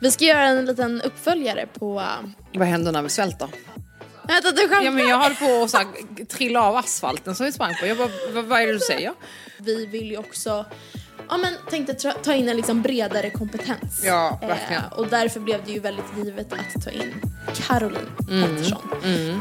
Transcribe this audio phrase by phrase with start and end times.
[0.00, 2.02] Vi ska göra en liten uppföljare på...
[2.54, 3.48] Vad händer när vi svälter?
[4.28, 4.82] Vänta, du skämtar?
[4.82, 7.86] Ja men jag höll på att så här, trilla av asfalten som vi sprang på.
[7.86, 9.12] Jag bara, vad, vad är det du säger?
[9.58, 10.64] Vi vill ju också,
[11.28, 14.02] ja men tänkte ta in en liksom bredare kompetens.
[14.04, 14.82] Ja, verkligen.
[14.84, 17.14] Eh, och därför blev det ju väldigt givet att ta in
[17.54, 18.42] Caroline Mm.
[18.56, 18.88] Pettersson.
[19.02, 19.38] Hej!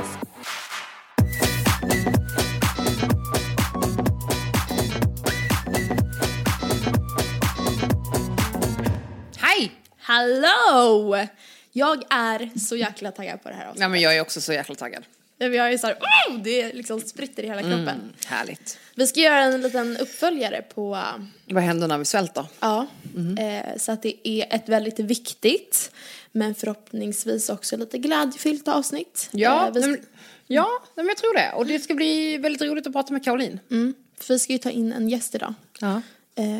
[10.19, 11.27] Hallå!
[11.71, 13.91] Jag är så jäkla taggad på det här Ja avsnittet.
[13.91, 15.03] men jag är också så jäkla taggad.
[15.37, 15.95] Vi har ju såhär,
[16.29, 17.87] oh, det liksom spritter i hela kroppen.
[17.87, 18.77] Mm, härligt.
[18.95, 20.97] Vi ska göra en liten uppföljare på
[21.45, 22.45] Vad händer när vi svälter?
[22.59, 23.37] Ja, Mm.
[23.37, 25.91] eh, så att det är ett väldigt viktigt
[26.31, 29.29] men förhoppningsvis också lite glädjefyllt avsnitt.
[29.31, 29.99] Ja, Eh, vi, men,
[30.47, 31.51] ja men jag tror det.
[31.55, 33.59] Och det ska bli väldigt roligt att prata med Caroline.
[33.71, 35.53] mm, för vi ska ju ta in en gäst idag.
[35.79, 36.01] Ja.
[36.35, 36.59] Eh,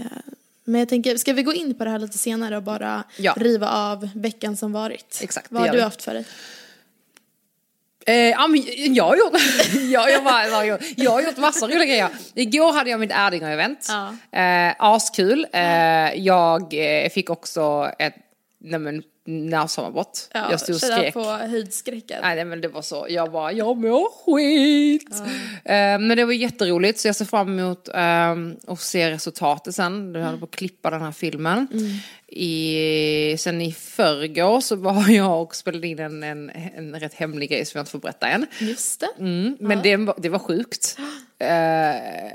[0.66, 3.34] men jag tänker, ska vi gå in på det här lite senare och bara Ja.
[3.38, 5.20] riva av veckan som varit?
[5.24, 5.84] Exakt, Vad har du vi.
[5.84, 6.26] haft för dig?
[8.08, 8.64] Eh, ja, men
[8.96, 9.34] jag gjort,
[9.92, 12.10] jag, jag, bara, jag, gjort, jag har gjort massor roliga grejer.
[12.34, 13.88] Igår hade jag mitt Erdinger-event.
[14.32, 14.40] Ja.
[14.40, 15.48] Eh, askul.
[15.54, 16.74] Eh, jag
[17.04, 18.16] eh, fick också ett
[18.60, 20.30] nej, men, nervsammanbrott.
[20.34, 21.14] jag stod och skrek.
[21.14, 22.20] på höjdskräcken.
[22.22, 25.16] Nej, men det var så, jag bara, jag mår skit.
[25.66, 28.36] Eh, men det var jätteroligt så jag ser fram emot eh,
[28.74, 30.14] att se resultatet sen.
[30.14, 31.68] Du höll på att klippa den här filmen.
[32.28, 37.50] I, sen i förrgår så var jag och spelade in en, en, en rätt hemlig
[37.50, 38.46] grej som jag inte får berätta än.
[38.60, 39.10] Just det.
[39.20, 40.98] Mm, men det, var- det var sjukt.
[41.40, 42.32] Eh,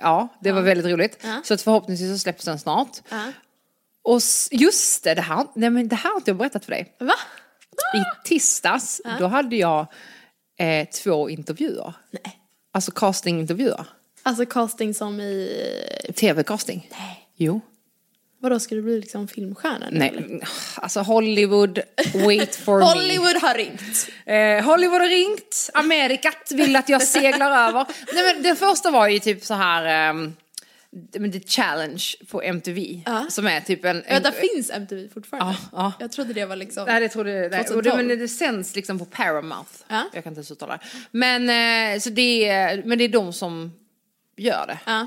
[0.00, 1.18] ja, det var väldigt roligt.
[1.22, 1.40] Ja.
[1.44, 2.98] Så att förhoppningsvis så släpps den snart.
[4.10, 6.96] Och just det, det här, nej men det här har inte jag berättat för dig.
[7.00, 7.14] Va?
[7.94, 9.86] I tisdags, då hade jag
[10.58, 11.92] eh, två intervjuer.
[12.10, 12.40] Nej.
[12.72, 13.86] Alltså castingintervjuer.
[14.22, 15.66] Alltså casting som i...
[16.16, 16.88] Tv-casting.
[16.90, 17.28] Nej.
[17.36, 17.60] Jo.
[18.42, 20.48] Vadå, ska du bli liksom filmstjärna nu, Nej, eller?
[20.74, 21.80] alltså Hollywood,
[22.14, 22.84] wait for me.
[22.84, 24.08] Hollywood har ringt.
[24.26, 27.86] Eh, Hollywood har ringt, Amerikat vill att jag seglar över.
[28.14, 30.34] Nej men den första var ju typ så här ehm,
[30.92, 33.02] men The Challenge på MTV.
[33.06, 33.26] Ja.
[33.30, 33.96] Som är typ en...
[33.96, 35.56] en Vänta, finns MTV fortfarande?
[35.62, 35.92] Ja, ja.
[36.00, 36.84] Jag trodde det var liksom...
[36.84, 37.96] Nej det trodde nej, och det, 2012.
[37.96, 39.70] men det sänds liksom på Paramount.
[39.88, 40.04] Ja.
[40.12, 40.86] Jag kan inte ens uttala det.
[41.10, 43.72] Men, eh, så det är, men det är de som
[44.36, 44.78] gör det.
[44.86, 45.06] Ja.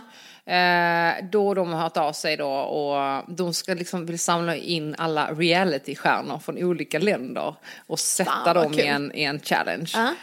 [0.53, 4.95] Eh, då de har hört av sig då och de ska liksom vill samla in
[4.97, 7.55] alla reality-stjärnor från olika länder
[7.87, 9.91] och sätta Fan, dem i en, i en challenge.
[9.93, 10.13] Ja.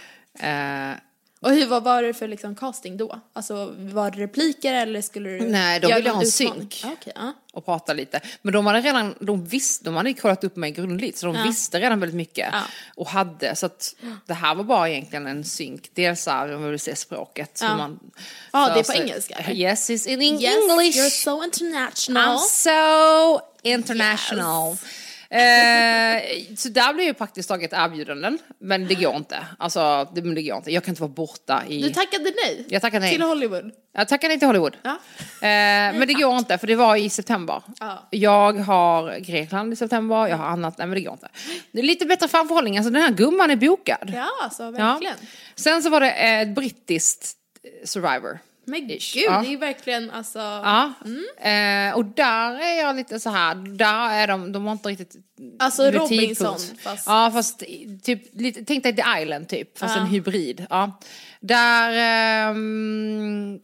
[0.48, 0.96] Eh,
[1.42, 3.20] Och hur, vad var det för liksom casting då?
[3.32, 6.82] Alltså var det repliker eller skulle du Nej, de ville ha en synk.
[6.84, 7.32] Okej, ja.
[7.52, 8.20] och prata lite.
[8.42, 11.42] Men de hade redan, de visste, de hade kollat upp mig grundligt så de Ja.
[11.42, 12.54] visste redan väldigt mycket.
[12.96, 13.94] Och hade, så att
[14.26, 15.90] det här var bara egentligen en synk.
[15.94, 17.58] Dels så här, de ville se språket.
[17.62, 17.76] Ja.
[17.76, 18.00] Man
[18.50, 19.52] för det är på sig- engelska?
[19.52, 20.96] Yes, it's in Yes, English.
[20.98, 22.36] you're so international.
[22.36, 24.76] I'm so international.
[25.32, 28.38] Eh, så där blev ju praktiskt taget erbjudanden.
[28.58, 29.38] Men det går inte.
[29.58, 30.70] Alltså, det, men det går inte.
[30.72, 31.82] Jag kan inte vara borta i...
[31.82, 32.66] Du tackade nej?
[32.68, 33.12] Jag tackade nej.
[33.12, 33.70] Till Hollywood?
[33.92, 34.76] Jag tackar nej till Hollywood.
[34.82, 34.90] Ja.
[34.90, 37.62] Eh, men det går inte för det var i september.
[37.80, 38.08] Ja.
[38.10, 41.28] Jag har Grekland i september, jag har annat, nej men det går inte.
[41.72, 44.12] Det är lite bättre framförhållning, alltså den här gumman är bokad.
[44.14, 44.70] Ja, alltså Ja.
[44.70, 45.16] verkligen.
[45.54, 48.38] Sen så var det ett brittiskt eh, Survivor.
[48.70, 48.98] Men gud.
[49.26, 49.40] Ja.
[49.40, 50.38] det är ju verkligen alltså...
[50.38, 50.92] Ja,
[51.50, 55.16] eh, och där är jag lite så här, där är de, de har inte riktigt
[55.58, 57.62] Alltså Robinson, fast- Ja fast
[58.02, 60.00] typ, lite, tänk dig The Island typ, fast Ja.
[60.02, 60.66] en hybrid.
[60.70, 61.00] Ja.
[61.40, 61.92] Där,
[62.50, 63.58] ehm,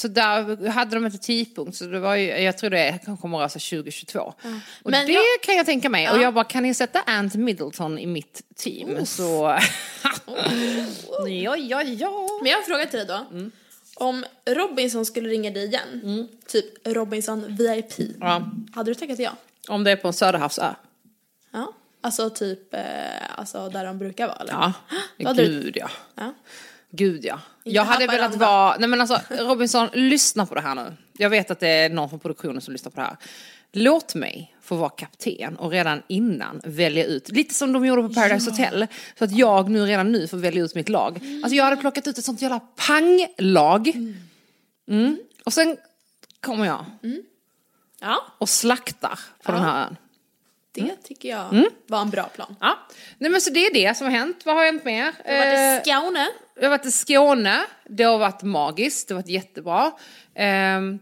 [0.00, 3.48] så där hade de inte tidpunkt, så det var ju, jag tror det komma röra
[3.48, 4.20] sig 2022.
[4.82, 6.10] Och Men det jag- kan jag tänka mig.
[6.10, 6.22] Och Ja.
[6.22, 9.06] jag bara, kan ni sätta Ant Middleton i mitt team?
[9.06, 9.22] Så...
[11.28, 12.28] ja, ja, ja.
[12.42, 13.26] Men jag har en fråga till dig då.
[13.36, 13.50] Mm.
[13.98, 18.48] Om Robinson skulle ringa dig igen, typ Robinson VIP, ja.
[18.74, 19.32] hade du tackat ja?
[19.68, 20.74] Om det är på en Söderhavsö.
[21.52, 21.72] Ja.
[22.00, 24.52] Alltså typ, eh, alltså där de brukar vara eller?
[24.52, 24.72] Ja,
[25.18, 25.90] Vad hade du- gud ja.
[26.14, 26.34] ja.
[26.90, 27.40] Gud ja.
[27.64, 28.46] Jag hade velat Haparanda.
[28.46, 30.92] vara, nej men alltså Robinson, lyssna på det här nu.
[31.12, 33.16] Jag vet att det är någon från produktionen som lyssnar på det här.
[33.72, 38.14] Låt mig få vara kapten och redan innan välja ut, lite som de gjorde på
[38.14, 38.86] Paradise Hotel,
[39.18, 41.20] så att jag nu redan nu får välja ut mitt lag.
[41.42, 43.92] Alltså jag hade plockat ut ett sånt jävla panglag.
[44.88, 45.18] Mm.
[45.44, 45.76] Och sen
[46.40, 46.84] kommer jag
[48.00, 49.96] Ja, och slaktar på den här ön.
[50.72, 51.66] det tycker jag Mm.
[51.86, 52.56] var en bra plan.
[52.60, 52.78] Ja.
[53.18, 54.42] Nej men så det är det som har hänt.
[54.44, 55.04] Vad har hänt mer?
[55.04, 56.28] Var det Eh, Skåne?
[56.54, 59.92] Jag har varit i Skåne, det har varit magiskt, det har varit jättebra.
[60.34, 60.98] Ehm,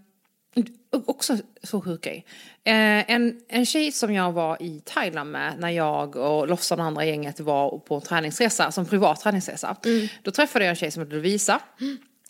[1.07, 2.25] också så sjuk grej.
[2.67, 6.87] Eh, en, en tjej som jag var i Thailand med när jag och Lofsan och
[6.87, 9.77] andra gänget var på en träningsresa, som privat träningsresa.
[10.23, 11.61] Då träffade jag en tjej som heter Lovisa.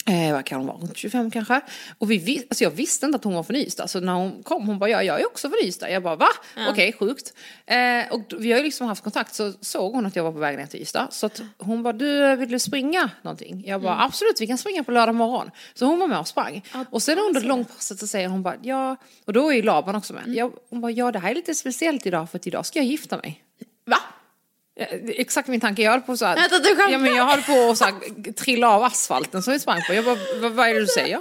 [0.07, 1.61] Eh, vad kan hon vara, runt 25 kanske.
[1.99, 4.43] Och vi, vis- alltså jag visste inte att hon var från Ystad, så när hon
[4.43, 5.91] kom hon bara ja, jag är också från Ystad.
[5.91, 6.27] Jag bara va?
[6.71, 7.33] Okej, sjukt.
[7.67, 7.77] Eh,
[8.13, 10.57] och vi har ju liksom haft kontakt så såg hon att jag var på väg
[10.59, 11.09] ner till Ystad.
[11.11, 13.65] Så att hon bara du vill du springa någonting?
[13.67, 15.51] Jag bara absolut vi kan springa på lördag morgon.
[15.75, 16.65] Så hon var med och sprang.
[16.91, 20.13] och sen under långpasset så säger hon bara ja, och då är ju Laban också
[20.13, 20.23] med.
[20.29, 22.87] Jag, hon bara ja det här är lite speciellt idag för att idag ska jag
[22.87, 23.43] gifta mig.
[23.87, 23.97] Va?
[25.09, 26.39] Exakt min tanke, jag höll på så här,
[26.91, 29.95] ja, men jag höll på att så här, trilla av asfalten som vi sprang på.
[29.95, 31.21] Jag bara, vad, vad är det du säger?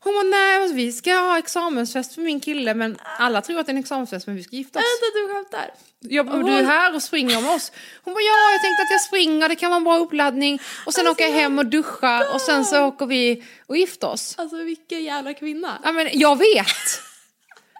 [0.00, 3.66] Hon bara, nej alltså, vi ska ha examensfest för min kille men alla tror att
[3.66, 4.84] det är en examensfest men vi ska gifta oss.
[4.84, 5.74] Vänta, du skämtar?
[6.00, 7.72] Jag bara, du är här och springer med oss.
[8.04, 10.60] Hon bara, ja jag tänkte att jag springer, det kan vara en bra uppladdning.
[10.86, 14.34] Och sen åker jag hem och duschar och sen så åker vi och gifter oss.
[14.38, 15.78] Alltså vilken jävla kvinna.
[15.84, 17.07] Ja men jag vet.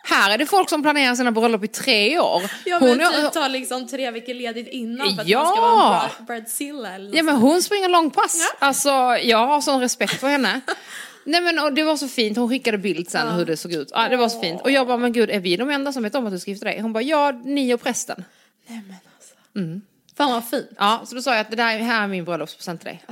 [0.09, 2.43] Här är det folk som planerar sina bröllop i tre år.
[2.65, 5.43] Ja men Hon- typ tar liksom tre veckor ledigt innan för att Ja.
[5.45, 8.37] man ska vara en breadzilla eller något Ja men hon springer långpass.
[8.61, 8.67] Ja.
[8.67, 8.89] Alltså
[9.23, 10.61] jag har sån respekt för henne.
[11.25, 13.89] Nej men och det var så fint, hon skickade bild sen hur det såg ut.
[13.95, 14.61] Ja, det var så fint.
[14.63, 16.51] Och jag bara, men gud är vi de enda som vet om att du ska
[16.51, 16.81] gifta dig?
[16.81, 18.25] Hon bara, ja ni och prästen.
[18.67, 19.83] Nej men alltså.
[20.17, 20.69] Fan vad fint.
[20.79, 23.05] Ja, så då sa jag att det där här är min bröllopspresent till dig.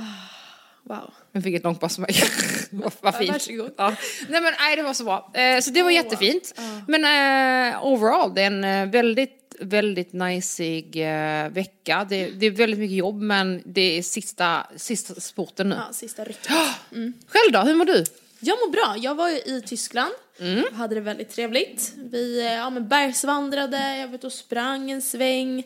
[0.83, 1.13] Wow.
[1.37, 2.09] Jag fick ett långpass med
[2.71, 2.91] mig.
[3.01, 3.31] vad, fint.
[3.31, 3.71] varsågod.
[3.77, 3.95] Ja.
[4.29, 5.31] Nej men nej det var så bra.
[5.33, 6.59] Eh, så det var jättefint.
[6.87, 12.05] Men eh, overall det är en eh, väldigt, väldigt najsig eh, vecka.
[12.09, 15.75] Det, det är väldigt mycket jobb men det är sista, sista sporten nu.
[15.75, 16.47] Ja, sista rycket.
[17.27, 18.03] Själv då, hur mår du?
[18.39, 18.95] Jag mår bra.
[18.97, 20.11] Jag var ju i Tyskland.
[20.39, 21.93] Och Hade det väldigt trevligt.
[21.95, 25.59] Vi eh, ja, men bergsvandrade, jag ute och sprang en sväng.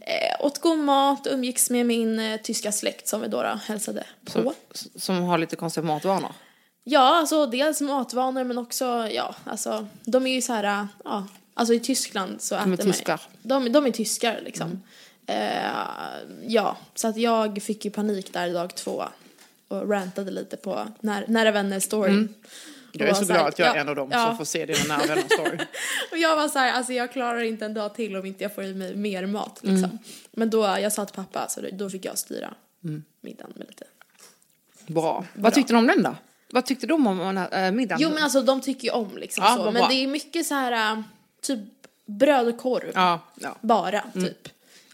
[0.00, 4.04] Eh, åt god mat, umgicks med min eh, tyska släkt som vi då, då hälsade
[4.24, 4.32] på.
[4.32, 4.52] Som,
[4.96, 6.32] som har lite konstiga matvanor.
[6.84, 11.26] Ja, alltså dels matvanor men också, ja, alltså de är ju så här, äh, ja,
[11.54, 13.20] alltså i Tyskland så är äter man tyskar.
[13.42, 14.82] De, de är tyskar liksom.
[15.26, 15.62] Eh,
[16.46, 19.04] ja, så att jag fick ju panik där dag två
[19.68, 22.26] och rantade lite på när, nära vänner story.
[22.92, 24.26] Jag är så glad att jag är ja, en av dem ja.
[24.26, 25.58] som får se dina nära vänner story.
[26.12, 28.54] Och jag var så här, alltså jag klarar inte en dag till om inte jag
[28.54, 29.84] får i mig mer mat liksom.
[29.84, 29.98] Mm.
[30.32, 32.54] Men då, jag sa till pappa, så då, fick jag styra
[32.84, 33.04] Mm.
[33.20, 33.84] middagen med lite.
[34.86, 35.24] Bra.
[35.34, 36.14] Vad tyckte du om den då?
[36.50, 37.06] Vad tyckte du om
[37.52, 38.00] äh, middagen?
[38.00, 39.64] Jo men alltså de tycker ju om liksom Ja, så.
[39.64, 39.88] Men bra.
[39.88, 41.02] det är mycket så här, äh,
[41.40, 41.60] typ
[42.06, 42.90] bröd och korv.
[42.94, 43.56] Ja, ja.
[43.60, 44.48] Bara, typ.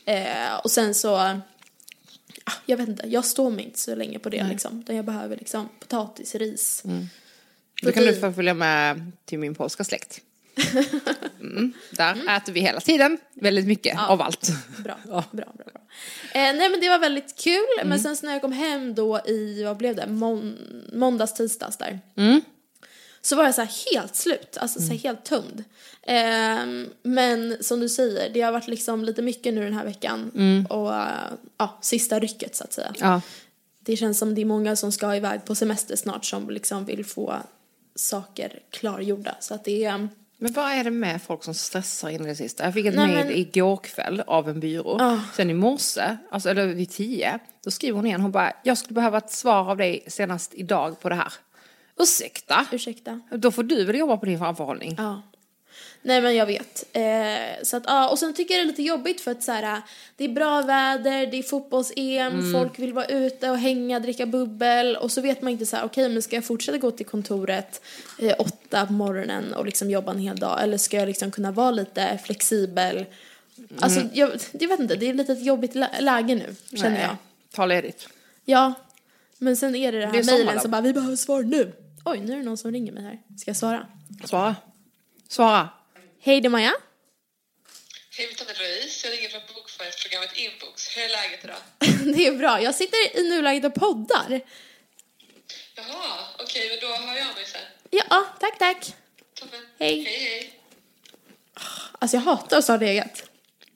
[0.04, 4.28] Eh, och sen så, ah, jag vet inte, jag står mig inte så länge på
[4.28, 4.80] det liksom.
[4.80, 6.82] Utan jag behöver liksom potatis, ris.
[7.82, 10.20] Då kan du få följa med till min polska släkt.
[11.40, 11.72] Mm.
[11.90, 14.48] Där äter vi hela tiden väldigt mycket av allt.
[14.84, 15.24] Bra, Ja.
[15.30, 15.64] bra, bra.
[15.64, 15.80] bra.
[16.32, 17.66] Eh, nej men det var väldigt kul.
[17.78, 17.88] Mm.
[17.88, 20.56] Men sen när jag kom hem då i, vad blev det, Mån-
[20.92, 22.00] måndags, tisdags där.
[22.16, 22.40] Mm.
[23.20, 25.64] Så var jag så här helt slut, alltså så här helt tömd.
[26.02, 30.30] Ehm, men som du säger, det har varit liksom lite mycket nu den här veckan.
[30.70, 31.08] Och eh,
[31.58, 32.86] ja, sista rycket så att säga.
[32.86, 33.10] Mm.
[33.10, 33.20] Ja.
[33.80, 37.04] Det känns som det är många som ska iväg på semester snart som liksom vill
[37.04, 37.36] få
[37.98, 39.34] saker klargjorda.
[39.40, 40.08] Så att det är...
[40.40, 42.64] Men vad är det med folk som stressar in i det sista?
[42.64, 44.96] Jag fick ett mejl men- igår kväll av en byrå.
[44.98, 45.20] Ja.
[45.34, 48.20] Sen i morse, alltså, eller vid tio, då skriver hon igen.
[48.20, 51.32] Hon bara, jag skulle behöva ett svar av dig senast idag på det här.
[52.00, 52.66] Ursäkta?
[52.72, 53.20] Ursäkta?
[53.30, 54.94] Då får du väl jobba på din framförhållning.
[54.98, 55.22] Ja.
[56.02, 56.84] Nej men jag vet.
[56.92, 59.52] Eh, så att, ja, och sen tycker jag det är lite jobbigt för att så
[59.52, 59.82] här,
[60.16, 64.96] det är bra väder, det är fotbolls-EM, folk vill vara ute och hänga, dricka bubbel
[64.96, 67.82] och så vet man inte så här, okej men ska jag fortsätta gå till kontoret
[68.18, 71.52] eh, åtta på morgonen och liksom jobba en hel dag eller ska jag liksom kunna
[71.52, 73.06] vara lite flexibel?
[73.78, 77.02] Alltså jag, jag vet inte, det är lite ett jobbigt lä- läge nu känner Nej,
[77.02, 77.16] jag.
[77.52, 78.08] Ta ledigt.
[78.44, 78.74] Ja,
[79.38, 81.72] men sen är det det här är mejlen som bara vi behöver svar nu.
[82.04, 83.18] Oj, nu är det någon som ringer mig här.
[83.38, 83.86] Ska jag svara?
[84.24, 84.56] Svara.
[85.28, 85.68] Svara.
[86.28, 86.74] Hej det är Maja.
[88.16, 89.06] Hej, mitt namn är Louise.
[89.06, 90.96] Jag ringer från bokföringsprogrammet Inbox.
[90.96, 91.56] Hur är läget idag?
[92.16, 92.62] Det är bra.
[92.62, 94.40] Jag sitter i nuläget och poddar.
[95.74, 97.60] Jaha, okej, men då hör jag mig sen.
[97.90, 98.94] Ja, tack, tack.
[99.34, 99.60] Toppen.
[99.78, 100.02] Hej.
[100.02, 100.60] Hej, hej.
[101.98, 103.30] Alltså jag hatar att starta eget.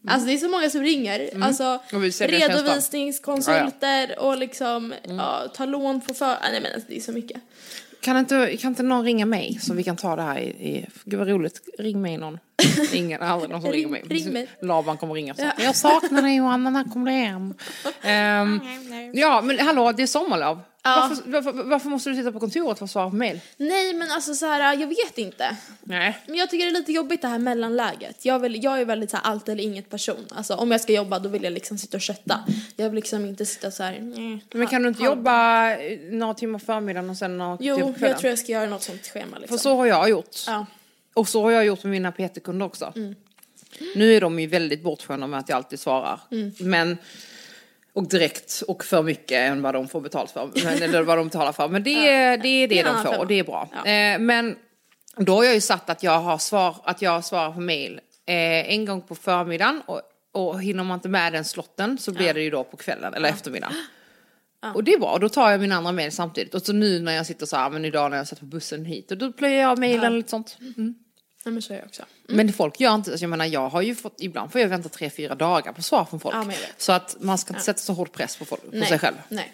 [0.09, 1.43] Alltså det är så många som ringer.
[1.43, 1.81] Alltså Mm.
[1.93, 2.59] Och vi säljer tjänster.
[2.59, 6.27] redovisningskonsulter och liksom ja, ta lån på för...
[6.27, 7.43] Ah, nej men alltså det är så mycket.
[8.03, 10.87] Kan inte, kan inte någon ringa mig så vi kan ta det här i, i
[11.05, 12.39] gud vad roligt, ring mig någon.
[12.93, 14.03] Ingen, aldrig någon som Ring- ringer mig.
[14.09, 14.49] ring mig.
[14.63, 15.43] Laban kommer ringa så.
[15.43, 15.53] Ja.
[15.59, 17.55] Jag saknar dig Johanna, när kommer du hem?
[18.03, 18.61] Ehm,
[19.13, 20.61] ja men hallå, det är sommarlov.
[20.85, 21.09] Ja.
[21.11, 23.41] Varför, varför, varför måste du sitta på kontoret för att svara på mail?
[23.57, 25.57] Nej men alltså så här, jag vet inte.
[25.83, 26.19] Nej.
[26.27, 28.25] Men jag tycker det är lite jobbigt det här mellanläget.
[28.25, 30.27] Jag, vill, jag är väldigt så här allt eller inget person.
[30.31, 32.45] Alltså om jag ska jobba då vill jag liksom sitta och kötta.
[32.77, 33.99] Jag vill liksom inte sitta så här.
[34.01, 35.67] nej, Men kan du inte jobba
[36.11, 38.11] några timmar på förmiddagen och sen några timmar Jo, på kvällen?
[38.11, 39.59] jag tror jag ska göra något sånt schema liksom.
[39.59, 40.37] För så har jag gjort.
[40.47, 40.67] Ja.
[41.15, 42.93] Och så har jag gjort med mina PT-kunder också.
[42.97, 43.15] Mm.
[43.95, 46.21] Nu är de ju väldigt bortskämda med att jag alltid svarar.
[46.31, 46.53] Mm.
[46.61, 46.99] Men
[47.95, 50.51] Och direkt och för mycket än vad de får betalt för.
[50.65, 51.69] Men, eller vad de betalar för.
[51.69, 53.69] Men det, är det är det en de får och det är bra.
[53.73, 53.91] Ja.
[53.91, 54.57] Eh, men
[55.17, 58.73] då har jag ju satt att jag har svar, att jag svarar på mail eh,
[58.73, 60.01] en gång på förmiddagen och,
[60.33, 63.29] och hinner man inte med den slotten så blir det ju då på kvällen eller
[63.29, 63.77] eftermiddagen.
[64.75, 66.55] Och det är bra, då tar jag min andra mail samtidigt.
[66.55, 68.85] Och så nu när jag sitter så här, men idag när jag satt på bussen
[68.85, 70.59] hit och då plöjer jag mailen och lite sånt.
[70.61, 70.95] Mm.
[71.45, 72.03] Nej, men så är jag också.
[72.27, 74.89] Men folk gör inte, alltså jag menar jag har ju fått, ibland får jag vänta
[74.89, 76.35] tre, fyra dagar på svar från folk.
[76.37, 78.89] Ja, så att man ska inte sätta så hård press på, folk, på Nej.
[78.89, 79.17] sig själv.
[79.29, 79.53] Nej,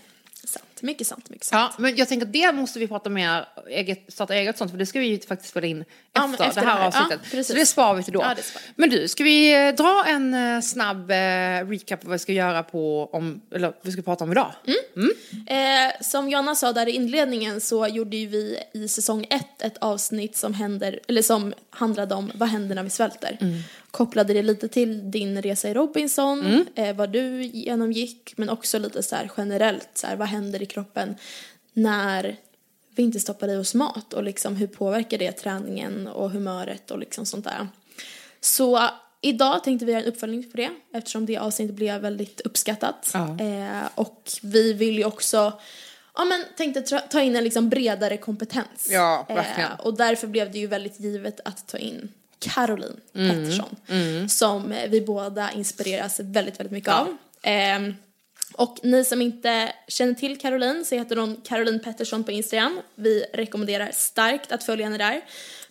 [0.78, 0.82] sant.
[0.82, 1.74] Mycket sant, mycket sant.
[1.76, 4.78] Ja, men jag tänker att det måste vi prata mer, eget, starta eget sånt, för
[4.78, 6.86] det ska vi ju faktiskt spela in Ja, efter, efter det här det här.
[6.88, 7.20] avsnittet.
[7.32, 8.20] Ja, så det sparar vi till då.
[8.22, 8.34] Ja.
[8.76, 11.14] Men du, ska vi eh, dra en eh, snabb eh,
[11.68, 14.52] recap av vad vi ska göra på, om, eller vi ska prata om idag?
[14.96, 15.10] Mm.
[15.46, 19.78] Eh, som Jonna sa där i inledningen så gjorde ju vi i säsong ett ett
[19.78, 23.38] avsnitt som, händer, eller som handlade om vad händer när vi svälter.
[23.98, 29.02] Kopplade det lite till din resa i Robinson, eh, vad du genomgick, men också lite
[29.02, 31.16] så här generellt, så här, vad händer i kroppen
[31.72, 32.36] när
[32.94, 36.98] vi inte stoppar i oss mat och liksom hur påverkar det träningen och humöret och
[36.98, 37.68] liksom sånt där.
[38.40, 38.88] Så
[39.20, 43.10] idag tänkte vi göra en uppföljning på det eftersom det avsnittet blev väldigt uppskattat.
[43.14, 43.38] Ja.
[43.40, 45.60] Eh, och vi vill ju också,
[46.14, 48.88] ja men tänkte ta in en liksom bredare kompetens.
[48.90, 49.72] Ja, verkligen.
[49.72, 53.30] Eh, och därför blev det ju väldigt givet att ta in Caroline Mm.
[53.44, 54.28] Pettersson.
[54.28, 57.00] Som eh, vi båda inspireras väldigt, väldigt mycket Ja.
[57.00, 57.16] av.
[57.42, 57.94] Ehm,
[58.52, 62.80] och ni som inte känner till Caroline så heter hon Caroline Pettersson på Instagram.
[62.94, 65.20] Vi rekommenderar starkt att följa henne där.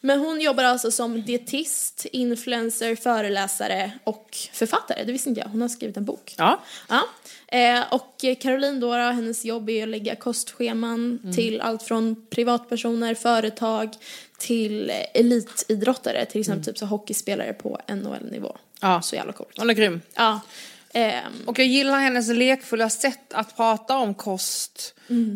[0.02, 5.04] Men hon jobbar alltså som dietist, influencer, föreläsare och författare.
[5.04, 5.48] Det visste inte jag.
[5.48, 6.36] Hon har skrivit en bok.
[6.38, 6.60] Ja.
[6.90, 7.04] Ja.
[7.58, 11.36] Eh, och Caroline då, hennes jobb är att lägga kostscheman Mm.
[11.36, 13.90] till allt från privatpersoner, företag
[14.38, 18.48] till elitidrottare, till exempel typ så hockeyspelare på NHL-nivå.
[18.50, 18.58] Mm.
[18.94, 19.02] Ja.
[19.02, 19.54] Så jävla coolt.
[19.58, 20.02] Hon är grym.
[20.16, 20.40] Ja.
[20.94, 24.96] Ehm, Och jag gillar hennes lekfulla sätt att prata om kost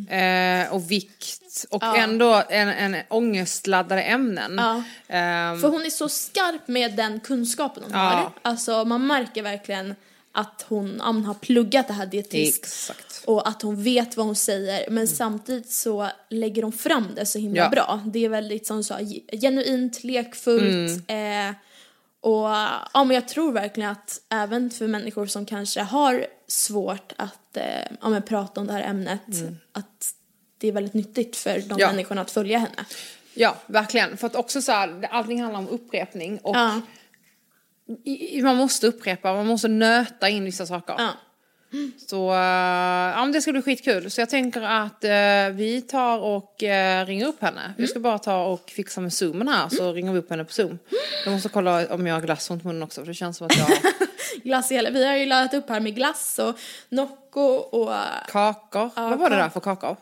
[0.10, 1.96] eh, och vikt och Mm.
[1.96, 2.01] Ja.
[2.03, 4.55] ändå en, en ångestladdade ämnen.
[4.58, 4.84] Ja.
[5.08, 7.98] Ehm, För hon är så skarp med den kunskapen hon Ja.
[8.00, 8.31] har.
[8.41, 9.96] Alltså man märker verkligen
[10.34, 12.63] att hon, hon har pluggat det här dietist.
[12.63, 13.22] Exakt.
[13.25, 17.39] Och att hon vet vad hon säger men samtidigt så lägger hon fram det så
[17.39, 18.01] himla bra.
[18.05, 19.00] Det är väldigt som du sa,
[19.41, 21.03] genuint, lekfullt.
[21.10, 21.55] Eh,
[22.21, 22.49] och
[22.93, 27.63] ja, men jag tror verkligen att även för människor som kanske har svårt att eh,
[28.01, 29.21] ja, men prata om det här ämnet
[29.71, 30.13] att
[30.57, 31.87] det är väldigt nyttigt för de Ja.
[31.87, 32.85] människorna att följa henne.
[33.33, 34.17] Ja, verkligen.
[34.17, 36.81] För att också så här, allting handlar om upprepning och Ja.
[38.03, 40.95] i- man måste upprepa, man måste nöta in vissa saker.
[40.97, 41.09] Ja.
[42.07, 44.11] Så eh, ja, men det ska bli skitkul.
[44.11, 47.73] Så jag tänker att eh, vi tar och uh, ringer upp henne.
[47.77, 50.53] Vi ska bara ta och fixa med zoomen här så ringer vi upp henne på
[50.53, 50.79] zoom.
[51.25, 53.57] Jag måste kolla om jag har glass runt munnen också för det känns som att
[53.57, 53.67] jag
[54.43, 56.55] Glass i hela, vi har ju laddat upp här med glass och
[56.89, 57.91] Nocco och
[58.27, 58.89] kakor.
[58.95, 59.95] Ja, Vad var det där för kakor?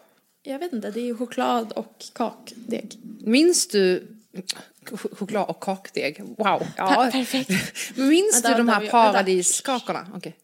[0.43, 2.97] jag vet inte, det är ju choklad och kakdeg.
[3.19, 4.07] Minns du
[4.85, 6.21] ch- choklad och kakdeg?
[6.37, 6.67] Wow.
[6.77, 6.87] Ja.
[6.95, 7.49] Per- perfekt.
[7.97, 10.07] Minns du de här paradiskakorna?
[10.15, 10.35] Okej.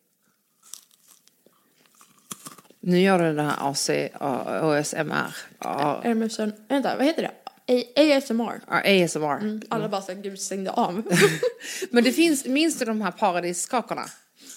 [2.88, 3.90] Nu gör du den här AC,
[4.20, 5.36] ASMR.
[5.60, 7.32] Ja, sån, vänta, vad heter det?
[7.68, 8.62] A- ASMR.
[8.68, 9.60] ASMR.
[9.70, 11.02] Alla bara såhär, gud stängde av.
[11.92, 14.06] Men det finns, minns du de här paradiskakorna?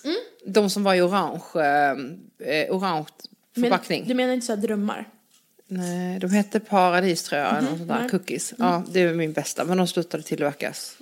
[0.04, 0.16] Mm.
[0.46, 1.42] De som var i orange,
[2.44, 3.06] eh, orange
[3.54, 4.00] förpackning.
[4.00, 5.08] Men, du menar inte såhär drömmar?
[5.66, 8.08] Nej, de hette Paradis tror jag, eller något sånt där, nej.
[8.08, 8.54] cookies.
[8.58, 10.96] Ja, det är min bästa, men de slutade tillverkas.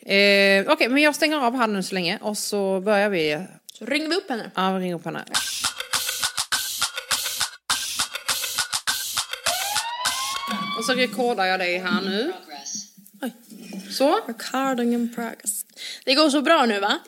[0.00, 3.42] Eh, Okej, men jag stänger av här nu så länge och så börjar vi.
[3.78, 4.50] Så ringer vi upp henne.
[4.54, 5.24] Ja, vi ringer upp henne.
[10.78, 12.32] Och så rekordar jag dig här nu.
[13.90, 14.20] Så.
[14.26, 15.62] Recording in progress.
[16.04, 16.98] Det går så bra nu va?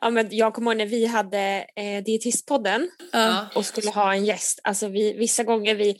[0.00, 3.46] Ja, men jag kommer ihåg när vi hade eh, Dietistpodden Ja.
[3.54, 4.60] och skulle ha en gäst.
[4.64, 5.96] Alltså vi, vissa gånger vi,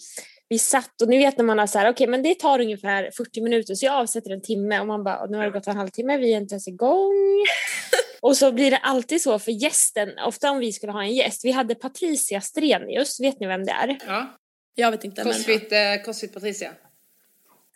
[0.48, 3.10] vi satt och ni vet när man har så här, okej men det tar ungefär
[3.16, 5.76] 40 minuter så jag avsätter en timme och man bara, nu har det gått en
[5.76, 7.44] halvtimme, vi är inte ens igång.
[8.20, 11.44] och så blir det alltid så för gästen, ofta om vi skulle ha en gäst,
[11.44, 13.98] vi hade Patricia Strenius, vet ni vem det är?
[14.06, 14.38] ja.
[14.74, 15.32] Jag vet inte men...
[15.32, 16.72] Crossfit, eh, Crossfit Patricia.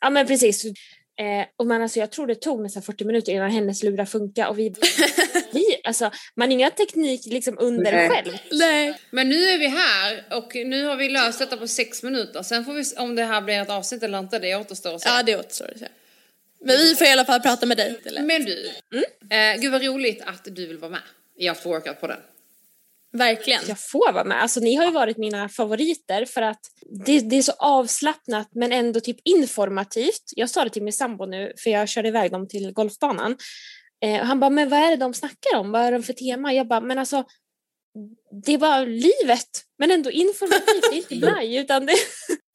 [0.01, 0.65] Ja men precis.
[1.19, 4.49] Eh, och man, alltså, jag tror det tog nästan 40 minuter innan hennes lurar funkar
[4.49, 4.75] och vi,
[5.53, 8.09] vi alltså, man har inga teknik liksom under Nej.
[8.09, 8.39] själv.
[8.53, 8.95] Nej.
[9.11, 12.43] Men nu är vi här och nu har vi löst detta på sex minuter.
[12.43, 15.09] Sen får vi om det här blir ett avsnitt eller inte, det återstår att se.
[15.09, 15.89] Ja det återstår att se.
[16.61, 18.01] Men vi får i alla fall prata med dig.
[18.05, 18.23] Eller?
[18.23, 18.71] Men du,
[19.31, 21.01] eh, gud vad roligt att du vill vara med
[21.39, 22.21] i After Workout på den.
[23.13, 23.61] Verkligen.
[23.69, 24.43] jag får vara med.
[24.43, 26.61] Alltså, ni har ju varit mina favoriter för att
[27.07, 30.23] det, det är så avslappnat men ändå typ informativt.
[30.37, 33.37] Jag sa det till min sambo nu för jag körde iväg dem till golfbanan.
[34.05, 35.71] Eh, han bara, men vad är det de snackar om?
[35.73, 36.53] Vad är de för tema?
[36.53, 37.25] Jag bara, men alltså
[38.45, 39.49] det är bara livet,
[39.79, 40.83] men ändå informativt.
[40.91, 41.95] Det är inte mig, utan det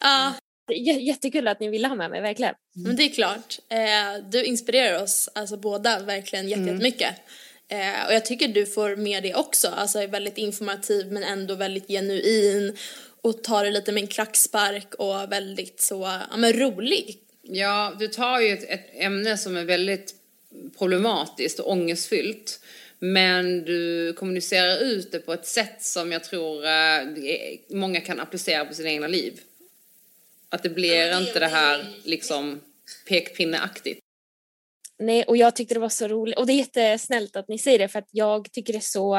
[0.03, 0.33] Ja,
[0.73, 2.55] j- jättekul att ni ville ha med mig, verkligen.
[2.85, 3.59] men det är klart.
[3.69, 7.15] Eh, du inspirerar oss, alltså båda, verkligen jätte- jättemycket.
[7.71, 11.55] Eh, och jag tycker du får med det också, alltså är väldigt informativ men ändå
[11.55, 12.77] väldigt genuin
[13.21, 17.17] och tar det lite med en klackspark och väldigt så, ja men rolig.
[17.41, 20.15] Ja, du tar ju ett, ett ämne som är väldigt
[20.77, 22.59] problematiskt och ångestfyllt.
[22.99, 28.19] Men du kommunicerar ut det på ett sätt som jag tror eh, det många kan
[28.19, 29.39] applicera på sina egna liv.
[30.49, 32.61] Att det blir inte det här liksom
[33.07, 33.99] pekpinneaktigt.
[35.01, 36.37] Nej, och jag tyckte det var så roligt.
[36.37, 39.15] Och det är jättesnällt att ni säger det för att jag tycker det är så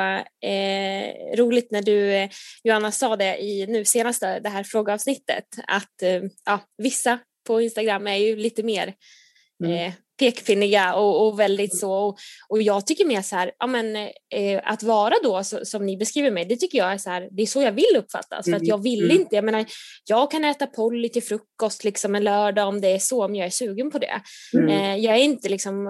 [0.49, 2.31] eh, roligt när du, eh,
[2.65, 8.07] Johanna, sa det i nu senaste det här frågeavsnittet att eh, ja, vissa på Instagram
[8.07, 8.95] är ju lite mer
[9.65, 11.93] eh, pekpinniga och, och väldigt så.
[11.93, 15.87] Och, och jag tycker mer så här, ja men eh, att vara då så, som
[15.87, 18.45] ni beskriver mig, det tycker jag är så här, det är så jag vill uppfattas.
[18.45, 19.67] För att jag vill inte, jag menar,
[20.05, 23.47] jag kan äta Polly till frukost liksom en lördag om det är så, om jag
[23.47, 24.21] är sugen på det.
[24.69, 25.87] Eh, jag är inte liksom,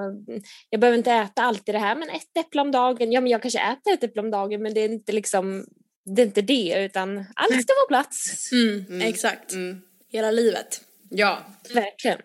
[0.70, 3.42] jag behöver inte äta alltid det här, men ett äpple om dagen, ja men jag
[3.42, 5.66] kanske äter ett äpple om dagen, men det är inte liksom,
[6.04, 8.52] det är inte det, utan allt ska vara plats.
[8.52, 9.52] Mm, Exakt.
[10.08, 10.80] Hela livet.
[11.10, 11.38] Ja,
[11.74, 12.18] Verkligen.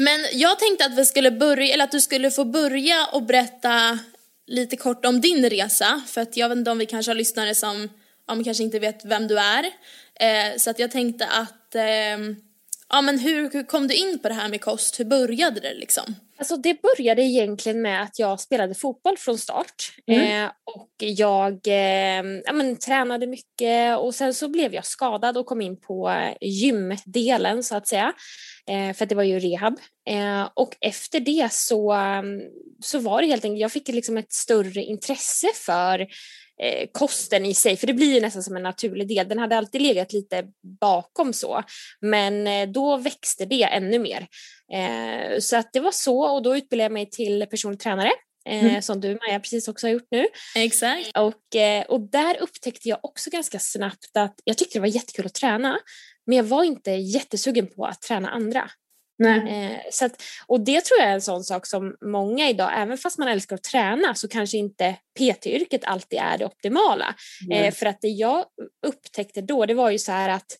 [0.00, 3.98] Men jag tänkte att vi skulle börja, eller att du skulle få börja och berätta
[4.46, 6.02] lite kort om din resa.
[6.06, 7.88] För att jag vet inte om vi kanske har lyssnare som
[8.28, 9.64] ja, kanske inte vet vem du är.
[10.14, 12.18] Eh, så att jag tänkte att, eh,
[12.90, 15.00] ja men hur, hur kom du in på det här med kost?
[15.00, 16.14] Hur började det liksom?
[16.38, 19.92] Alltså det började egentligen med att jag spelade fotboll från start.
[20.06, 25.46] Eh, och jag eh, ja, men, tränade mycket och sen så blev jag skadad och
[25.46, 28.12] kom in på eh, gymdelen så att säga.
[28.66, 29.78] Eh, för att det var ju rehab.
[30.08, 32.40] Eh, och efter det så, um,
[32.82, 36.06] så var det helt enkelt, jag fick liksom ett större intresse för
[36.62, 39.28] eh, kosten i sig, för det blir ju nästan som en naturlig del.
[39.28, 40.44] Den hade alltid legat lite
[40.80, 41.62] bakom så,
[42.00, 44.26] men eh, då växte det ännu mer.
[44.72, 48.12] Eh, så att det var så och då utbildade jag mig till personlig tränare.
[48.48, 50.26] Eh, Som du Maja precis också har gjort nu.
[50.56, 51.18] Exakt.
[51.18, 55.26] Och, eh, och där upptäckte jag också ganska snabbt att jag tyckte det var jättekul
[55.26, 55.78] att träna.
[56.26, 58.70] Men jag var inte jättesugen på att träna andra.
[59.26, 62.98] Eh, så att, och det tror jag är en sån sak som många idag, även
[62.98, 67.14] fast man älskar att träna så kanske inte PT-yrket alltid är det optimala.
[67.52, 68.44] Eh, för att det jag
[68.86, 70.56] upptäckte då, det var ju så här att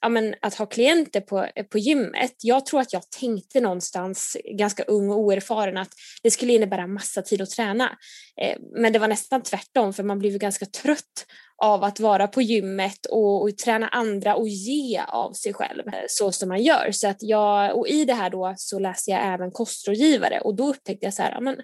[0.00, 4.82] ja, men att ha klienter på, på gymmet, jag tror att jag tänkte någonstans ganska
[4.82, 5.92] ung och oerfaren att
[6.22, 7.96] det skulle innebära massa tid att träna.
[8.40, 11.26] Eh, men det var nästan tvärtom för man blev ganska trött
[11.58, 16.04] av att vara på gymmet och, och träna andra och ge av sig själv eh,
[16.08, 16.90] så som man gör.
[16.92, 20.68] Så att jag, och i det här då så läste jag även kostrådgivare och då
[20.68, 21.56] upptäckte jag så här, men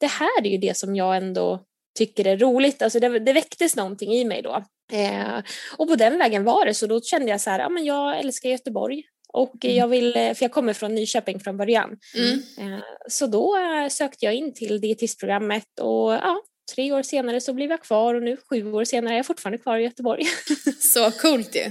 [0.00, 1.64] det här är ju det som jag ändå
[1.98, 2.82] tycker är roligt.
[2.82, 4.64] Alltså det, det väcktes någonting i mig då.
[4.92, 5.42] Eh,
[5.76, 8.18] och på den vägen var det, så då kände jag så här, ja men jag
[8.18, 11.98] älskar Göteborg och jag vill, eh, för jag kommer från Nyköping från början.
[12.16, 12.72] Mm.
[12.72, 13.56] Eh, så då
[13.90, 16.42] sökte jag in till dietistprogrammet och ja,
[16.74, 19.58] tre år senare så blev jag kvar och nu sju år senare är jag fortfarande
[19.58, 20.24] kvar i Göteborg.
[20.80, 21.70] Så coolt ju.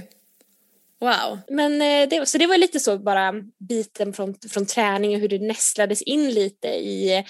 [1.00, 1.38] Wow.
[1.48, 3.34] Men eh, det, så det var lite så bara
[3.68, 7.24] biten från, från träning och hur det nästlades in lite i,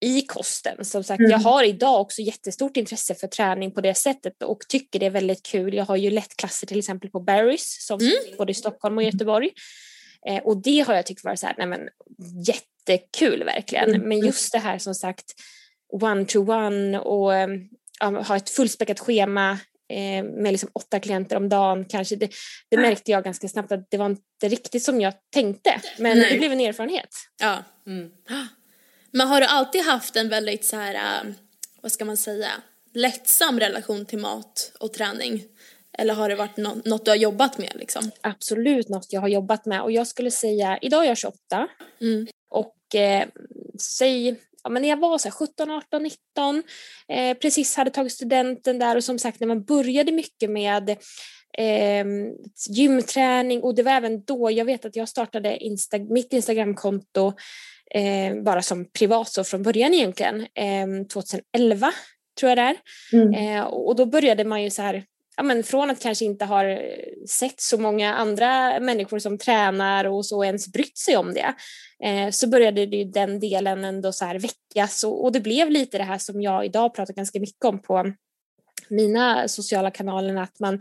[0.00, 0.84] i kosten.
[0.84, 4.98] Som sagt, jag har idag också jättestort intresse för träning på det sättet och tycker
[4.98, 5.74] det är väldigt kul.
[5.74, 9.04] Jag har ju lett klasser till exempel på Barry's som finns både i Stockholm och
[9.04, 9.50] Göteborg.
[10.28, 11.88] Eh, och det har jag tyckt varit så här, nej men
[12.46, 14.08] jättekul verkligen.
[14.08, 15.34] Men just det här som sagt
[15.92, 17.48] one-to-one och eh,
[18.00, 19.50] ja, ha ett fullspäckat schema
[19.92, 22.16] eh, med liksom åtta klienter om dagen kanske.
[22.16, 22.30] Det,
[22.70, 25.80] det märkte jag ganska snabbt att det var inte riktigt som jag tänkte.
[25.98, 26.32] Men Nej.
[26.32, 27.08] det blev en erfarenhet.
[27.40, 27.58] Ja.
[29.10, 31.32] Men har du alltid haft en väldigt så här, äh,
[31.82, 32.48] vad ska man säga,
[32.94, 35.42] lättsam relation till mat och träning?
[35.98, 38.10] Eller har det varit nå- något du har jobbat med liksom?
[38.20, 41.68] Absolut något jag har jobbat med och jag skulle säga, idag är jag 28
[42.00, 42.26] Mm.
[42.50, 43.28] och eh,
[43.80, 46.62] säg Ja, men när jag var så här 17, 18, 19,
[47.08, 50.90] eh, precis hade tagit studenten där och som sagt när man började mycket med
[51.58, 52.06] eh,
[52.70, 57.32] gymträning och det var även då, jag vet att jag startade Insta- mitt Instagramkonto
[57.94, 61.92] eh, bara som privat så från början egentligen, eh, 2011
[62.40, 62.76] tror jag det är.
[63.34, 65.04] Eh, och och då började man ju så här,
[65.36, 66.78] ja, men från att kanske inte har eh,
[67.28, 71.54] sett så många andra människor som tränar och så ens brytt sig om det,
[72.04, 75.98] eh, så började det den delen ändå så här väckas och, och det blev lite
[75.98, 78.12] det här som jag idag pratar ganska mycket om på
[78.92, 80.80] mina sociala kanaler, att man,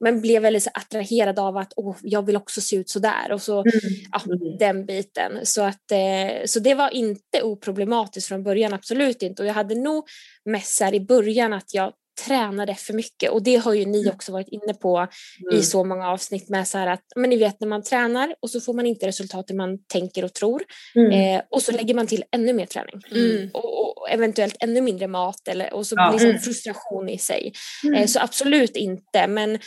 [0.00, 3.42] man blev väldigt attraherad av att åh, jag vill också se ut så där och
[3.42, 3.64] så
[4.12, 4.20] ja,
[4.58, 5.46] den biten.
[5.46, 9.42] Så, att, eh, så det var inte oproblematiskt från början, absolut inte.
[9.42, 10.04] Och jag hade nog
[10.44, 11.92] mest i början att jag
[12.26, 15.58] tränade för mycket och det har ju ni också varit inne på Mm.
[15.58, 18.50] i så många avsnitt med så här att men ni vet när man tränar och
[18.50, 20.62] så får man inte resultatet man tänker och tror
[20.96, 21.10] Mm.
[21.36, 23.50] eh, och så lägger man till ännu mer träning Mm.
[23.54, 26.10] och, och eventuellt ännu mindre mat eller, och så Ja.
[26.10, 26.42] blir det Mm.
[26.42, 27.52] frustration i sig.
[27.84, 27.94] Mm.
[27.94, 29.58] Eh, så absolut inte men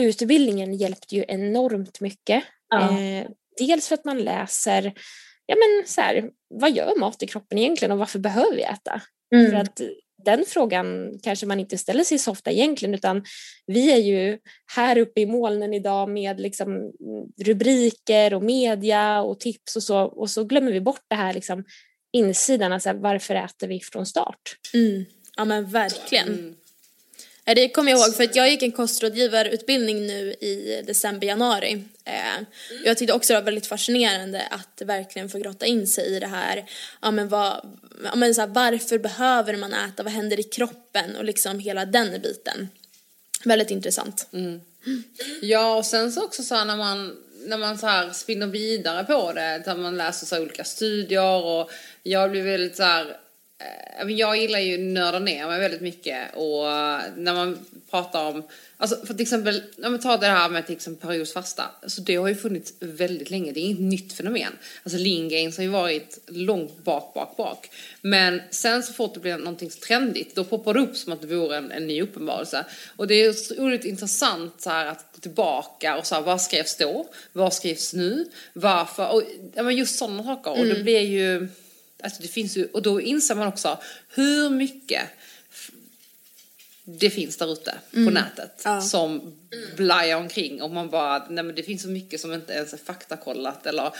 [0.00, 2.44] utbildningen hjälpte ju enormt mycket.
[2.68, 3.00] Ja.
[3.00, 3.26] Eh,
[3.58, 4.92] dels för att man läser
[5.46, 9.00] ja men så här, vad gör mat i kroppen egentligen och varför behöver vi äta?
[9.34, 9.50] Mm.
[9.50, 9.80] För att
[10.26, 13.24] den frågan kanske man inte ställer sig så ofta egentligen utan
[13.66, 14.38] vi är ju
[14.76, 16.92] här uppe i molnen idag med liksom
[17.44, 21.64] rubriker och media och tips och så och så glömmer vi bort det här liksom
[22.12, 24.56] insidan, alltså varför äter vi från start?
[24.74, 25.04] Mm.
[25.36, 26.28] Ja men verkligen.
[26.28, 26.54] Mm.
[27.46, 31.84] Eh, det kommer jag ihåg för att jag gick en kostrådgivarutbildning nu i december, januari.
[32.04, 32.42] Eh,
[32.84, 36.26] jag tyckte också det var väldigt fascinerande att verkligen få grotta in sig i det
[36.26, 36.64] här.
[37.02, 40.02] Ja, men vad, ja, men så här, varför behöver man äta?
[40.02, 41.16] Vad händer i kroppen?
[41.16, 42.68] Och liksom hela den biten.
[43.44, 44.28] Väldigt intressant.
[44.32, 44.60] Mm.
[45.42, 49.04] Ja, och sen så också så här när man, när man så här spinner vidare
[49.04, 51.70] på det, där man läser så olika studier och
[52.02, 53.16] jag blir väldigt så här,
[54.08, 57.58] jag gillar ju nörda ner mig väldigt mycket och eh, när man
[57.90, 58.42] pratar om,
[58.76, 62.16] alltså för till exempel, när man tar det här med till exempel periodfasta, så det
[62.16, 64.52] har ju funnits väldigt länge, det är inget nytt fenomen.
[64.82, 67.70] Alltså lean gains har ju varit långt bak, bak, bak.
[68.00, 71.26] Men sen så fort det blir någonting trendigt, då poppar det upp som att det
[71.26, 72.64] vore en, en ny uppenbarelse.
[72.96, 76.42] Och det är så otroligt intressant så här, att gå tillbaka och så här, vad
[76.42, 77.06] skrevs då?
[77.32, 78.24] Vad skrivs nu?
[78.52, 79.14] Varför?
[79.14, 79.22] Och
[79.54, 80.50] ja, men just sådana saker.
[80.50, 81.48] Och det blir ju,
[82.02, 83.78] alltså det finns ju, och då inser man också
[84.08, 85.02] hur mycket
[86.88, 88.80] det finns där ute på nätet Ja.
[88.80, 89.36] som
[89.76, 92.76] blajar omkring och man bara, nej men det finns så mycket som inte ens är
[92.76, 93.92] faktakollat eller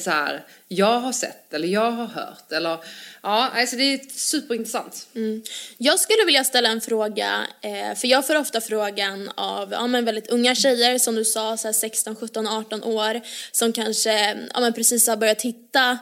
[0.00, 2.78] så här, jag har sett eller jag har hört eller,
[3.22, 5.06] ja, alltså det är superintressant.
[5.14, 5.42] Mm.
[5.78, 10.04] Jag skulle vilja ställa en fråga, eh, för jag får ofta frågan av ja, men
[10.04, 13.20] väldigt unga tjejer, som du sa, så här 16, 17, 18 år,
[13.52, 15.98] som kanske ja, men precis har börjat hitta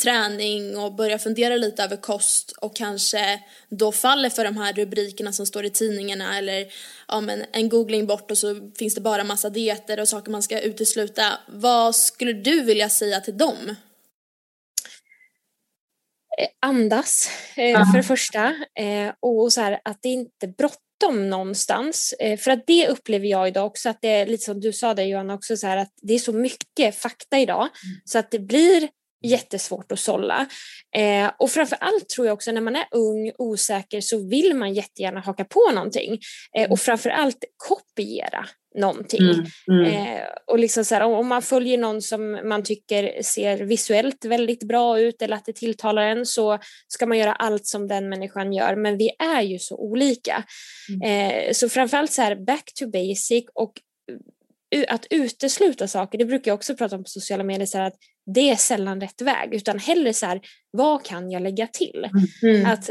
[0.00, 5.32] träning och börjar fundera lite över kost och kanske då faller för de här rubrikerna
[5.32, 6.66] som står i tidningarna eller
[7.08, 10.42] ja, men en googling bort och så finns det bara massa dieter och saker man
[10.42, 11.38] ska utesluta.
[11.48, 13.76] Vad skulle du vilja säga till dem?
[16.38, 17.86] Eh, andas eh, Ja.
[17.92, 18.46] för det första
[18.78, 22.14] eh, och så här, att det inte är bråttom någonstans.
[22.18, 24.94] Eh, för att det upplever jag idag också att det är lite som du sa
[24.94, 27.68] där Johanna också så här att det är så mycket fakta idag
[28.04, 28.88] så att det blir
[29.22, 30.46] jättesvårt att sålla.
[30.96, 34.74] Eh, och framför allt tror jag också när man är ung, osäker så vill man
[34.74, 36.18] jättegärna haka på någonting
[36.58, 38.46] eh, och framför allt kopiera
[38.78, 39.20] någonting.
[39.20, 39.46] Mm.
[39.68, 39.84] Mm.
[39.84, 44.62] Eh, och liksom så här, om man följer någon som man tycker ser visuellt väldigt
[44.62, 48.52] bra ut eller att det tilltalar en så ska man göra allt som den människan
[48.52, 48.76] gör.
[48.76, 50.44] Men vi är ju så olika.
[51.04, 53.72] Eh, så framförallt så här back to basic och
[54.88, 57.94] att utesluta saker, det brukar jag också prata om på sociala medier, så att
[58.34, 60.40] det är sällan rätt väg utan hellre så här,
[60.70, 62.08] vad kan jag lägga till?
[62.42, 62.66] Mm.
[62.66, 62.90] Att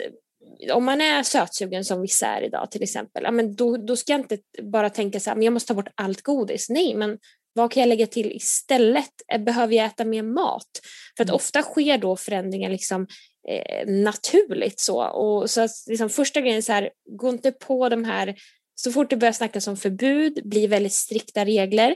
[0.73, 4.11] om man är sötsugen som vissa är idag till exempel, ja, men då, då ska
[4.13, 6.69] jag inte bara tänka så här, men jag måste ta bort allt godis.
[6.69, 7.17] Nej, men
[7.53, 9.11] vad kan jag lägga till istället?
[9.33, 10.69] Eh, Behöver jag äta mer mat?
[11.17, 13.07] För att ofta sker då förändringar liksom
[13.49, 15.03] eh, naturligt så.
[15.03, 18.35] Och så att liksom första grejen är så här, gå inte på de här,
[18.75, 21.95] så fort det börjar snackas om förbud, blir väldigt strikta regler,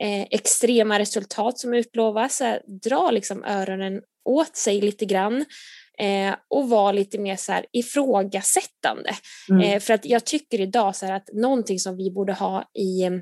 [0.00, 5.44] eh, extrema resultat som utlovas, så här, dra liksom öronen åt sig lite grann
[5.98, 9.14] eh, och vara lite mer så här ifrågasättande.
[9.50, 9.60] Mm.
[9.62, 13.02] Eh, för att jag tycker idag så här att någonting som vi borde ha i
[13.02, 13.12] eh,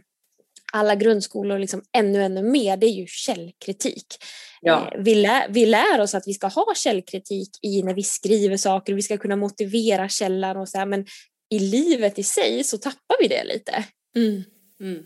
[0.72, 4.06] alla grundskolor liksom ännu, ännu mer, det är ju källkritik.
[4.60, 4.90] Ja.
[4.92, 8.56] Eh, vi, lär, vi lär oss att vi ska ha källkritik i när vi skriver
[8.56, 11.06] saker, vi ska kunna motivera källan och så här, men
[11.50, 13.84] i livet i sig så tappar vi det lite.
[14.16, 14.42] Mm.
[14.80, 15.04] Mm.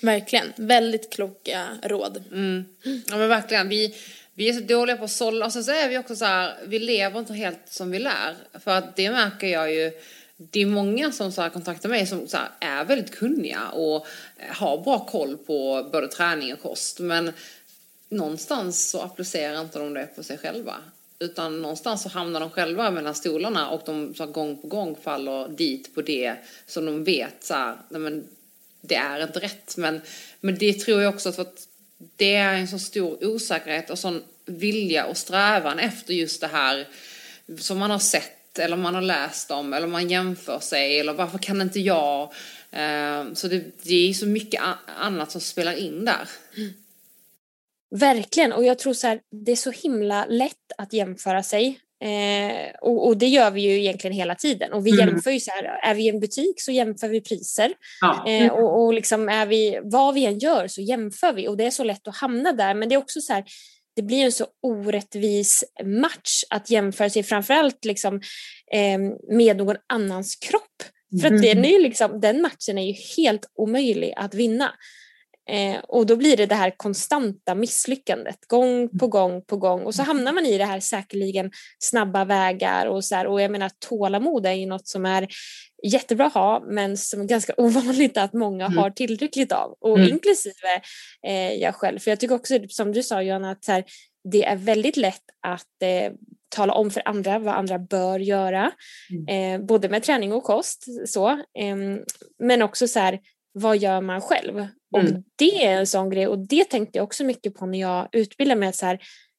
[0.00, 2.24] Verkligen, väldigt kloka råd.
[2.32, 2.64] Mm.
[3.08, 3.94] Ja men verkligen, vi,
[4.34, 6.54] vi är så dåliga på att sålla och sen så är vi också så här,
[6.66, 8.36] vi lever inte helt som vi lär.
[8.64, 9.92] För att det märker jag ju,
[10.36, 14.06] det är många som så här kontaktar mig som så här är väldigt kunniga och
[14.36, 17.00] eh, har bra koll på både träning och kost.
[17.00, 17.32] Men
[18.08, 20.74] någonstans så applicerar inte de det på sig själva.
[21.18, 24.96] Utan någonstans så hamnar de själva mellan stolarna och de så här, gång på gång
[25.02, 26.36] faller dit på det
[26.66, 28.28] som de vet så här, nej men
[28.80, 29.76] det är inte rätt.
[29.76, 30.00] Men,
[30.40, 31.68] men det tror jag också för att
[32.16, 36.88] det är en så stor osäkerhet och sån vilja och strävan efter just det här
[37.58, 41.38] som man har sett eller man har läst om eller man jämför sig eller varför
[41.38, 42.32] kan inte jag?
[42.70, 46.28] Ehm, så det, det är så mycket annat som spelar in där.
[46.56, 46.72] Mm.
[47.90, 52.70] Verkligen, och jag tror så här, det är så himla lätt att jämföra sig Eh,
[52.80, 54.72] och, och, det gör vi ju egentligen hela tiden.
[54.72, 55.08] Och vi mm.
[55.08, 57.72] jämför ju så här, är vi i en butik så jämför vi priser.
[58.00, 58.28] Ja.
[58.28, 61.64] Eh, och, och liksom är vi, vad vi än gör så jämför vi och det
[61.64, 62.74] är så lätt att hamna där.
[62.74, 63.44] Men det är också så här,
[63.96, 68.20] det blir en så orättvis match att jämföra sig framförallt liksom,
[68.72, 68.98] eh,
[69.36, 70.62] med någon annans kropp.
[71.20, 74.72] För att den, är liksom, den matchen är ju helt omöjlig att vinna.
[75.48, 79.94] Eh, och då blir det det här konstanta misslyckandet gång på gång på gång och
[79.94, 83.70] så hamnar man i det här säkerligen snabba vägar och så här, och jag menar
[83.88, 85.28] tålamod är ju något som är
[85.82, 88.78] jättebra att ha men som är ganska ovanligt att många mm.
[88.78, 90.08] har tillräckligt av och mm.
[90.08, 90.82] inklusive
[91.26, 91.98] eh, jag själv.
[91.98, 93.84] För jag tycker också som du sa Johanna att så här,
[94.32, 96.12] det är väldigt lätt att eh,
[96.48, 98.72] tala om för andra vad andra bör göra,
[99.10, 99.60] mm.
[99.60, 100.84] eh, både med träning och kost.
[101.06, 101.28] Så.
[101.30, 101.76] Eh,
[102.38, 103.18] men också så här,
[103.52, 104.56] vad gör man själv?
[104.58, 104.70] Mm.
[104.92, 108.08] Och det är en sån grej och det tänkte jag också mycket på när jag
[108.12, 108.72] utbildade mig.
[108.72, 108.98] Så här,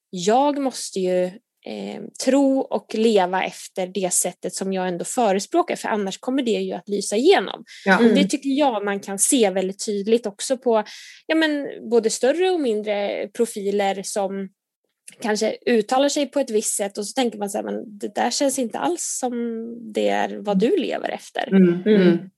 [0.10, 1.24] jag måste ju
[1.66, 6.52] eh, tro och leva efter det sättet som jag ändå förespråkar för annars kommer det
[6.52, 7.64] ju att lysa igenom.
[7.86, 8.00] Ja.
[8.00, 8.10] Mm.
[8.12, 10.84] Och det tycker jag man kan se väldigt tydligt också på
[11.28, 14.50] ja, men, både större och mindre profiler som
[15.22, 18.16] kanske uttalar sig på ett visst sätt och så tänker man så här, men det
[18.16, 19.34] där känns inte alls som
[19.94, 21.48] det är vad du lever efter.
[21.48, 22.30] Mm.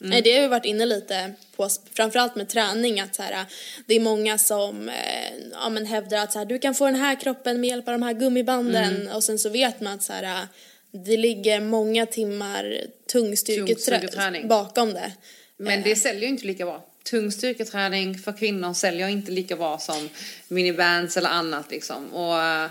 [0.00, 0.10] Mm.
[0.10, 3.46] Nej, det har vi varit inne lite på, framförallt med träning, att så här,
[3.86, 6.94] det är många som eh, ja, men hävdar att så här, du kan få den
[6.94, 9.16] här kroppen med hjälp av de här gummibanden mm.
[9.16, 10.46] och sen så vet man att så här,
[10.90, 12.80] det ligger många timmar
[13.12, 15.12] tungstyrketräning bakom det.
[15.56, 15.96] Men det eh.
[15.96, 16.86] säljer ju inte lika bra.
[17.10, 20.08] Tung styrketräning för kvinnor säljer inte lika bra som
[20.48, 22.14] minibands eller annat liksom.
[22.14, 22.70] Och, eh,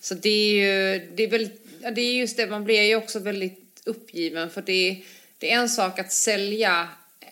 [0.00, 1.48] så det är ju, det är väl,
[1.94, 4.96] det är just det, man blir ju också väldigt uppgiven för det är
[5.46, 6.88] det är en sak att sälja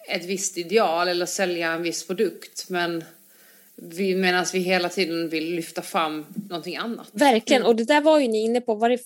[0.09, 3.05] ett visst ideal eller sälja en viss produkt men
[3.77, 7.09] vi, medan vi hela tiden vill lyfta fram någonting annat.
[7.13, 8.99] Verkligen, och det där var ju ni inne på, var det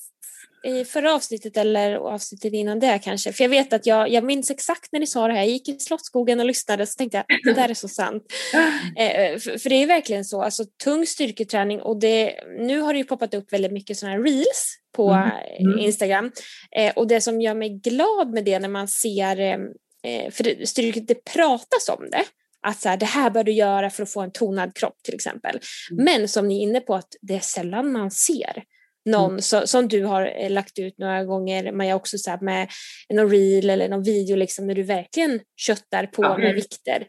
[0.64, 3.32] i förra avsnittet eller avsnittet innan det kanske?
[3.32, 5.68] För jag vet att jag, jag minns exakt när ni sa det här, jag gick
[5.68, 8.22] i Slottsskogen och lyssnade så tänkte jag det där är så sant.
[8.98, 12.98] eh, för, för, det är verkligen så, alltså tung styrketräning och det, nu har det
[12.98, 15.30] ju poppat upp väldigt mycket sådana här reels på mm.
[15.60, 15.78] Mm.
[15.78, 16.32] Instagram.
[16.76, 19.58] Eh, och det som gör mig glad med det när man ser, eh,
[20.04, 22.24] eh för styrket, det pratas om det,
[22.62, 25.14] att så här, det här bör du göra för att få en tonad kropp till
[25.14, 25.60] exempel.
[25.90, 26.04] Mm.
[26.04, 28.62] Men som ni är inne på att det är sällan man ser
[29.10, 29.42] någon mm.
[29.42, 32.68] så, som du har eh, lagt ut några gånger, Maja, också så med
[33.14, 36.38] någon reel eller någon video liksom, när du verkligen köttar på ja.
[36.38, 37.06] med vikter.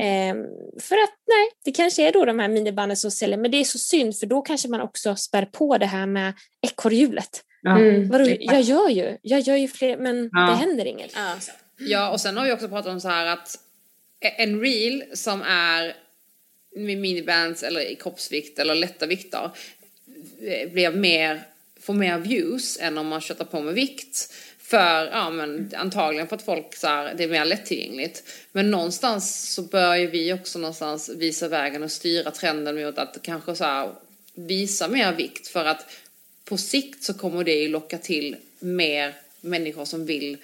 [0.00, 0.34] Eh,
[0.80, 3.64] för att nej, det kanske är då de här minibanden som säljer, men det är
[3.64, 7.40] så synd för då kanske man också spär på det här med ekorrhjulet.
[7.62, 7.78] Ja.
[7.78, 8.08] Mm.
[8.08, 10.40] Vadå, jag gör ju, jag gör ju fler, men ja.
[10.40, 11.12] det händer inget.
[11.14, 11.36] Ja.
[11.78, 13.58] ja, och sen har vi också pratat om så här att
[14.20, 15.96] en reel som är
[16.76, 19.50] med minibands eller i kroppsvikt eller lätta vikter
[20.42, 21.42] Eh, blev mer,
[21.80, 24.32] får mer views än om man köttar på med vikt.
[24.58, 28.22] För, ja men antagligen för att folk så här, det är mer lättillgängligt.
[28.52, 33.18] Men någonstans så bör ju vi också någonstans visa vägen och styra trenden mot att
[33.22, 33.90] kanske så här,
[34.34, 35.86] visa mer vikt för att
[36.44, 40.36] på sikt så kommer det ju locka till mer människor som vill,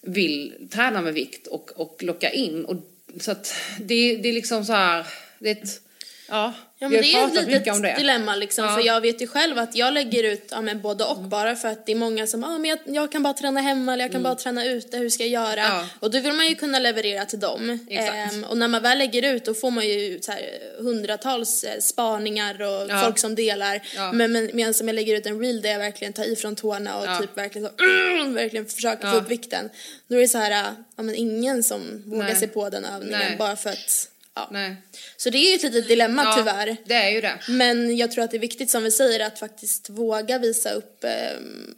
[0.00, 2.64] vill träna med vikt och, och locka in.
[2.64, 2.76] Och,
[3.20, 5.06] så att det, det är liksom så här,
[5.38, 5.80] det är ett
[6.28, 8.64] Ja, ja men det är ett litet dilemma liksom.
[8.64, 8.74] Ja.
[8.74, 11.68] För jag vet ju själv att jag lägger ut ja, men både och bara för
[11.68, 14.10] att det är många som ah, men jag, jag kan bara träna hemma eller jag
[14.10, 14.30] kan mm.
[14.30, 15.60] bara träna ute, hur ska jag göra?
[15.60, 15.86] Ja.
[16.00, 17.78] Och då vill man ju kunna leverera till dem.
[17.90, 20.42] Ehm, och när man väl lägger ut då får man ju så här,
[20.78, 23.02] hundratals eh, spaningar och ja.
[23.04, 23.82] folk som delar.
[24.12, 27.20] Men, men medan jag lägger ut en reel där jag verkligen tar ifrån tårna och
[27.20, 29.70] typ verkligen så, mm, verkligen försöker få upp vikten.
[30.08, 33.36] Då är det så här, ja men ingen som vågar sig på den övningen Nej.
[33.38, 34.48] bara för att Ja.
[34.50, 34.76] Nej.
[35.16, 36.76] Så det är ju ett litet dilemma ja, tyvärr.
[36.84, 37.38] det är ju det.
[37.48, 41.04] Men jag tror att det är viktigt som vi säger att faktiskt våga visa upp
[41.04, 41.10] eh,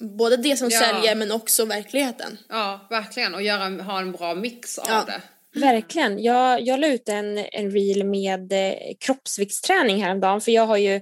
[0.00, 0.80] både det som ja.
[0.80, 2.38] säljer men också verkligheten.
[2.48, 3.34] Ja, verkligen.
[3.34, 5.04] Och göra, ha en bra mix av ja.
[5.06, 5.22] det.
[5.60, 6.22] Verkligen.
[6.22, 10.94] Jag, jag la ut en, en reel med eh, kroppsviktsträning häromdagen för jag har ju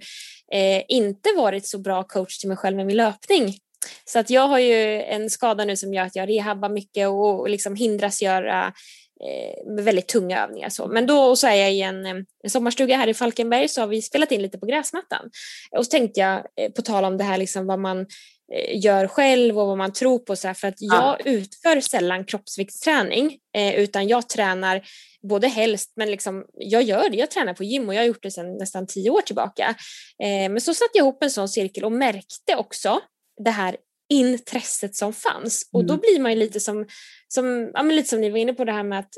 [0.53, 3.59] eh, inte varit så bra coach till mig själv med min löpning.
[4.05, 7.41] Så att jag har ju en skada nu som gör att jag rehabbar mycket och,
[7.41, 8.73] och liksom hindras göra
[9.67, 10.69] med väldigt tunga övningar.
[10.69, 10.89] Så.
[10.89, 14.03] Men då så är jag i en, en sommarstuga här i Falkenberg så har vi
[14.03, 15.31] spelat in lite på gräsmattan.
[15.71, 19.07] Och så tänkte jag, eh, på tal om det här liksom vad man eh, gör
[19.07, 21.31] själv och vad man tror på, så här, för att jag ja.
[21.31, 23.39] utför sällan kroppsviktsträning
[23.77, 24.83] utan jag tränar
[25.23, 27.17] både helst, men liksom, jag gör det.
[27.17, 29.75] Jag tränar på gym och jag har gjort det sedan nästan tio år tillbaka.
[30.19, 33.01] men så satte jag ihop en sån cirkel och märkte också
[33.45, 33.77] det här
[34.09, 35.69] intresset som fanns.
[35.73, 36.01] Och då mm.
[36.01, 36.87] blir man ju lite som,
[37.29, 39.11] som, ja, lite som ni var inne på det här med att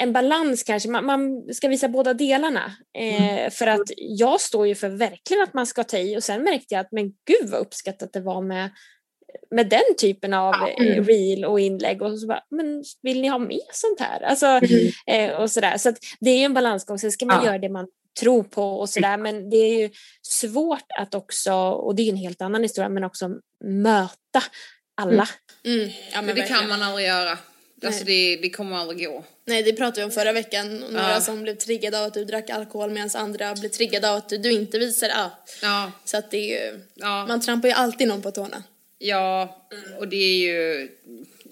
[0.00, 2.72] en balans kanske, man, man ska visa båda delarna.
[2.98, 6.42] Eh, för att jag står ju för verkligen att man ska ta i och sen
[6.42, 8.70] märkte jag att men gud vad uppskattat det var med
[9.50, 13.38] med den typen av eh, reel och inlägg och så bara, men vill ni ha
[13.38, 14.20] mer sånt här?
[14.20, 14.46] Alltså,
[15.06, 15.76] eh, och sådär.
[15.76, 17.46] Så det är ju en balansgång, sen ska man Ja.
[17.46, 17.86] göra det man
[18.20, 19.90] tror på och sådär, men det är ju
[20.22, 23.30] svårt att också, och det är en helt annan historia, men också
[23.64, 24.42] möta
[24.94, 25.28] alla.
[25.64, 25.80] Mm.
[25.88, 26.60] Ja, men Men det verkligen.
[26.60, 27.38] kan man aldrig göra.
[27.86, 29.24] Alltså det, det kommer aldrig gå.
[29.44, 30.76] Nej, det pratade vi om förra veckan.
[30.76, 31.20] Några Ja.
[31.20, 34.52] som blev triggade av att du drack alkohol medan andra blev triggade av att du,
[34.52, 35.08] inte visar.
[35.08, 35.30] Ja.
[35.62, 37.26] Ja, Så att det är ju, ja.
[37.26, 38.62] man trampar ju alltid någon på tårna.
[38.98, 39.60] Ja,
[39.98, 40.88] och det är ju,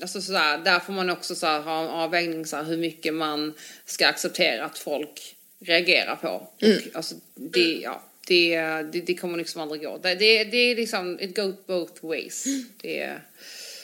[0.02, 3.14] alltså sådär, där får man också så här, ha en avvägning så här, hur mycket
[3.14, 6.28] man ska acceptera att folk reagerar på.
[6.28, 6.48] Och,
[6.94, 8.56] alltså, det, ja, det,
[8.92, 9.98] det, det kommer liksom aldrig gå.
[9.98, 12.44] Det, det, det är liksom, it goes both ways.
[12.82, 13.12] Det,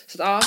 [0.06, 0.40] så att, ja.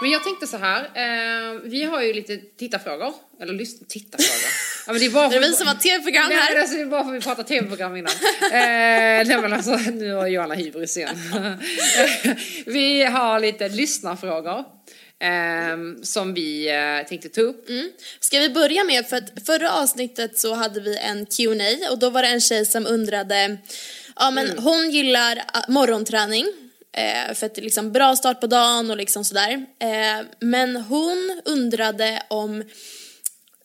[0.00, 4.50] Men jag tänkte så här, eh, vi har ju lite tittarfrågor, eller lyssna, tittarfrågor.
[4.86, 6.60] Ja, men det är bara Det är för- vi som har tv-program Nej, men här.
[6.60, 8.12] alltså, det är bara för att vi pratade tv-program innan.
[8.42, 11.16] eh, nej, men alltså, nu har Johanna hybris igen.
[12.66, 14.64] vi har lite lyssnarfrågor
[15.20, 17.68] ehm, som vi eh, tänkte ta upp.
[17.68, 17.90] Mm.
[18.20, 22.10] Ska vi börja med, för att förra avsnittet så hade vi en Q&A och då
[22.10, 23.58] var det en tjej som undrade,
[24.16, 26.46] ja men hon gillar ah, morgonträning,
[26.92, 29.66] eh, för att det är liksom bra start på dagen och liksom sådär.
[29.80, 32.64] Eh, men hon undrade om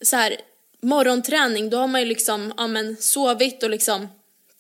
[0.01, 0.35] så här,
[0.81, 4.07] morgonträning, då har man ju liksom, ja men sovit och liksom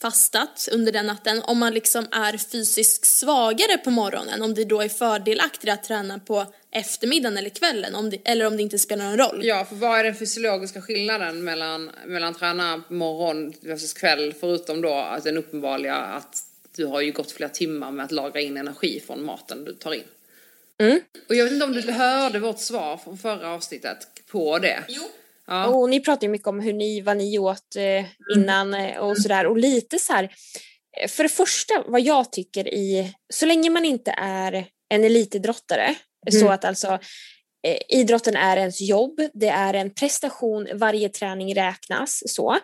[0.03, 1.41] fastat under den natten.
[1.41, 6.19] Om man liksom är fysiskt svagare på morgonen, om det då är fördelaktigt att träna
[6.19, 9.39] på eftermiddagen eller kvällen, om det, eller om det inte spelar någon roll.
[9.43, 14.93] Ja, för vad är den fysiologiska skillnaden mellan, mellan träna morgon versus kväll, förutom då
[14.93, 16.43] att den uppenbarliga att
[16.75, 19.93] du har ju gått flera timmar med att lagra in energi från maten du tar
[19.93, 20.03] in.
[20.77, 20.99] Mm.
[21.29, 24.83] Och jag vet inte om du hörde vårt svar från förra avsnittet på det?
[24.87, 25.03] Jo.
[25.47, 25.67] Ja.
[25.67, 29.17] Och ni pratar ju mycket om hur ni, vad ni åt eh, innan eh, och
[29.17, 29.45] sådär.
[29.45, 30.23] Och lite så här,
[31.01, 35.95] eh, för det första vad jag tycker i, så länge man inte är en elitidrottare,
[36.31, 36.99] så att alltså
[37.89, 42.57] idrotten är ens jobb, det är en prestation, varje träning räknas så.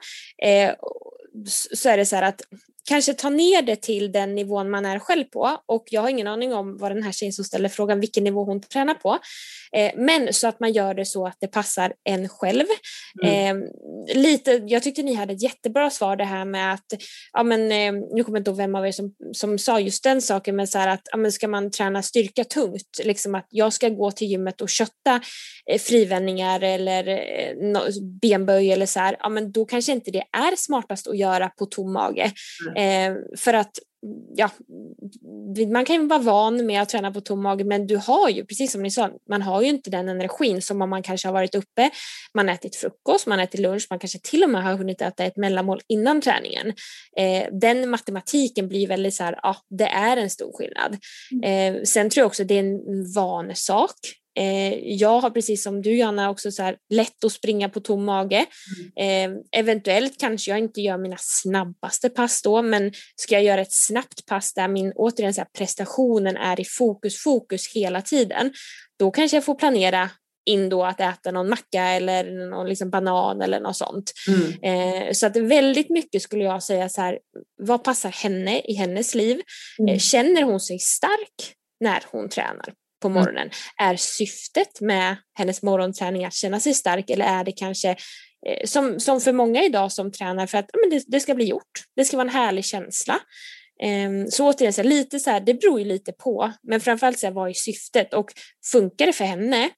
[1.74, 2.42] Så är det så här att
[2.88, 6.28] kanske ta ner det till den nivån man är själv på och jag har ingen
[6.28, 9.18] aning om vad den här tjejen som ställer frågan, vilken nivå hon tränar på.
[9.76, 12.66] Eh, men så att man gör det så att det passar en själv.
[13.24, 13.56] Eh,
[14.16, 16.86] lite, jag tyckte ni hade ett jättebra svar det här med att,
[17.34, 20.04] ja men eh, nu kommer jag inte ihåg vem av er som, som sa just
[20.04, 23.48] den saken, men så här att ja, men ska man träna styrka tungt, liksom att
[23.50, 25.22] jag ska gå till gymmet och kötta
[25.72, 27.76] eh, frivändningar eller eh,
[28.22, 31.66] benböj eller så här, ja men då kanske inte det är smartast att göra på
[31.66, 32.32] tom mage.
[32.78, 33.72] Eh, för att
[34.36, 34.50] ja,
[35.72, 38.46] man kan ju vara van med att träna på tom mage men du har ju,
[38.46, 41.34] precis som ni sa, man har ju inte den energin som om man kanske har
[41.34, 41.90] varit uppe,
[42.34, 45.02] man har ätit frukost, man har ätit lunch, man kanske till och med har hunnit
[45.02, 46.68] äta ett mellanmål innan träningen.
[47.18, 50.98] Eh, den matematiken blir väldigt så här, ja det är en stor skillnad.
[51.44, 54.00] Eh, sen tror jag också det är en vanesak.
[54.40, 58.06] Eh, jag har precis som du Johanna också så här, lätt att springa på tom
[58.06, 58.46] mage.
[59.00, 63.74] Eh, eventuellt kanske jag inte gör mina snabbaste pass då men ska jag göra ett
[63.74, 68.54] snabbt pass där min återigen så här, prestationen är i fokus, fokus hela tiden
[69.00, 70.10] då kanske jag får planera
[70.46, 74.12] in då att äta någon macka eller någon liksom banan eller något sånt.
[74.62, 77.20] Eh, så att väldigt mycket skulle jag säga så här,
[77.62, 79.42] vad passar henne i hennes liv?
[79.90, 83.50] Eh, känner hon sig stark när hon tränar på morgonen?
[83.78, 87.90] Är syftet med hennes morgonträning att känna sig stark eller är det kanske
[88.48, 91.46] eh, som, som för många idag som tränar för att men det, det ska bli
[91.46, 91.84] gjort.
[91.96, 93.20] Det ska vara en härlig känsla.
[93.84, 97.20] Ehm, Så återigen, så här, lite så här, det beror ju lite på, men framförallt
[97.20, 98.32] så här, vad är syftet och
[98.72, 99.70] funkar det för henne,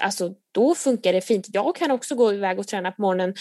[0.00, 1.46] alltså då funkar det fint.
[1.52, 3.34] Jag kan också gå iväg och träna på morgonen,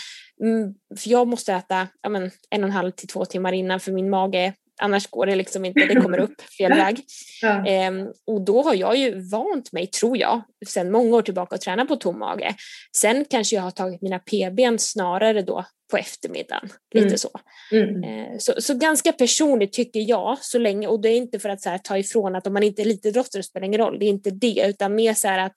[0.44, 3.80] mm, för jag måste äta ja, men, en och en halv till två timmar innan
[3.80, 7.04] för min mage, annars går det liksom inte, det kommer upp fel väg.
[7.44, 7.66] Ja.
[7.68, 11.62] Ehm, och då har jag ju vant mig, tror jag, sedan många år tillbaka att
[11.62, 12.56] träna på tom mage.
[12.98, 17.18] Sen kanske jag har tagit mina PBn snarare då på eftermiddagen, lite Mm.
[17.18, 17.30] så.
[17.72, 18.04] Mm.
[18.04, 21.62] Eh, Så, så ganska personligt tycker jag, så länge, och det är inte för att
[21.62, 24.10] så här, ta ifrån att om man inte är elitidrottare spelar ingen roll, det är
[24.10, 25.56] inte det, utan mer så här att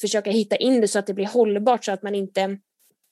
[0.00, 2.58] försöka hitta in det så att det blir hållbart så att man inte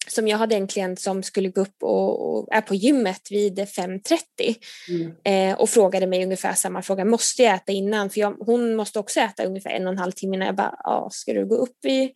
[0.08, 3.58] som jag hade en klient som skulle gå upp och, och är på gymmet vid
[3.58, 4.56] 5.30
[4.88, 5.12] Mm.
[5.52, 8.10] eh, och frågade mig ungefär samma fråga, måste jag äta innan?
[8.10, 10.46] För jag, hon måste också äta ungefär en och en halv timme innan.
[10.46, 12.10] Jag bara, ja, ska du gå upp vid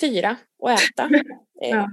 [0.00, 1.10] fyra och äta?
[1.62, 1.90] Eh, Ja.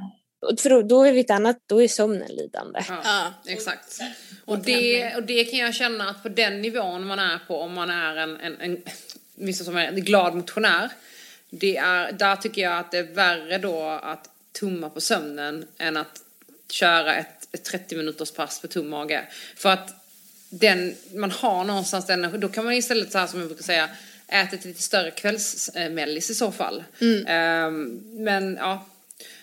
[0.51, 2.79] och För då, då är vi ett annat, då är sömnen lidande.
[2.89, 3.51] Ja, Ja.
[3.51, 3.99] exakt.
[4.45, 7.73] Och det, och det kan jag känna att på den nivån man är på, om
[7.73, 8.77] man är en, en, en
[9.37, 10.89] vissa som är en glad motionär.
[11.49, 15.97] Det är, där tycker jag att det är värre då att tumma på sömnen än
[15.97, 16.21] att
[16.69, 19.27] köra ett, ett 30 minuters pass på tom mage.
[19.55, 20.03] För att
[20.49, 23.89] den, man har någonstans den, då kan man istället så här som jag brukar säga,
[24.27, 26.83] äta ett lite större kvällsmellis i så fall.
[27.27, 28.89] Ehm, men ja,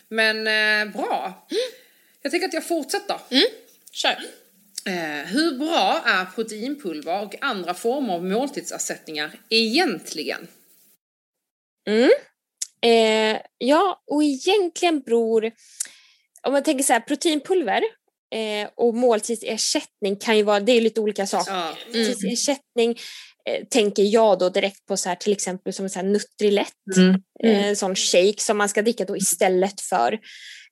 [0.08, 1.46] men eh, bra.
[2.22, 3.16] Jag tänker att jag fortsätter.
[3.92, 4.18] Kör.
[4.84, 10.48] Eh, hur bra är proteinpulver och andra former av måltidsersättningar egentligen?
[12.87, 15.53] Eh, ja, och egentligen beror,
[16.47, 17.83] om man tänker så här, proteinpulver
[18.35, 21.53] eh, och måltidsersättning kan ju vara, det är lite olika saker.
[21.53, 21.74] Ja.
[21.87, 22.99] Måltidsersättning
[23.49, 26.72] eh, tänker jag då direkt på så här, till exempel som en sån här Nutrilett,
[27.45, 30.12] eh, en sån shake som man ska dricka då istället för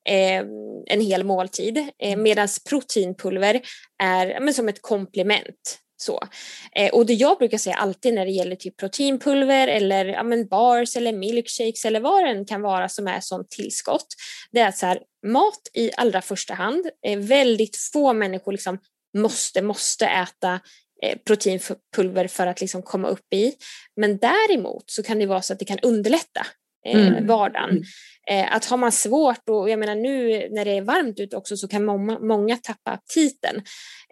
[0.09, 0.45] eh,
[0.87, 1.89] en hel måltid.
[2.03, 3.61] Eh, Medan proteinpulver
[4.03, 5.79] är men som ett komplement.
[6.01, 6.29] Så.
[6.73, 10.47] Eh, och det jag brukar säga alltid när det gäller typ proteinpulver eller ja, men
[10.47, 14.07] bars eller milkshakes eller vad det än kan vara som är sånt tillskott.
[14.51, 16.87] Det är att så här, mat i allra första hand.
[17.07, 18.79] Eh, väldigt få människor liksom
[19.17, 20.61] måste, måste äta
[21.03, 23.55] eh, proteinpulver för att liksom komma upp i.
[23.97, 26.47] Men däremot så kan det vara så att det kan underlätta
[26.87, 27.85] eh, vardagen.
[28.31, 31.57] Eh, att har man svårt, och jag menar nu när det är varmt ute också
[31.57, 33.63] så kan många, många tappa aptiten.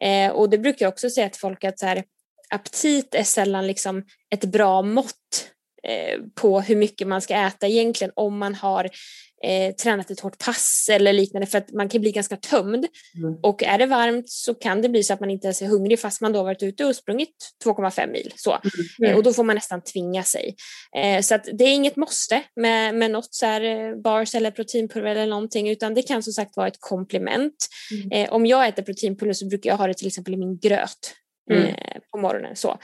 [0.01, 2.05] Eh, och det brukar jag också säga till folk att så här,
[2.51, 5.53] aptit är sällan liksom ett bra mått
[6.35, 8.91] på hur mycket man ska äta egentligen om man har
[9.45, 12.87] eh, tränat ett hårt pass eller liknande för att man kan bli ganska tömd.
[13.43, 16.01] Och är det varmt så kan det bli så att man inte ens är hungrig
[16.01, 18.33] fast man då varit ute och sprungit 2,5 mil.
[18.37, 18.59] Så.
[19.05, 20.55] Eh, och då får man nästan tvinga sig.
[20.97, 24.51] Eh, så att det är inget måste med, med något så här eh, bars eller
[24.51, 27.67] proteinpulver eller någonting utan det kan som sagt vara ett komplement.
[28.13, 31.15] Eh, om jag äter proteinpulver så brukar jag ha det till exempel i min gröt.
[31.51, 32.57] Eh, på morgonen.
[32.57, 32.79] Så.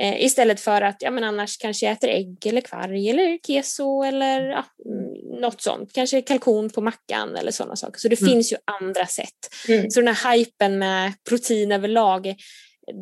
[0.00, 4.02] Eh, istället för att ja, men annars kanske jag äter ägg eller kvarg eller keso
[4.02, 5.92] eller ja, mm, något sånt.
[5.92, 8.00] Kanske kalkon på mackan eller sådana saker.
[8.00, 9.54] Så det finns ju andra sätt.
[9.90, 12.34] Så den här hypen med protein överlag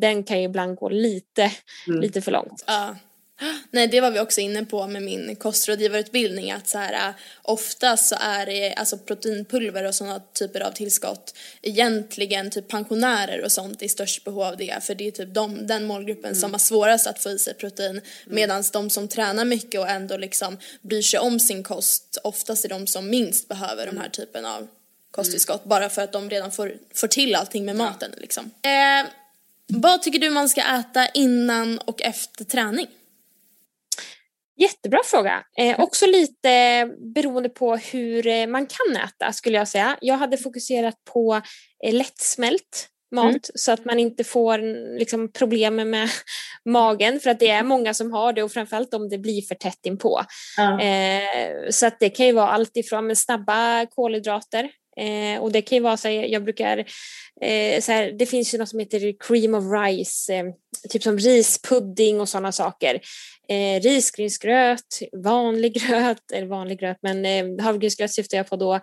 [0.01, 1.51] den kan ju ibland gå lite,
[2.01, 2.63] lite för långt.
[2.67, 2.95] Ja.
[3.71, 8.07] Nej, det var vi också inne på med min kostrådgivarutbildning att så här, äh, oftast
[8.07, 13.81] så är det alltså proteinpulver och sådana typer av tillskott egentligen typ pensionärer och sånt
[13.81, 17.07] i störst behov av det för det är typ de, den målgruppen som har svårast
[17.07, 21.19] att få i sig protein medan de som tränar mycket och ändå liksom bryr sig
[21.19, 24.67] om sin kost oftast är de som minst behöver de här typen av
[25.11, 28.51] kosttillskott bara för att de redan får, får till allting med maten liksom.
[28.61, 29.11] Eh,
[29.67, 32.87] vad tycker du man ska äta innan och efter träning?
[34.57, 35.43] Jättebra fråga.
[35.57, 36.85] Eh, också lite
[37.15, 39.97] beroende på hur eh, man kan äta skulle jag säga.
[40.01, 41.41] Jag hade fokuserat på
[41.85, 44.59] eh, lättsmält mat så att man inte får
[44.99, 46.09] liksom, problem med
[46.69, 49.55] magen för att det är många som har det och framförallt om det blir för
[49.55, 50.21] tätt inpå.
[50.57, 50.81] Ja.
[50.81, 54.69] Eh, så att det kan ju vara allt ifrån snabba kolhydrater
[54.99, 56.77] eh, och det kan ju vara så här, jag brukar
[57.41, 60.45] eh, så här, det finns ju något som heter cream of rice, eh,
[60.89, 62.99] typ som rispudding och sådana saker.
[63.49, 68.73] Eh, risgrynsgröt, vanlig gröt, eller vanlig gröt, men eh, havregrynsgröt syftar jag på då,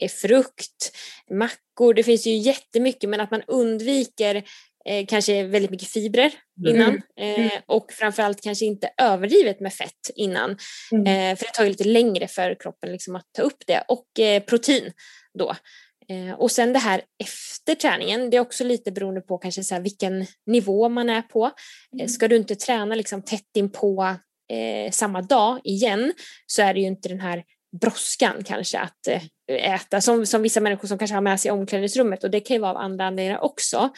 [0.00, 0.92] eh, frukt,
[1.30, 4.42] mackor, det finns ju jättemycket men att man undviker
[4.88, 6.32] eh, kanske väldigt mycket fibrer
[6.68, 10.50] innan eh, och framförallt kanske inte överdrivet med fett innan.
[11.06, 13.84] Eh, för det tar ju lite längre för kroppen liksom att ta upp det.
[13.88, 14.92] Och eh, protein
[15.38, 15.54] då.
[16.08, 19.80] Eh, och sen det här efter träningen, det är också lite beroende på kanske så
[19.80, 21.50] vilken nivå man är på.
[22.00, 24.16] Eh, ska du inte träna liksom tätt in på
[24.52, 26.12] eh, samma dag igen
[26.46, 27.44] så är det ju inte den här
[27.80, 29.22] brådskan kanske att eh,
[29.74, 32.54] äta som, som vissa människor som kanske har med sig i omklädningsrummet och det kan
[32.54, 33.90] ju vara av andra anledningar också.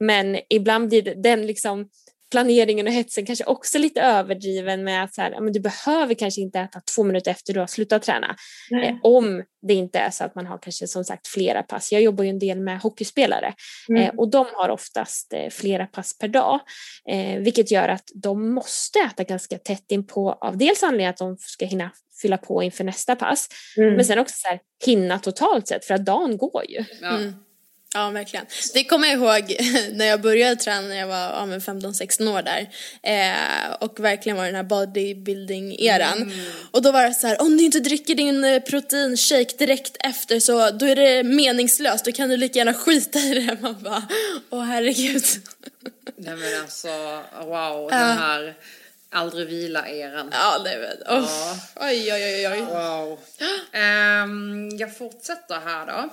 [0.00, 1.88] Men ibland blir det- den liksom
[2.30, 6.40] planeringen och hetsen kanske också lite överdriven med att så här, men du behöver kanske
[6.40, 8.36] inte äta två minuter efter du har slutat träna.
[8.84, 11.92] Eh, om det inte är så att man har kanske som sagt flera pass.
[11.92, 13.54] Jag jobbar ju en del med hockeyspelare
[13.98, 16.60] eh, och de har oftast eh, flera pass per dag.
[17.08, 21.16] Eh, vilket gör att de måste äta ganska tätt in på av dels anledningen att
[21.16, 21.90] de ska hinna
[22.22, 23.48] fylla på inför nästa pass.
[23.96, 26.84] Men sen också så här, hinna totalt sett för att dagen går ju.
[27.00, 27.18] Ja.
[27.94, 28.46] Ja, verkligen.
[28.74, 29.56] Det kommer jag ihåg
[29.92, 32.70] när jag började träna när jag var ja, men 15-16 år där.
[33.02, 36.32] Eh, och verkligen var den här bodybuilding-eran.
[36.70, 40.40] Och då var det så här, om du inte dricker din eh, proteinshake direkt efter
[40.40, 43.56] så då är det meningslöst, då kan du lika gärna skita i det.
[43.62, 44.08] Man bara,
[44.50, 45.24] åh herregud.
[46.16, 46.88] Nej men alltså,
[47.44, 48.54] wow, den här
[49.10, 50.28] aldrig vila-eran.
[50.32, 51.28] Ja, det vet oh.
[51.30, 51.58] Ja.
[51.76, 52.60] Oj, oj, oj, oj.
[52.60, 53.18] Wow.
[53.72, 56.10] Ehm, jag fortsätter här då.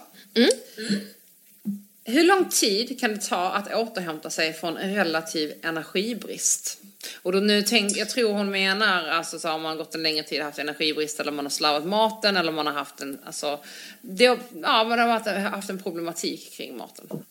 [2.07, 6.81] Hur lång tid kan det ta att återhämta sig från relativ energibrist?
[7.21, 10.23] Och då nu tänk, jag tror hon menar, alltså så har man gått en längre
[10.23, 13.59] tid haft energibrist eller man har slarvat maten eller man har haft en, alltså,
[14.01, 17.23] det, ja, man har haft en problematik kring maten.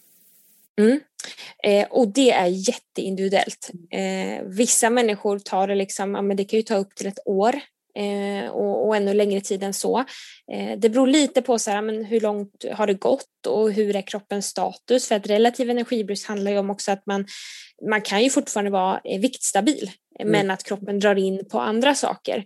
[0.79, 1.01] Mm.
[1.63, 3.71] Eh, och det är jätteindividuellt.
[3.91, 7.19] Eh, vissa människor tar det liksom, ja, men det kan ju ta upp till ett
[7.25, 7.61] år
[7.99, 9.99] eh, och, och ännu längre tid än så.
[10.53, 13.97] Eh, det beror lite på så här, men hur långt har det gått och hur
[13.97, 15.09] är kroppens status?
[15.09, 17.27] För att relativ energibrist handlar ju om också att man,
[17.89, 19.91] man kan ju fortfarande vara eh, viktstabil
[20.25, 22.45] men att kroppen drar in på andra saker.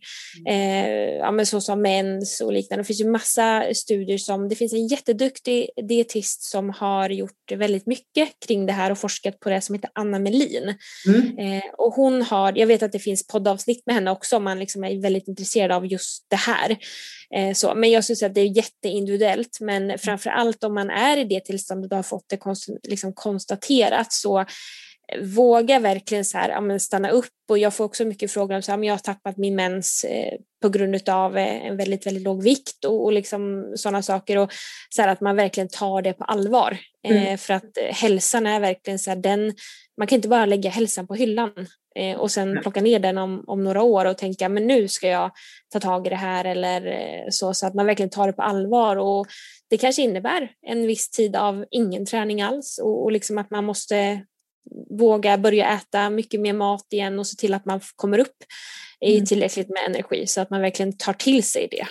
[0.49, 2.83] Eh, ja, men så som mens och liknande.
[2.83, 7.87] Det finns ju massa studier som, det finns en jätteduktig dietist som har gjort väldigt
[7.87, 10.75] mycket kring det här och forskat på det som heter Anna Melin.
[11.07, 11.39] Mm.
[11.39, 14.59] Eh, och hon har, jag vet att det finns poddavsnitt med henne också om man
[14.59, 16.77] liksom är väldigt intresserad av just det här.
[17.35, 20.91] Eh, så, men jag skulle säga att det är jätteindividuellt men framför allt om man
[20.91, 24.45] är i det tillståndet och har fått det konst, liksom konstaterat så
[25.17, 27.29] våga verkligen så här, ja, stanna upp.
[27.49, 30.05] Och jag får också mycket frågor om så här, men jag har tappat min mens
[30.05, 32.85] eh, på grund av eh, en väldigt, väldigt låg vikt.
[32.85, 34.39] Och, och liksom sådana saker.
[34.39, 34.53] Och
[34.89, 36.79] så här, att man verkligen tar det på allvar.
[37.09, 39.55] Eh, för att eh, hälsan är verkligen så här, den,
[39.99, 41.53] man kan inte bara lägga hälsan på hyllan
[41.97, 45.09] eh, och sen plocka ner den om, om några år och tänka men nu ska
[45.09, 45.31] jag
[45.73, 46.45] ta tag i det här.
[46.45, 48.97] Eller eh, så, så att man verkligen tar det på allvar.
[48.97, 49.27] Och
[49.71, 52.79] det kanske innebär en viss tid av ingen träning alls.
[52.83, 54.25] Och, och liksom att man måste
[54.91, 58.45] våga börja äta mycket mer mat igen och se till att man kommer upp
[59.01, 61.87] i tillräckligt med energi så att man verkligen tar till sig det.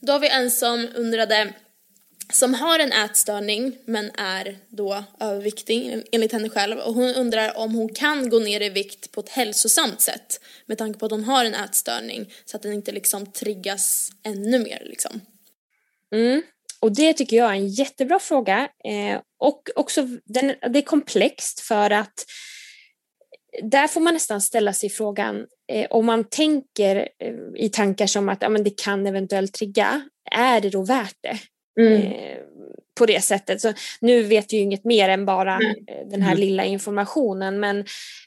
[0.00, 1.52] Då har vi en som undrade,
[2.32, 7.74] som har en ätstörning men är då överviktig enligt henne själv och hon undrar om
[7.74, 11.24] hon kan gå ner i vikt på ett hälsosamt sätt med tanke på att hon
[11.24, 15.20] har en ätstörning så att den inte liksom triggas ännu mer liksom.
[16.12, 16.42] Mm.
[16.80, 18.68] Och det tycker jag är en jättebra fråga.
[18.84, 22.24] Eh, och också, den, det är komplext för att
[23.62, 28.28] där får man nästan ställa sig frågan, eh, om man tänker eh, i tankar som
[28.28, 31.38] att ja, men det kan eventuellt trigga, är det då värt det?
[31.80, 32.02] Mm.
[32.02, 32.38] Eh,
[32.98, 33.60] på det sättet.
[33.60, 37.60] Så nu vet vi ju inget mer än bara eh, den här lilla informationen.
[37.60, 37.78] Men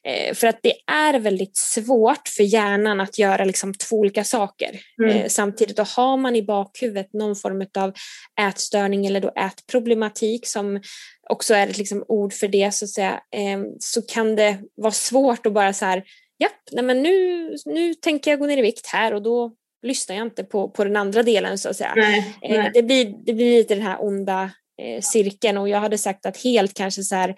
[0.03, 4.79] eh, för att det är väldigt svårt för hjärnan att göra liksom två olika saker.
[5.03, 5.17] Mm.
[5.17, 7.93] eh, samtidigt och har man i bakhuvudet någon form av
[8.41, 10.81] ätstörning eller då ätproblematik som
[11.29, 13.21] också är ett liksom ord för det så att säga.
[13.35, 16.03] Eh, så kan det vara svårt att bara så här
[16.39, 19.51] japp, nej men nu, nu tänker jag gå ner i vikt här och då
[19.87, 21.93] lyssnar jag inte på, på den andra delen så att säga.
[21.95, 22.71] Nej, Eh, nej.
[22.73, 26.37] det, blir, det blir lite den här onda eh, cirkeln och jag hade sagt att
[26.43, 27.35] helt kanske så här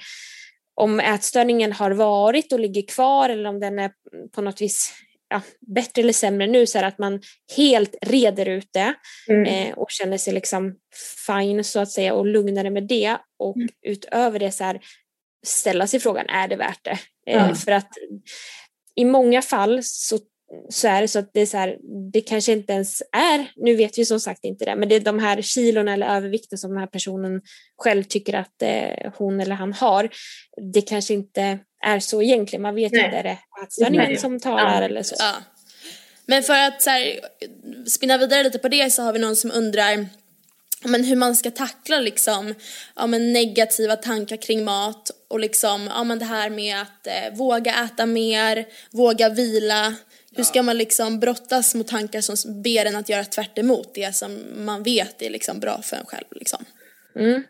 [0.75, 3.91] om ätstörningen har varit och ligger kvar eller om den är
[4.35, 4.93] på något vis
[5.29, 5.41] ja,
[5.75, 7.21] bättre eller sämre nu så att man
[7.57, 8.93] helt reder ut det
[9.29, 9.45] Mm.
[9.45, 10.75] eh, och känner sig liksom
[11.27, 13.69] fine så att säga och lugnare med det och Mm.
[13.87, 14.79] utöver det så här
[15.47, 16.91] ställa sig frågan är det värt det?
[17.27, 17.55] Eh, Ja.
[17.55, 17.89] För att
[18.95, 20.19] i många fall så
[20.69, 21.77] så är det så att det är så här,
[22.13, 24.99] det kanske inte ens är, nu vet vi som sagt inte det, men det är
[24.99, 27.41] de här kilorna eller övervikten som den här personen
[27.77, 30.09] själv tycker att eh, hon eller han har.
[30.73, 33.05] Det kanske inte är så egentligen, man vet ju Nej.
[33.05, 34.85] inte, är det ätstörningen som talar Ja.
[34.85, 35.15] eller så.
[35.19, 35.33] Ja.
[36.25, 37.19] Men för att så här,
[37.87, 40.05] spinna vidare lite på det så har vi någon som undrar
[40.83, 42.55] men hur man ska tackla liksom,
[42.95, 47.37] ja, men negativa tankar kring mat och liksom, ja, men det här med att eh,
[47.37, 49.95] våga äta mer, våga vila.
[50.35, 54.15] Hur ska man liksom brottas mot tankar som ber en att göra tvärt emot det
[54.15, 56.25] som man vet är liksom bra för en själv?
[56.31, 56.65] Liksom.
[57.15, 57.43] Mm.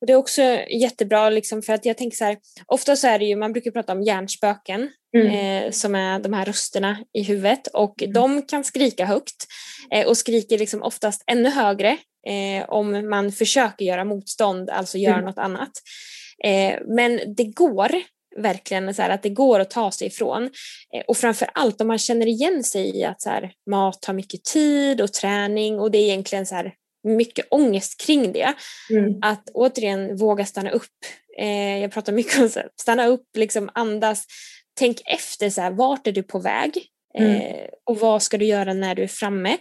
[0.00, 3.18] Och det är också jättebra liksom för att jag tänker så här, ofta så är
[3.18, 5.26] det ju, man brukar prata om hjärnspöken Mm.
[5.66, 9.46] eh, som är de här rösterna i huvudet och de kan skrika högt
[9.94, 11.90] eh, och skriker liksom oftast ännu högre
[12.28, 15.24] eh, om man försöker göra motstånd, alltså göra Mm.
[15.24, 15.70] något annat.
[16.44, 17.90] Eh, men det går
[18.36, 20.50] verkligen så här, att det går att ta sig ifrån.
[20.94, 24.12] Eh, och framför allt om man känner igen sig i att så här, mat tar
[24.12, 26.74] mycket tid och träning och det är egentligen så här,
[27.04, 28.54] mycket ångest kring det.
[28.90, 29.18] Mm.
[29.22, 30.90] Att återigen våga stanna upp.
[31.38, 34.26] Eh, jag pratar mycket om så här, stanna upp, liksom andas.
[34.78, 36.88] Tänk efter, så här, vart är du på väg?
[37.18, 39.58] Eh, och vad ska du göra när du är framme?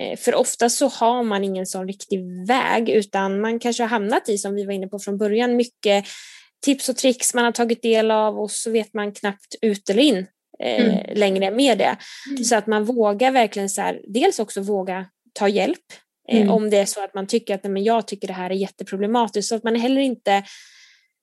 [0.00, 4.28] Eh, för ofta så har man ingen sån riktig väg utan man kanske har hamnat
[4.28, 6.04] i, som vi var inne på från början, mycket
[6.62, 10.02] tips och tricks man har tagit del av och så vet man knappt ut eller
[10.02, 10.26] in
[10.62, 11.96] eh, längre med det.
[12.44, 15.78] Så att man vågar verkligen så här, dels också våga ta hjälp
[16.28, 16.50] eh, Mm.
[16.50, 18.54] om det är så att man tycker att nej, men jag tycker det här är
[18.54, 20.42] jätteproblematiskt så att man heller inte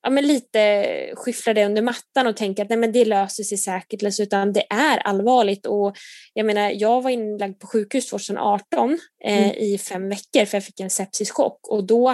[0.03, 3.57] ja, men lite skyfflar det under mattan och tänker att nej, men det löser sig
[3.57, 5.65] säkert utan det är allvarligt.
[5.65, 5.97] Och
[6.33, 9.51] jag menar jag var inlagd på sjukhus 2018 eh, Mm.
[9.51, 11.67] i fem veckor för jag fick en sepsischock.
[11.67, 12.09] Och då,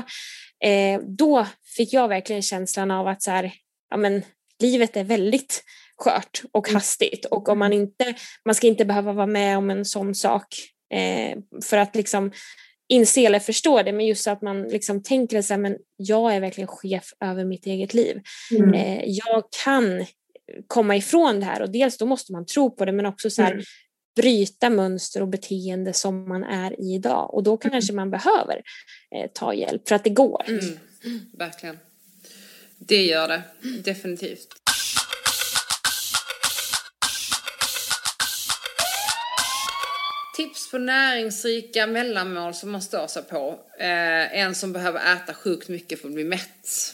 [0.63, 3.53] eh, då fick jag verkligen känslan av att så här,
[3.89, 4.23] ja, men,
[4.59, 5.63] livet är väldigt
[5.97, 7.25] skört och hastigt.
[7.25, 8.13] Och om man inte,
[8.45, 10.47] man ska inte behöva vara med om en sån sak
[10.93, 12.31] eh, för att liksom
[12.89, 16.39] inse eller förstå det, men just att man liksom tänker så här, men jag är
[16.39, 18.21] verkligen chef över mitt eget liv.
[18.51, 18.73] Mm.
[18.73, 20.05] Eh, jag kan
[20.67, 23.41] komma ifrån det här och dels då måste man tro på det men också så
[23.41, 23.63] här, Mm.
[24.15, 28.61] bryta mönster och beteende som man är i idag och då kanske man behöver
[29.15, 30.45] eh, ta hjälp för att det går.
[30.47, 31.19] Mm.
[31.38, 31.79] Verkligen.
[32.79, 33.41] Det gör det.
[33.83, 34.47] Definitivt.
[40.66, 43.59] Tips på näringsrika mellanmål som man stör sig på.
[43.80, 46.93] Eh, en som behöver äta sjukt mycket för att bli mätt.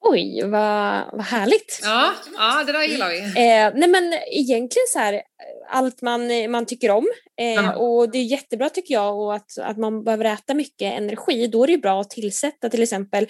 [0.00, 1.80] Oj, vad, vad härligt!
[1.82, 3.18] Ja, ja det där gillar vi.
[3.18, 5.22] Eh, nej men egentligen så här,
[5.70, 7.06] allt man, man tycker om
[7.40, 11.46] eh, och det är jättebra tycker jag och att, att man behöver äta mycket energi
[11.46, 13.26] då är det ju bra att tillsätta till exempel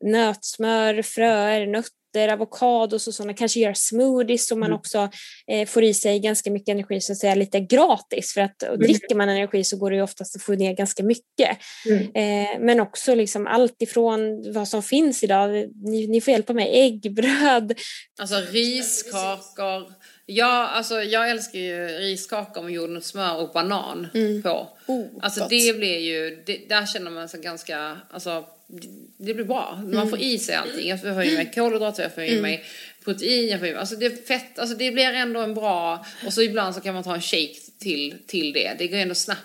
[0.00, 4.78] nötsmör, fröer, nötter, avokados och sådana, kanske göra smoothies så man Mm.
[4.78, 5.08] också
[5.46, 8.78] eh, får i sig ganska mycket energi så att säga lite gratis för att och
[8.78, 11.58] dricker man energi så går det ju oftast att få ner ganska mycket.
[11.86, 12.02] Mm.
[12.02, 15.50] Eh, men också liksom allt ifrån vad som finns idag,
[15.84, 17.78] ni, ni får hjälpa mig, ägg, bröd,
[18.20, 19.92] Alltså riskakor.
[20.32, 24.06] Ja, alltså jag älskar ju riskakor med jordnötssmör och banan
[24.42, 24.68] på.
[24.86, 25.50] Oh, Alltså gott.
[25.50, 29.82] det blir ju, det, där känner man sig ganska, alltså det, det blir bra.
[29.92, 30.88] Man får i sig allting.
[30.88, 32.64] Jag får i mig kolhydrater, jag får i mig
[33.04, 36.06] protein, jag får i mig, alltså det är fett, alltså det blir ändå en bra,
[36.26, 38.72] och så ibland så kan man ta en shake till, till det.
[38.78, 39.40] Det går ändå snabbt.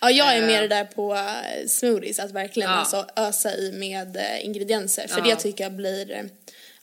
[0.00, 0.46] Ja, jag är Eh.
[0.46, 2.76] mer det där på eh, smoothies, att verkligen Ja.
[2.76, 5.06] alltså ösa i med eh, ingredienser.
[5.08, 5.24] För Ja.
[5.24, 6.22] det tycker jag blir, eh,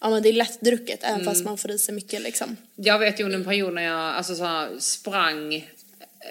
[0.01, 1.25] ja men det är lättdrucket även Mm.
[1.25, 2.57] fast man får i sig mycket liksom.
[2.75, 5.61] Jag vet ju under en period när jag alltså, så här, sprang eh,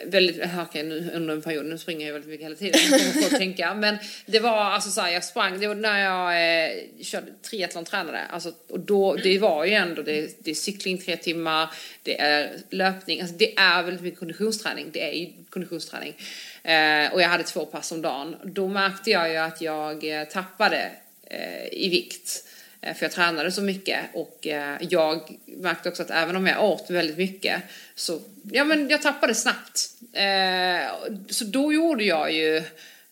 [0.06, 3.12] väldigt, eh, okej nu under en period, nu springer jag väldigt mycket hela tiden, jag
[3.14, 3.74] kommer att tänka.
[3.84, 7.84] Men det var alltså så här, jag sprang, det var när jag eh, körde triathlon
[7.84, 8.20] tränade.
[8.30, 11.70] Alltså, och då, det var ju ändå, det, det är cykling tre timmar,
[12.02, 16.14] det är löpning, alltså det är väldigt mycket konditionsträning, det är ju konditionsträning.
[16.62, 18.36] Eh, och jag hade två pass om dagen.
[18.44, 20.90] Då märkte jag ju att jag eh, tappade
[21.26, 22.44] eh, i vikt.
[22.82, 26.64] Eh, för jag tränade så mycket och eh, jag märkte också att även om jag
[26.64, 27.62] åt väldigt mycket
[27.94, 28.20] så,
[28.52, 29.88] ja men jag tappade snabbt.
[30.12, 32.62] Eh, så då gjorde jag ju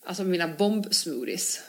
[0.05, 1.63] alltså mina bombsmoothies.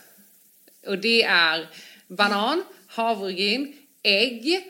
[0.87, 1.67] Och det är
[2.07, 3.73] banan, havregryn,
[4.03, 4.67] ägg,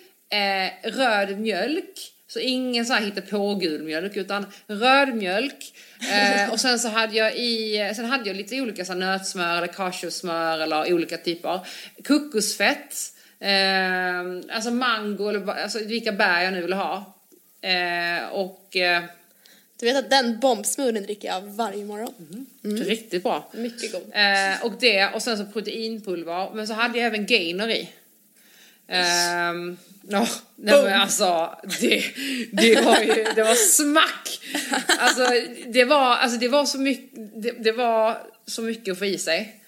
[0.83, 2.13] röd mjölk.
[2.27, 5.73] Så ingen så här hitta på gul mjölk utan röd mjölk.
[6.11, 9.57] Eh, och sen så hade jag i, sen hade jag lite olika så här, nötsmör
[9.57, 10.59] eller cashewsmör.
[10.59, 11.59] eller olika typer.
[12.07, 13.13] Kokosfett.
[13.39, 17.13] Eh, alltså mango eller alltså vilka bär jag nu vill ha.
[17.61, 19.03] Eh, och eh,
[19.79, 22.45] Du vet att den bombsmoothien dricker jag varje morgon.
[22.63, 23.49] riktigt bra.
[23.53, 24.01] Mycket god.
[24.13, 26.51] Eh, och det, och sen så proteinpulver.
[26.53, 27.89] Men så hade jag även gainer i.
[28.87, 29.77] Ehm,
[30.09, 32.03] ja, nej men alltså det,
[32.51, 34.39] det var ju, det var smack!
[34.99, 35.27] Alltså
[35.67, 37.11] det var, alltså det var så mycket,
[37.43, 39.58] det, det var så mycket att få i sig.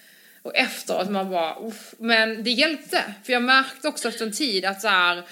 [0.42, 1.94] Och efteråt man bara, uff.
[1.98, 3.14] men det hjälpte.
[3.24, 5.22] För jag märkte också efter en tid att så här,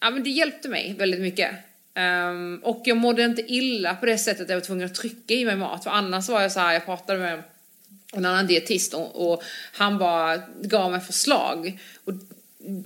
[0.00, 1.50] ja men det hjälpte mig väldigt mycket.
[1.96, 5.34] Um, och jag mådde inte illa på det sättet att jag var tvungen att trycka
[5.34, 5.84] i mig mat.
[5.84, 7.42] För annars var jag så här, jag pratade med
[8.12, 11.78] en annan dietist och, och han bara gav mig förslag.
[12.04, 12.12] Och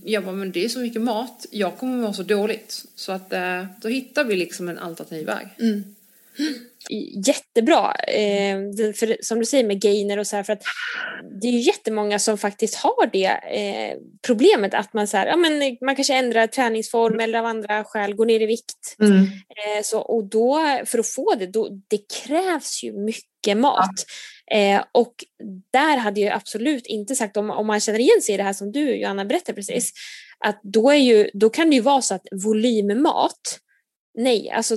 [0.04, 2.84] jag bara, men det är så mycket mat, jag kommer må så dåligt.
[2.94, 5.48] Så att uh, då hittar vi liksom en alternativ väg.
[5.58, 5.94] Mm
[7.26, 7.94] jättebra.
[7.94, 10.62] Eh, det- för, som du säger med gainer och så här, för att
[11.40, 15.36] det är ju jättemånga som faktiskt har det eh, problemet att man, så här, ja,
[15.36, 18.96] men man kanske ändrar träningsform eller av andra skäl går ner i vikt.
[19.02, 19.22] Mm.
[19.22, 24.04] Eh, så, och då, för att få det, då, det krävs ju mycket mat.
[24.52, 25.14] Eh, och
[25.72, 28.52] där hade jag absolut inte sagt, om, om man känner igen sig i det här
[28.52, 29.92] som du Johanna berättade precis,
[30.44, 33.58] att då, är ju, då kan det ju vara så att volymmat,
[34.18, 34.76] nej, alltså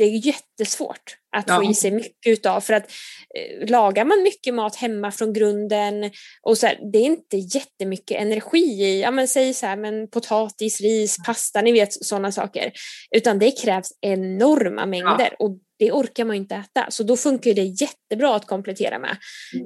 [0.00, 1.70] det är jättesvårt att få Ja.
[1.70, 2.90] i sig mycket utav för att
[3.36, 6.10] eh, lagar man mycket mat hemma från grunden
[6.42, 10.08] och så här, det är inte jättemycket energi i, ja men säg så här, men
[10.10, 12.72] potatis, ris, pasta, ni vet sådana saker.
[13.16, 16.90] Utan det krävs enorma mängder och det orkar man inte äta.
[16.90, 19.16] Så då funkar det jättebra att komplettera med.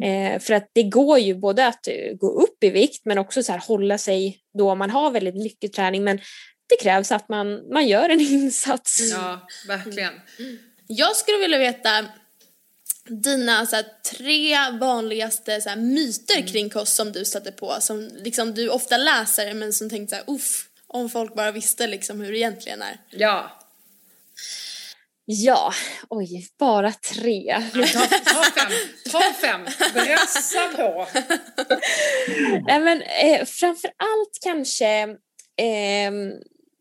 [0.03, 3.43] Eh, för att det går ju både att eh, gå upp i vikt men också
[3.43, 6.05] så här, hålla sig då man har väldigt mycket träning.
[6.05, 6.19] Men
[6.69, 9.01] det krävs att man, man gör en insats.
[9.11, 10.13] Ja, verkligen.
[10.87, 12.07] Jag skulle vilja veta
[13.09, 13.85] dina så här,
[14.19, 16.47] tre vanligaste så här, myter Mm.
[16.47, 20.23] kring kost som du stöter på, som liksom, du ofta läser men som tänkte så
[20.23, 22.99] här, uff, om folk bara visste liksom hur det egentligen är.
[23.11, 23.61] Ja.
[25.27, 25.73] Ja,
[26.09, 27.63] oj, bara tre.
[27.93, 28.73] Ta, ta fem,
[29.11, 31.07] ta fem, brassa på.
[32.67, 35.17] Nej, men, eh, framför allt kanske
[35.57, 36.31] ehm,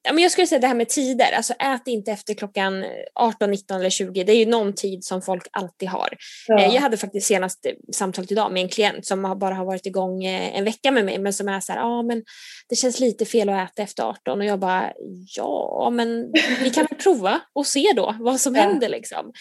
[0.03, 2.85] ja, men jag skulle säga det här med tider, alltså ät inte efter klockan
[3.15, 4.23] 18, 19 eller 20.
[4.23, 6.09] Det är ju någon tid som folk alltid har.
[6.47, 6.59] Ja.
[6.61, 9.85] Eh, Jag hade faktiskt senast eh, samtalet idag med en klient som bara har varit
[9.85, 12.23] igång eh, en vecka med mig men som är så här, ja men
[12.69, 14.91] det känns lite fel att äta efter 18 och jag bara,
[15.37, 16.31] ja men
[16.63, 18.61] vi kan väl prova och se då vad som Ja.
[18.61, 19.31] händer liksom.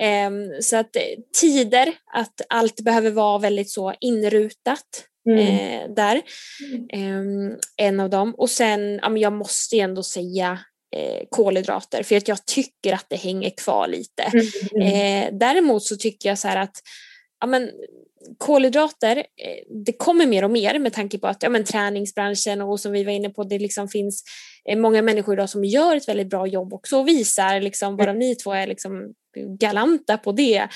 [0.00, 1.02] Ehm, så att eh,
[1.40, 5.38] tider, att allt behöver vara väldigt så inrutat Mm.
[5.38, 6.22] eh, där.
[6.92, 8.34] Ehm, en av dem.
[8.34, 10.58] Och sen, ja, men jag måste ju ändå säga
[10.96, 14.22] eh, kolhydrater för att jag tycker att det hänger kvar lite.
[14.74, 15.28] Mm.
[15.28, 16.76] Eh, däremot så tycker jag så här att
[17.40, 17.70] ja, men,
[18.38, 22.80] kolhydrater, eh, det kommer mer och mer med tanke på att ja, men, träningsbranschen och
[22.80, 24.24] som vi var inne på, det liksom finns
[24.76, 28.34] många människor idag som gör ett väldigt bra jobb också och visar liksom, varav ni
[28.34, 29.14] två är liksom
[29.60, 30.68] galanta på det.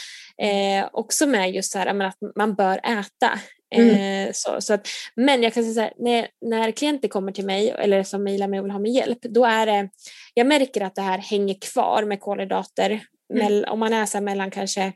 [0.42, 3.38] Eh, också med just så här, att man bör äta.
[3.72, 7.46] Eh, så, så att, men jag kan säga så här, när, när klienter kommer till
[7.46, 9.88] mig eller som mejlar mig och vill ha min hjälp, då är det,
[10.34, 13.00] jag märker att det här hänger kvar med kolhydrater.
[13.34, 14.92] Mell, om man är så här mellan kanske,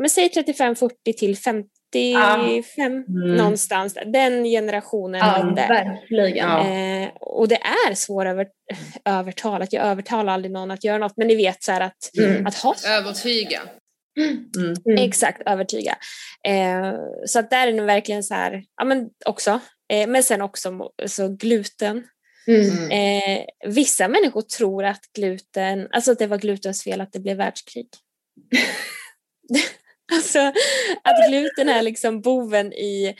[0.00, 3.36] men säg 35-40 till 55 Mm.
[3.36, 4.04] någonstans, där.
[4.04, 6.48] den generationen Ja, verkligen.
[6.48, 6.68] Ja.
[6.68, 7.58] Eh, och det
[7.88, 8.26] är svårt
[9.04, 9.72] övertalat.
[9.72, 12.46] Jag övertalar aldrig någon att göra något, men ni vet så här att, Mm.
[12.46, 13.60] att ha Övertyga.
[14.20, 14.50] Mm.
[14.86, 15.04] Mm.
[15.04, 15.96] Exakt, övertyga.
[16.48, 16.94] Eh,
[17.26, 19.60] så att där är det verkligen så här, ja men också,
[19.92, 22.04] eh, men sen också så gluten.
[22.46, 22.90] Mm.
[22.90, 27.36] Eh, vissa människor tror att gluten, alltså att det var glutens fel att det blev
[27.36, 27.88] världskrig.
[30.12, 30.38] alltså
[31.04, 33.14] att gluten är liksom boven i,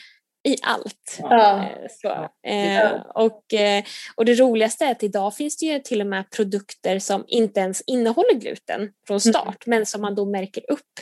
[0.45, 1.18] i allt.
[1.18, 1.62] Ja.
[1.62, 2.28] Eh, Så.
[2.49, 3.84] Eh, och, eh,
[4.14, 7.61] och det roligaste är att idag finns det ju till och med produkter som inte
[7.61, 11.01] ens innehåller gluten från start men som man då märker upp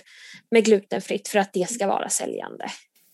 [0.51, 2.65] med glutenfritt för att det ska vara säljande.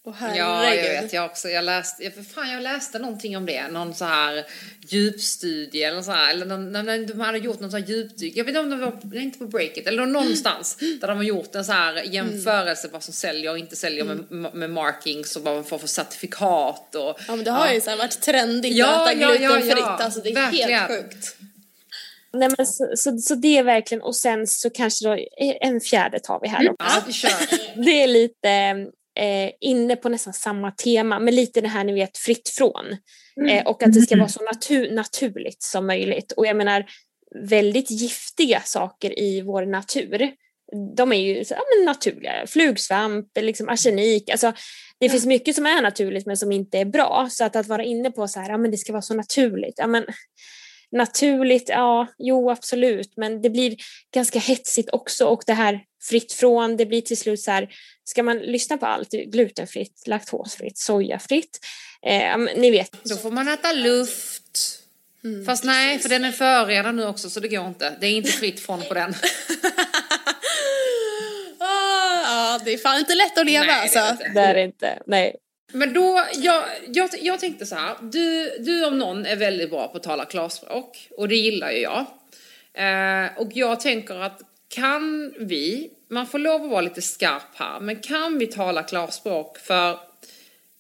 [0.09, 1.13] Åh Ja, jag vet.
[1.13, 1.49] Jag också.
[1.49, 3.69] Jag läste, jag, för fan, jag läste någonting om det.
[3.69, 4.45] Någon så här
[4.89, 6.31] djupstudie eller så här.
[6.31, 8.37] Eller någon, när- när de hade gjort någon så här djupdyk.
[8.37, 10.77] Jag vet inte om det var, nej, inte på Breakit, eller någonstans.
[11.01, 14.55] Där de har gjort en så här jämförelse vad som säljer och inte säljer med,
[14.55, 17.17] med markings och vad man får för certifikat och...
[17.29, 19.79] Ja men det har ju så här varit trendigt Ja, att äta ja, ja, glutenfritt.
[19.79, 19.99] ja.
[20.03, 20.71] Alltså det är Verkligen.
[20.71, 21.37] helt sjukt.
[22.33, 25.19] Nej, men så, så, så det är verkligen, och sen så kanske då,
[25.61, 26.77] en fjärde tar vi här också.
[26.97, 27.31] Ja, vi kör.
[27.85, 28.77] Det är lite
[29.17, 32.97] eh, inne på nästan samma tema, men lite det här ni vet fritt från.
[33.51, 36.33] Eh, och att det ska vara så natu- naturligt som möjligt.
[36.33, 36.87] Och jag menar,
[37.49, 40.33] väldigt giftiga saker i vår natur,
[40.97, 42.47] de är ju ja, men naturliga.
[42.47, 44.53] Flugsvamp, liksom arsenik, alltså
[45.01, 47.29] det finns mycket som är naturligt men som inte är bra.
[47.31, 49.75] Så att, att vara inne på så här, ja men det ska vara så naturligt.
[49.77, 50.05] Ja, men,
[50.93, 53.77] naturligt, ja, jo absolut, men det blir
[54.15, 57.69] ganska hetsigt också och det här fritt från, det blir till slut så här,
[58.05, 61.59] ska man lyssna på allt, glutenfritt, laktosfritt, sojafritt,
[62.07, 62.91] eh, ni vet.
[63.03, 64.83] Då får man äta luft.
[65.47, 67.97] Fast nej, för den är förorenad nu också så det går inte.
[68.01, 69.15] Det är inte fritt från på den.
[71.59, 73.99] Ah, ja, det är fan inte lätt att leva Nej, det alltså.
[73.99, 74.33] är inte.
[74.35, 75.37] Det är det inte, nej.
[75.73, 79.89] Men då, jag, jag, jag tänkte så här, du, du om någon är väldigt bra
[79.89, 82.07] på att tala klarspråk och det gillar ju jag.
[82.75, 87.81] Eh, och jag tänker att kan vi, man får lov att vara lite skarp här,
[87.81, 89.99] men kan vi tala klarspråk för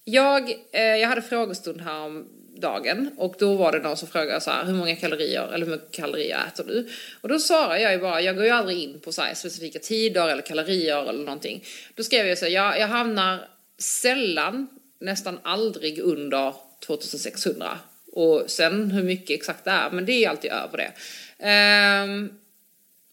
[0.04, 4.40] jag, eh, jag hade frågestund här om dagen och då var det någon som frågade
[4.40, 6.88] så här, hur många kalorier eller hur mycket kalorier äter du?
[7.20, 9.78] Och då svarade jag ju bara, jag går ju aldrig in på så här specifika
[9.78, 11.64] tider eller kalorier eller någonting.
[11.94, 13.48] Då skrev jag så här, jag, jag hamnar
[13.78, 14.68] sällan,
[14.98, 16.54] nästan aldrig under
[16.86, 17.78] 2600.
[18.12, 20.92] Och sen hur mycket exakt det är, men det är ju alltid över det.
[22.04, 22.38] Um,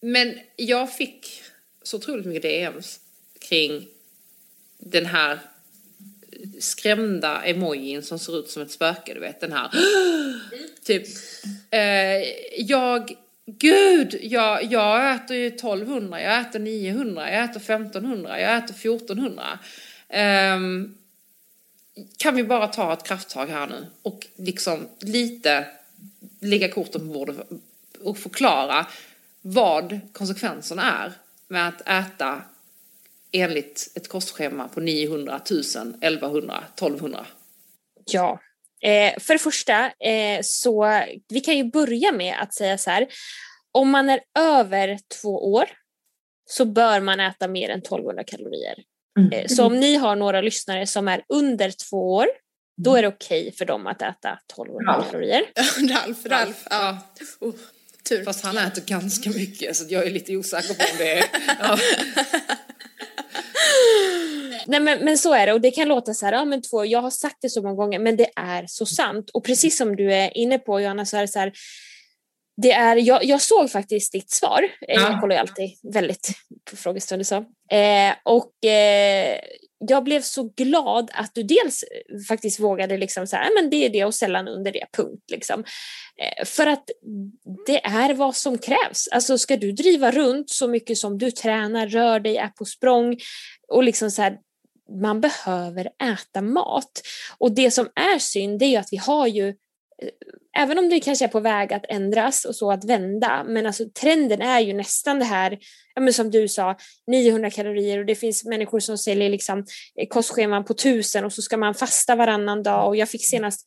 [0.01, 1.43] men jag fick
[1.83, 2.99] så otroligt mycket DMs
[3.39, 3.87] kring
[4.77, 5.39] den här
[6.59, 9.71] skrämda emojin som ser ut som ett spöke, du vet den här.
[10.83, 11.07] typ,
[11.69, 12.23] eh,
[12.57, 13.15] jag,
[13.45, 19.59] gud, jag, jag äter ju 1200, jag äter 900, jag äter 1500, jag äter 1400.
[20.09, 20.59] Eh,
[22.17, 25.67] kan vi bara ta ett krafttag här nu och liksom lite
[26.39, 27.37] lägga korten på bordet
[28.01, 28.87] och förklara
[29.41, 31.13] vad konsekvenserna är
[31.53, 32.41] med att äta
[33.31, 37.25] enligt ett kostschema på 900, 1000, 1100, 1200.
[38.05, 38.39] Ja.
[38.81, 43.07] Eh, för det första, eh, så vi kan ju börja med att säga så här.
[43.71, 45.65] Om man är över två år
[46.45, 48.75] så bör man äta mer än 1200 kalorier.
[49.19, 49.31] Mm.
[49.31, 52.27] Eh, så om ni har några lyssnare som är under två år,
[52.77, 55.05] då är det okej för dem att äta 1200 Ja.
[55.11, 55.43] kalorier.
[55.89, 56.63] Ralf, Ralf.
[56.69, 56.97] Ja.
[57.39, 57.53] Oh,
[58.09, 58.23] tur.
[58.23, 61.25] Fast han äter ganska mycket så jag är lite osäker på om det är...
[61.59, 61.77] Ja.
[64.67, 66.85] Nej men, men så är det och det kan låta så här, ja men två,
[66.85, 69.95] jag har sagt det så många gånger men det är så sant och precis som
[69.95, 71.53] du är inne på Johanna så är det så här,
[72.61, 74.63] det är, jag, jag såg faktiskt ditt svar.
[74.63, 75.11] Eh, Ja.
[75.11, 76.31] Jag kollar ju alltid väldigt
[76.71, 77.35] på frågestunder så.
[77.75, 79.39] Eh, och eh,
[79.87, 83.85] jag blev så glad att du dels eh, faktiskt vågade liksom så här, men det
[83.85, 85.23] är det och sällan under det, punkt.
[85.31, 85.63] Liksom.
[86.17, 86.89] Eh, för att
[87.65, 89.07] det är vad som krävs.
[89.11, 93.17] Alltså ska du driva runt så mycket som du tränar, rör dig, är på språng
[93.67, 94.37] och liksom så här,
[95.01, 97.01] man behöver äta mat.
[97.37, 99.53] Och det som är synd det är ju att vi har ju
[100.57, 103.83] Även om det kanske är på väg att ändras och så att vända, men alltså
[104.01, 105.59] trenden är ju nästan det här,
[105.95, 106.77] ja men som du sa,
[107.07, 109.59] 900 kalorier och det finns människor som säljer liksom
[109.99, 112.87] eh, kostscheman på 1000 och så ska man fasta varannan dag.
[112.87, 113.65] Och jag fick senast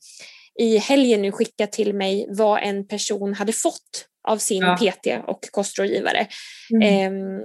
[0.58, 4.76] i helgen nu skicka till mig vad en person hade fått av sin Ja.
[4.76, 6.26] PT och kostrådgivare.
[6.74, 6.82] Mm.
[6.82, 7.42] Ehm,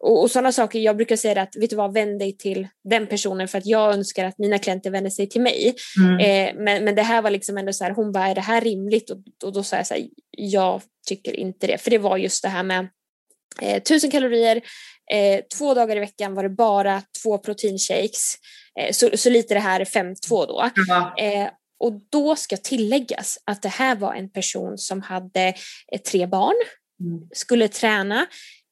[0.00, 3.06] och, och sådana saker, jag brukar säga att vet du vad, vänd dig till den
[3.06, 5.74] personen för att jag önskar att mina klienter vänder sig till mig.
[5.98, 6.18] Mm.
[6.18, 8.60] Eh, men, men det här var liksom ändå så här, hon bara, är det här
[8.60, 9.10] rimligt?
[9.10, 11.78] Och, och då sa jag så här, jag tycker inte det.
[11.78, 12.88] För det var just det här med
[13.62, 14.56] eh, 1000 kalorier,
[15.12, 18.34] eh, två dagar i veckan var det bara två proteinshakes.
[18.80, 20.70] Eh, så, så lite det här 5-2 då.
[20.88, 21.14] Ja.
[21.18, 21.48] Eh,
[21.80, 25.54] och då ska tilläggas att det här var en person som hade
[25.92, 26.56] eh, tre barn,
[27.00, 27.28] Mm.
[27.32, 28.26] skulle träna,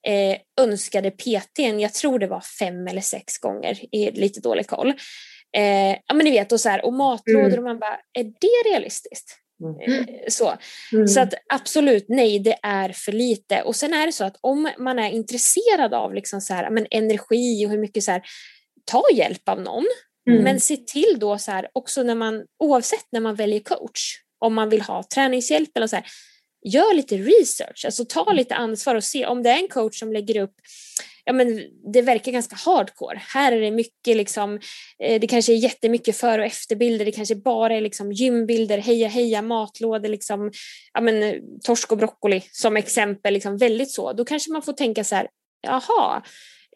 [0.07, 4.89] eh, önskade PTn, jag tror det var fem eller sex gånger, i lite dålig koll.
[5.57, 7.59] Eh, ja men ni vet, och, så här, och matlådor Mm.
[7.59, 9.39] och man bara, är det realistiskt?
[9.65, 10.09] Mm.
[10.09, 10.55] Eh, så.
[10.93, 11.09] Mm.
[11.09, 13.63] Så att absolut, nej, det är för lite.
[13.63, 16.87] Och sen är det så att om man är intresserad av liksom så här, men
[16.91, 18.23] energi och hur mycket så här,
[18.85, 19.87] ta hjälp av någon.
[20.31, 20.45] Mm.
[20.45, 24.55] Men se till då så här, också när man, oavsett när man väljer coach, om
[24.55, 26.07] man vill ha träningshjälp eller så här,
[26.65, 30.13] gör lite research, alltså ta lite ansvar och se om det är en coach som
[30.13, 30.55] lägger upp
[31.25, 31.63] Ja, men
[31.93, 33.23] det verkar ganska hardcore.
[33.35, 34.61] Här är det mycket liksom,
[34.99, 39.09] eh, det kanske är jättemycket före och efterbilder, det kanske bara är liksom gymbilder, heja
[39.09, 40.51] heja, matlådor, liksom,
[40.93, 44.13] ja, men, eh, torsk och broccoli som exempel, liksom, väldigt så.
[44.13, 45.29] Då kanske man får tänka så här,
[45.63, 46.23] jaha,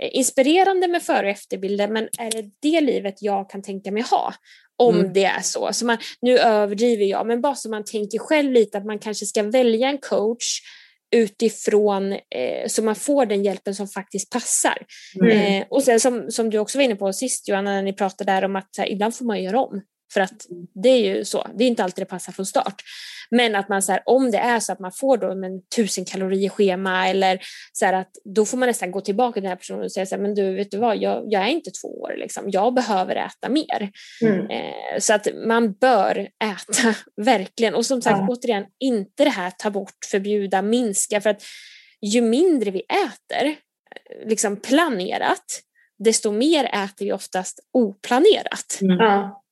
[0.01, 4.35] inspirerande med före och efterbilder, men är det det livet jag kan tänka mig ha?
[4.79, 5.13] Om Mm.
[5.13, 5.73] det är så.
[5.73, 9.27] så man, nu överdriver jag, men bara så man tänker själv lite att man kanske
[9.27, 10.61] ska välja en coach
[11.17, 14.79] utifrån eh, så man får den hjälpen som faktiskt passar.
[15.21, 15.31] Mm.
[15.63, 18.33] Eh, och sen som, som du också var inne på sist Johanna, när ni pratade
[18.33, 19.83] där om att här, ibland får man göra om.
[20.13, 20.47] För att
[20.83, 22.83] det är ju så, det är inte alltid det passar från start.
[23.31, 26.05] Men att man så här, om det är så att man får då en tusen
[26.05, 27.41] kalorier schema eller
[27.73, 30.07] så här att då får man nästan gå tillbaka till den här personen och säga
[30.07, 32.75] så här, men du vet du vad, jag, jag är inte två år liksom, jag
[32.75, 33.91] behöver äta mer.
[34.23, 34.51] Mm.
[34.51, 37.75] Eh, så att man bör äta, verkligen.
[37.75, 38.27] Och som sagt, Ja.
[38.31, 41.21] återigen, inte det här ta bort, förbjuda, minska.
[41.21, 41.43] För att
[42.01, 45.63] ju mindre vi äter, eh, liksom planerat,
[45.99, 48.79] desto mer äter vi oftast oplanerat.
[48.81, 48.97] Mm.
[48.97, 49.43] Ja.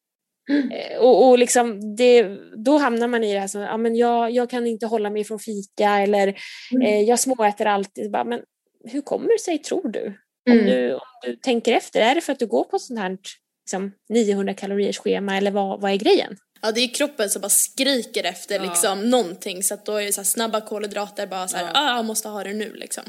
[0.72, 2.22] Eh, Och, och liksom det,
[2.64, 5.24] då hamnar man i det här som, ja, men jag, jag kan inte hålla mig
[5.24, 6.34] från fika eller
[6.74, 6.86] Mm.
[6.86, 8.10] eh, jag småäter alltid.
[8.10, 8.40] Bara, men
[8.84, 10.06] hur kommer det sig, tror du?
[10.50, 10.66] Om, Mm.
[10.66, 10.94] du?
[10.94, 13.18] om du tänker efter, är det för att du går på sånt här
[13.66, 16.36] liksom, 900 kaloriers schema eller vad, vad är grejen?
[16.62, 18.62] Ja, det är kroppen som bara skriker efter Ja.
[18.64, 21.70] liksom någonting så att då är det så här snabba kolhydrater bara så här, Ja.
[21.74, 23.04] ah, jag måste ha det nu liksom.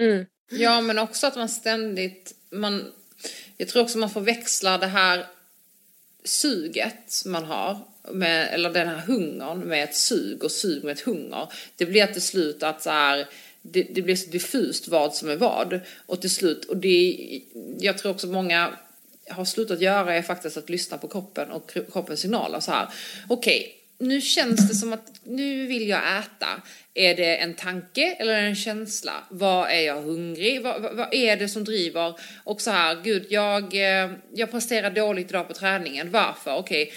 [0.00, 0.26] Mm.
[0.50, 2.92] Ja, men också att man ständigt, man,
[3.56, 5.26] jag tror också man får växla det här
[6.28, 7.78] suget man har,
[8.12, 11.48] med, eller den här hungern med ett sug och sug med ett hunger.
[11.76, 13.26] Det blir till slut att så här,
[13.62, 15.80] det, det blir så diffust vad som är vad.
[16.06, 17.16] Och till slut, och det,
[17.78, 18.72] jag tror också många
[19.30, 22.88] har slutat göra är faktiskt att lyssna på kroppen och kroppens signaler så här.
[23.28, 26.62] Okej, nu känns det som att nu vill jag äta.
[26.94, 29.12] Är det en tanke eller en känsla?
[29.28, 30.62] Vad är jag hungrig?
[30.62, 32.14] Vad, vad, vad är det som driver?
[32.44, 36.10] Och så här, gud, jag, eh, jag presterar dåligt idag på träningen.
[36.10, 36.56] Varför?
[36.56, 36.92] Okej,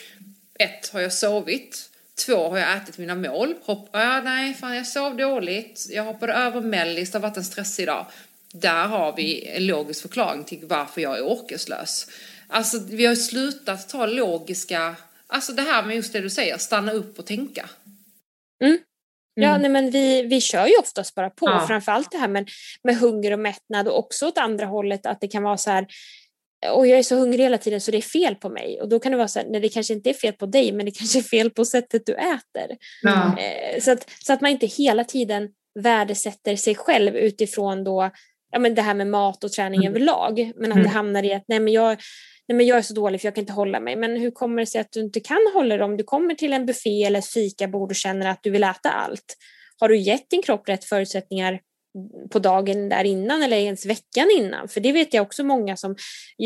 [0.60, 1.90] ett, har jag sovit?
[2.26, 3.56] Två, har jag ätit mina mål?
[3.64, 5.88] Hopp, ah, nej, fan jag sov dåligt.
[5.90, 8.06] Jag hoppade över mellis, det har varit en stressig dag.
[8.54, 12.08] Där har vi en logisk förklaring till varför jag är orkeslös.
[12.48, 14.96] Alltså, vi har slutat ta logiska,
[15.34, 17.70] alltså det här med just det du säger, stanna upp och tänka.
[19.34, 21.66] Ja, nej, men vi, vi kör ju oftast bara på, Ja.
[21.68, 22.50] framförallt det här med,
[22.84, 25.88] med hunger och mättnad och också åt andra hållet att det kan vara så här
[26.74, 28.82] och jag är så hungrig hela tiden så det är fel på mig.
[28.82, 30.72] Och då kan det vara så här, nej det kanske inte är fel på dig
[30.72, 32.78] men det kanske är fel på sättet du äter.
[33.02, 33.38] Ja.
[33.40, 35.50] Eh, så, att, så att man inte hela tiden
[35.80, 38.12] värdesätter sig själv utifrån då,
[38.52, 39.90] ja, men det här med mat och träning Mm.
[39.92, 40.52] överlag.
[40.56, 40.84] Men att Mm.
[40.84, 41.98] det hamnar i att nej, men jag,
[42.50, 43.96] nej, men jag är så dålig för jag kan inte hålla mig.
[43.96, 46.54] Men hur kommer det sig att du inte kan hålla dig om du kommer till
[46.54, 49.38] en buffé eller ett fikabord och känner att du vill äta allt?
[49.80, 51.60] Har du gett din kropp rätt förutsättningar
[52.30, 54.68] på dagen där innan eller ens veckan innan.
[54.68, 55.96] För det vet jag också många som,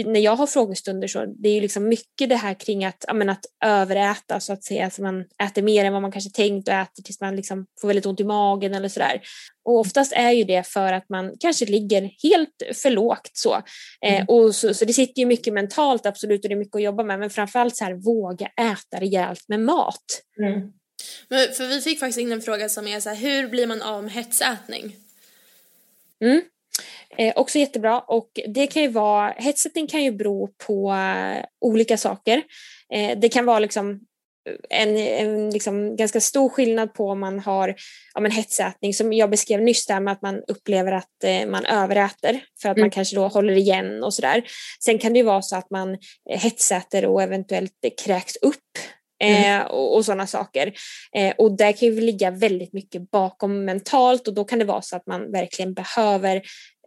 [0.06, 3.30] när jag har frågestunder så, det är ju liksom mycket det här kring att, men
[3.30, 6.74] att överäta så att säga, att man äter mer än vad man kanske tänkt och
[6.74, 9.22] äter tills man liksom får väldigt ont i magen eller sådär.
[9.66, 13.54] Och oftast är ju det för att man kanske ligger helt för lågt så.
[14.06, 14.26] Eh, Mm.
[14.28, 17.04] och så, så det sitter ju mycket mentalt absolut och det är mycket att jobba
[17.04, 20.04] med men framförallt så här våga äta rejält med mat.
[20.40, 20.72] Mm.
[21.30, 23.82] Men, för vi fick faktiskt in en fråga som är så här, hur blir man
[23.82, 24.96] av med hetsätning?
[26.24, 26.42] Mm.
[27.18, 31.98] Eh, också jättebra och det kan ju vara, hetsättning kan ju bero på eh, olika
[31.98, 32.44] saker.
[32.94, 34.00] Eh, det kan vara liksom
[34.70, 37.76] en, en liksom ganska stor skillnad på om man har
[38.14, 41.66] ja, men hetsätning som jag beskrev nyss där med att man upplever att eh, man
[41.66, 42.92] överäter för att man Mm.
[42.92, 44.44] kanske då håller igen och sådär.
[44.86, 45.94] Sen kan det ju vara så att man
[46.30, 48.60] eh, hetsäter och eventuellt eh, kräks upp
[49.24, 50.74] eh, och, och sådana saker.
[51.16, 54.82] Eh, och där kan ju ligga väldigt mycket bakom mentalt och då kan det vara
[54.82, 56.36] så att man verkligen behöver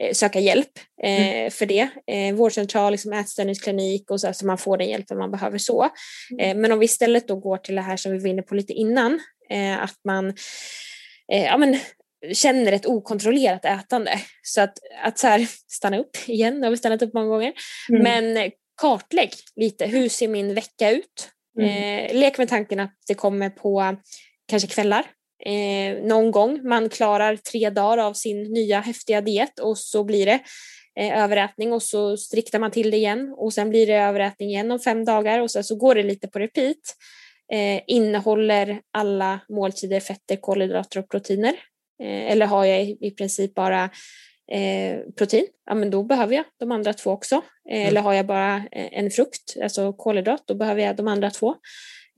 [0.01, 0.71] eh, söka hjälp
[1.03, 1.89] eh, för det.
[2.07, 5.85] Eh, vårdcentral, liksom ätstörningsklinik och så, så man får den hjälpen man behöver så.
[6.41, 8.55] Eh, men om vi istället då går till det här som vi var inne på
[8.55, 9.21] lite innan,
[9.79, 10.35] att man
[11.27, 11.79] ja, men,
[12.33, 14.21] känner ett okontrollerat ätande.
[14.43, 17.53] Så att, att så här, stanna upp igen, det har vi stannat upp många gånger,
[17.91, 18.03] Mm.
[18.03, 18.51] men
[18.81, 21.31] kartlägg lite, hur ser min vecka ut?
[21.59, 21.69] Mm.
[21.69, 23.97] Eh, lek med tanken att det kommer på
[24.49, 25.05] kanske kvällar.
[25.45, 30.27] Eh, någon gång man klarar tre dagar av sin nya häftiga diet och så blir
[30.27, 30.41] det
[31.01, 34.71] eh, överätning och så striktar man till det igen och sen blir det överätning igen
[34.71, 36.97] om fem dagar och sen så går det lite på repeat.
[37.53, 41.55] Eh, innehåller alla måltider fetter, kolhydrater och proteiner?
[42.03, 43.91] Eh, eller har jag i, i princip bara
[44.53, 45.47] eh, protein?
[45.67, 47.35] Ja, men då behöver jag de andra två också.
[47.71, 51.31] Eh, Eller har jag bara eh, en frukt, alltså kolhydrat, då behöver jag de andra
[51.31, 51.55] två.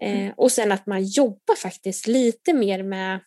[0.03, 3.21] Eh, och sen att man jobbar faktiskt lite mer med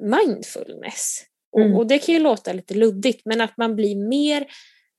[0.00, 1.22] mindfulness.
[1.56, 1.72] Mm.
[1.72, 4.46] Och, och det kan ju låta lite luddigt, men att man blir mer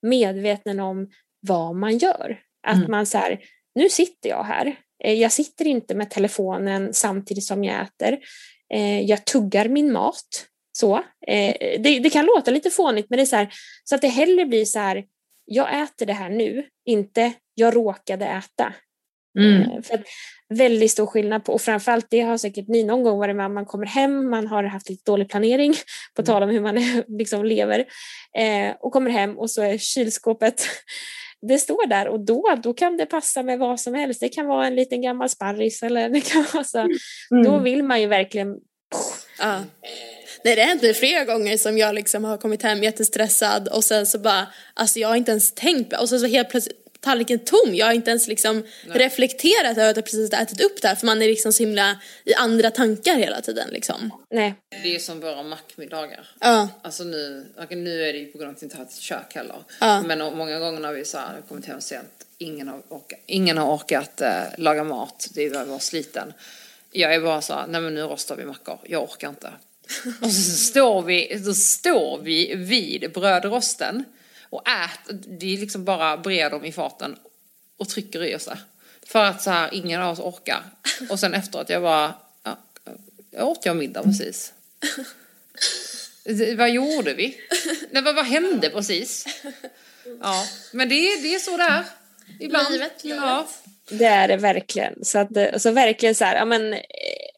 [0.02, 2.40] medveten om vad man gör.
[2.68, 2.92] Att Mm.
[2.92, 3.40] man så här,
[3.76, 4.76] nu sitter jag här.
[4.98, 8.20] Jag sitter inte med telefonen samtidigt som jag äter.
[9.04, 10.48] Jag tuggar min mat.
[10.78, 10.96] Så.
[11.28, 13.50] Eh, Det, det kan låta lite fånigt, men det är så här,
[13.84, 15.04] så att det hellre blir så här,
[15.46, 18.74] jag äter det här nu, inte jag råkade äta.
[19.40, 19.62] Mm.
[19.62, 20.04] Eh, För att
[20.50, 23.66] väldigt stor skillnad på, och framförallt det har säkert ni någon gång varit med man
[23.66, 25.74] kommer hem, man har haft lite dålig planering,
[26.16, 26.76] på tal om hur man
[27.20, 27.80] liksom lever,
[28.38, 30.68] eh, och kommer hem och så är kylskåpet
[31.42, 34.20] det står där och då, då kan det passa med vad som helst.
[34.20, 36.88] Det kan vara en liten gammal sparris eller det kan vara så.
[37.30, 37.64] Då Mm.
[37.64, 38.56] vill man ju verkligen
[39.40, 39.60] Ja.
[40.46, 43.84] Nej det har hänt mig flera gånger som jag liksom har kommit hem jättestressad och
[43.84, 46.78] sen så bara, alltså jag har inte ens tänkt på och sen så helt plötsligt
[47.00, 50.88] tallriken tom, jag har inte ens liksom reflekterat över att jag precis ätit upp det
[50.88, 54.12] här för man är liksom så himla i andra tankar hela tiden liksom.
[54.30, 54.56] Nej.
[54.84, 56.28] Det är som våra mackmiddagar.
[56.40, 56.70] Ja.
[56.82, 59.36] Alltså nu, nu är det ju på grund av att vi inte har ett kök
[59.36, 59.56] heller.
[59.80, 60.02] Ja.
[60.02, 63.76] Men många gånger när vi så här, kommit hem sent, ingen har orkat, ingen har
[63.76, 66.34] orkat eh, laga mat, det var, var sliten.
[66.92, 69.50] Jag är bara så här, nej men nu rostar vi mackor, jag orkar inte.
[70.22, 74.04] Och så står vi, så står vi vid brödrosten
[74.50, 77.16] och äter, det är liksom bara brer dem i faten
[77.78, 78.50] och trycker i oss.
[79.06, 80.64] För att så här, ingen av oss orkar.
[81.10, 82.14] Och sen efteråt jag bara,
[82.44, 82.58] ja,
[83.32, 84.54] jag åt jag middag precis.
[86.24, 87.38] Det- Vad gjorde vi?
[87.92, 89.26] Nej, vad, vad hände precis?
[90.22, 91.84] Ja, men det, är- det är så det är.
[92.40, 92.72] Ibland.
[92.74, 93.20] Livet, livet.
[93.24, 93.48] Ja.
[93.90, 95.06] Det är det verkligen.
[95.06, 96.76] Så, att, så verkligen så här, ja, men,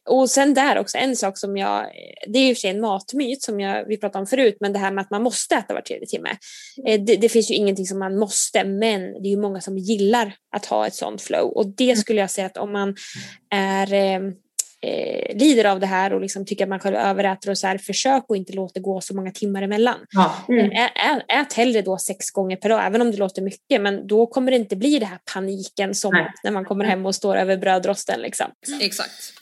[0.08, 2.80] och sen där också en sak som jag, eh, det är ju för sig en
[2.80, 5.74] matmyt som jag, vi pratade om förut, men det här med att man måste äta
[5.74, 6.30] var tredje timme.
[6.86, 9.78] Eh, Det, det finns ju ingenting som man måste, men det är ju många som
[9.78, 12.96] gillar att ha ett sånt flow och det skulle jag säga att om man
[13.54, 14.20] är eh,
[14.82, 17.78] eh, lider av det här och liksom tycker att man själv överäter och så här,
[17.78, 19.98] försök att inte låta det gå så många timmar emellan.
[20.10, 20.34] Ja.
[20.48, 20.70] Mm.
[20.70, 24.06] Ä, ä, ät hellre då sex gånger per dag, även om det låter mycket, men
[24.06, 26.32] då kommer det inte bli det här paniken som Nej.
[26.44, 28.20] när man kommer hem och står över brödrosten.
[28.20, 28.46] Liksom.
[28.80, 29.37] Exakt.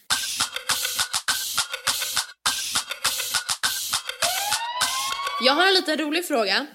[5.41, 6.67] Jag har en liten rolig fråga.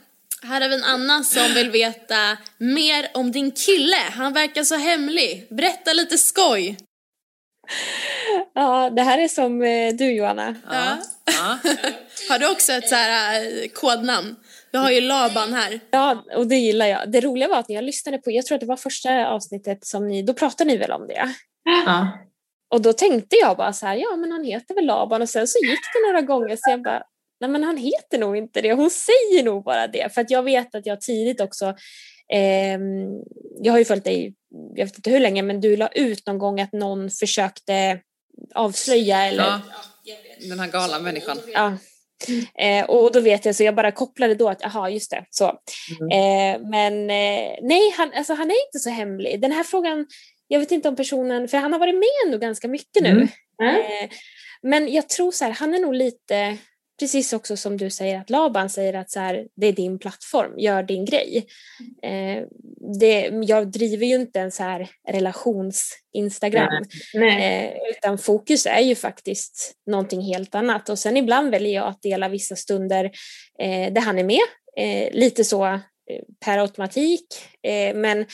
[0.44, 3.98] Här har vi en Anna som vill veta mer om din kille.
[4.12, 5.48] Han verkar så hemlig.
[5.50, 6.78] Berätta lite skoj.
[8.54, 10.56] Ja, det här är som eh, du Johanna.
[10.70, 10.98] Ja.
[11.26, 11.58] Ja.
[12.30, 14.36] Har du också ett så här eh, kodnamn?
[14.72, 15.80] Vi har ju Laban här.
[15.92, 17.12] Ja, och det gillar jag.
[17.12, 19.86] Det roliga var att när jag lyssnade på, jag tror att det var första avsnittet
[19.86, 21.36] som ni, då pratade ni väl om det?
[21.86, 22.08] Ja.
[22.74, 25.48] Och då tänkte jag bara så här, ja men han heter väl Laban och sen
[25.48, 27.04] så gick det några gånger så jag bara,
[27.42, 30.14] nej men han heter nog inte det, hon säger nog bara det.
[30.14, 31.76] För att jag vet att jag tidigt också,
[32.34, 32.82] ehm,
[33.62, 34.34] jag har ju följt dig,
[34.76, 38.00] jag vet inte hur länge, men du la ut någon gång att någon försökte
[38.56, 39.62] avslöja eller ja.
[40.50, 41.38] Den här galna människan.
[41.54, 41.78] Ja,
[42.58, 45.46] Eh, och då vet jag, så jag bara kopplade då att, jaha just det, så.
[46.14, 49.42] Eh, men eh, nej, han, alltså, han är inte så hemlig.
[49.42, 50.06] Den här frågan,
[50.48, 53.10] jag vet inte om personen, för han har varit med ändå ganska mycket nu.
[53.10, 53.28] Mm.
[53.62, 53.76] Mm.
[53.76, 54.10] Eh,
[54.62, 56.58] men jag tror så här, han är nog lite,
[57.02, 60.60] precis också som du säger att Laban säger att så här, det är din plattform,
[60.60, 61.46] gör din grej.
[62.04, 62.44] Eh,
[63.00, 66.84] det, jag driver ju inte en så här relations-instagram.
[67.16, 70.90] Eh, utan fokus är ju faktiskt någonting helt annat.
[70.90, 73.06] Och sen ibland väljer jag att dela vissa stunder
[73.60, 74.42] eh, där han är med.
[74.78, 75.80] Eh, lite så eh,
[76.46, 77.26] per automatik.
[77.68, 78.26] Eh, men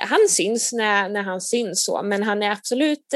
[0.00, 2.02] han syns när, när han syns så.
[2.02, 3.14] Men han är absolut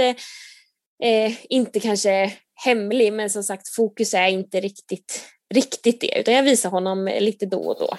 [1.03, 2.33] eh, inte kanske
[2.65, 3.13] hemlig.
[3.13, 6.19] Men som sagt fokus är inte riktigt, riktigt det.
[6.21, 7.99] Utan jag visar honom lite då och då.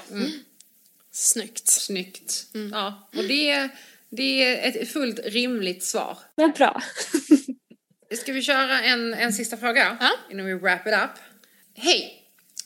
[1.11, 1.67] Snyggt.
[1.67, 2.45] Snyggt.
[2.71, 3.69] Ja, och det,
[4.09, 6.17] det är ett fullt rimligt svar.
[6.37, 6.81] Men bra.
[8.21, 10.09] Ska vi köra en, en sista fråga Ja.
[10.31, 11.09] innan vi wrap it up?
[11.75, 12.20] Hej!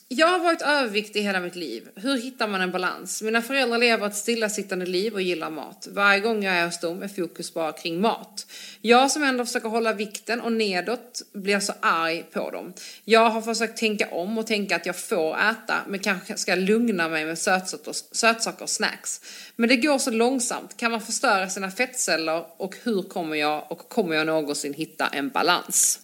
[0.08, 1.88] Jag har varit överviktig hela mitt liv.
[1.94, 3.22] Hur hittar man en balans?
[3.22, 5.88] Mina föräldrar lever ett stillasittande liv och gillar mat.
[5.90, 8.46] Varje gång jag är hos dem är fokus bara kring mat.
[8.80, 12.72] Jag som ändå försöker hålla vikten och nedåt blir så arg på dem.
[13.04, 17.08] Jag har försökt tänka om och tänka att jag får äta men kanske ska lugna
[17.08, 19.20] mig med sötsaker, sötsaker och snacks.
[19.56, 20.76] Men det går så långsamt.
[20.76, 25.28] Kan man förstöra sina fettceller och hur kommer jag och kommer jag någonsin hitta en
[25.28, 26.00] balans?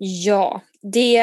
[0.00, 1.22] Ja, det,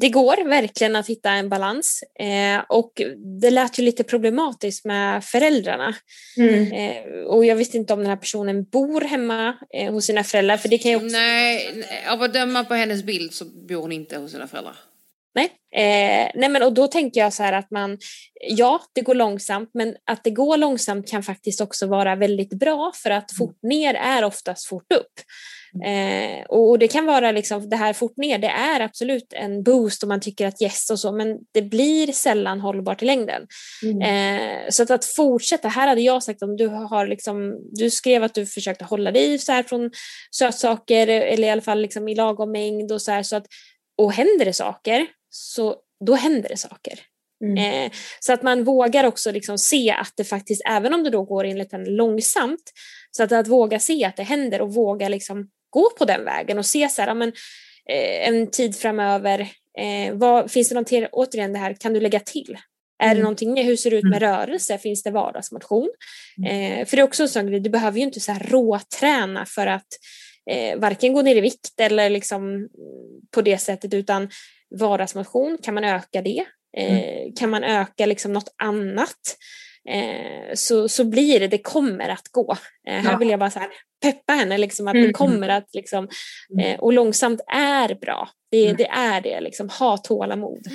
[0.00, 2.02] det går verkligen att hitta en balans.
[2.20, 3.02] Eh, och
[3.40, 5.94] det lät ju lite problematiskt med föräldrarna.
[6.36, 6.72] Mm.
[6.72, 10.56] Eh, och jag visste inte om den här personen bor hemma eh, hos sina föräldrar.
[10.56, 11.08] För det kan ju också...
[11.08, 14.76] Nej, av att döma på hennes bild så bor hon inte hos sina föräldrar.
[15.34, 15.50] Nej.
[15.72, 17.98] Eh, nej men och då tänker jag så här att man,
[18.40, 22.92] ja det går långsamt men att det går långsamt kan faktiskt också vara väldigt bra
[22.94, 25.12] för att fort ner är oftast fort upp.
[25.84, 29.62] Eh, och, och det kan vara liksom det här fort ner, det är absolut en
[29.62, 33.46] boost om man tycker att yes och så men det blir sällan hållbart i längden.
[33.82, 34.02] Mm.
[34.02, 38.24] Eh, så att, att fortsätta, här hade jag sagt om du har liksom, du skrev
[38.24, 39.90] att du försökte hålla dig så här från
[40.30, 43.46] sötsaker eller i alla fall liksom i lagom mängd och så här så att
[43.98, 47.00] och händer det saker så då händer det saker.
[47.44, 47.84] Mm.
[47.84, 51.22] Eh, så att man vågar också liksom se att det faktiskt, även om det då
[51.22, 52.72] går enligt en långsamt,
[53.10, 56.58] så att, att våga se att det händer och våga liksom gå på den vägen
[56.58, 57.28] och se så här, ja, men,
[57.90, 59.40] eh, en tid framöver,
[59.78, 62.58] eh, vad, finns det någonting, återigen det här, kan du lägga till?
[63.02, 63.22] Är det Mm.
[63.22, 64.78] någonting, hur ser det ut med rörelse?
[64.78, 65.88] Finns det vardagsmotion?
[66.46, 69.46] Eh, för det är också en sån grej, du behöver ju inte så här råträna
[69.46, 69.86] för att
[70.50, 72.68] eh, varken gå ner i vikt eller liksom mm,
[73.34, 74.30] på det sättet utan
[74.80, 76.44] vardagsmotion, kan man öka det?
[76.76, 79.36] Eh, kan man öka liksom något annat?
[79.88, 82.56] Eh, så, så blir det, det kommer att gå.
[82.88, 83.18] Eh, här Ja.
[83.18, 83.68] vill jag bara så här
[84.02, 85.06] peppa henne, liksom, att Mm.
[85.06, 86.08] det kommer att liksom,
[86.62, 88.28] eh, och långsamt är bra.
[88.50, 90.66] Det, det är det, liksom, ha tålamod.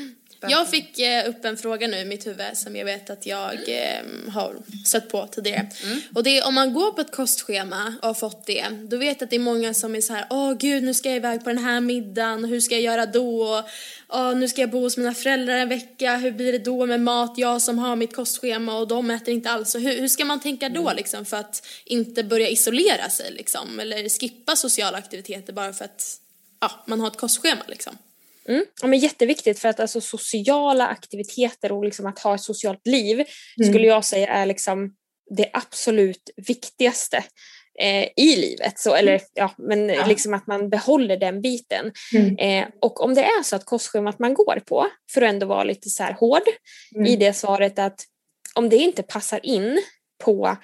[0.50, 3.54] Jag fick eh, upp en fråga nu i mitt huvud som jag vet att jag
[3.54, 5.70] eh, har stött på tidigare.
[6.16, 9.22] Och det är om man går på ett kostschema och har fått det, då vet
[9.22, 11.44] jag att det är många som är så här, åh gud nu ska jag iväg
[11.44, 13.64] på den här middagen, hur ska jag göra då?
[14.10, 17.00] Åh, nu ska jag bo hos mina föräldrar en vecka, hur blir det då med
[17.00, 17.34] mat?
[17.38, 19.76] Jag som har mitt kostschema och de äter inte alls.
[19.76, 23.80] Hur, hur ska man tänka då liksom för att inte börja isolera sig liksom?
[23.80, 26.20] Eller skippa sociala aktiviteter bara för att
[26.60, 27.98] ja, man har ett kostschema liksom?
[28.50, 28.66] Mm.
[28.82, 33.26] Ja, men jätteviktigt för att alltså, sociala aktiviteter och liksom att ha ett socialt liv
[33.70, 34.96] skulle jag säga är liksom
[35.36, 37.24] det absolut viktigaste
[37.80, 38.80] eh, i livet.
[38.80, 40.06] Så, eller, ja, men Ja.
[40.06, 41.92] liksom att man behåller den biten.
[42.16, 42.38] Mm.
[42.38, 45.64] Eh, och om det är så att kostschemat man går på, för att ändå vara
[45.64, 46.42] lite så här hård
[46.96, 47.08] Mm.
[47.08, 48.02] i det svaret att
[48.56, 49.80] om det inte passar in
[50.24, 50.58] på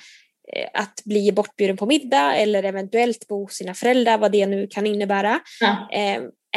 [0.54, 4.68] eh, att bli bortbjuden på middag eller eventuellt bo hos sina föräldrar, vad det nu
[4.68, 5.40] kan innebära.
[5.60, 5.90] Ja.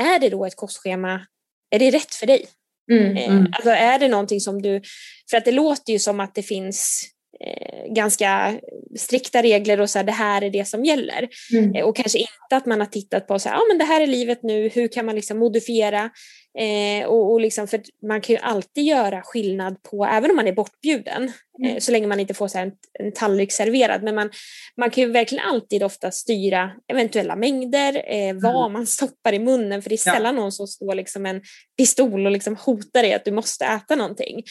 [0.01, 1.27] Är det då ett kostschema,
[1.70, 2.47] är det rätt för dig?
[2.93, 3.16] Mm.
[3.16, 3.47] Eh, Mm.
[3.52, 4.82] Alltså är det någonting som du,
[5.31, 7.09] för att det låter ju som att det finns
[7.40, 8.59] eh, ganska
[8.98, 11.28] strikta regler och så här, det här är det som gäller.
[11.52, 11.74] Mm.
[11.74, 14.01] Eh, och kanske inte att man har tittat på så här, ja men det här
[14.01, 16.10] är livet nu, hur kan man liksom modifiera?
[16.59, 20.49] Eh, och, och liksom, för man kan ju alltid göra skillnad på, även om man
[20.49, 21.33] är bortbjuden,
[21.66, 24.31] eh, så länge man inte får så en, en tallrik serverad, men man,
[24.77, 29.83] man kan ju verkligen alltid ofta styra eventuella mängder, eh, vad man stoppar i munnen,
[29.83, 30.15] för det är Ja.
[30.15, 31.43] sällan någon som står liksom en
[31.79, 34.43] pistol och liksom hotar dig att du måste äta någonting.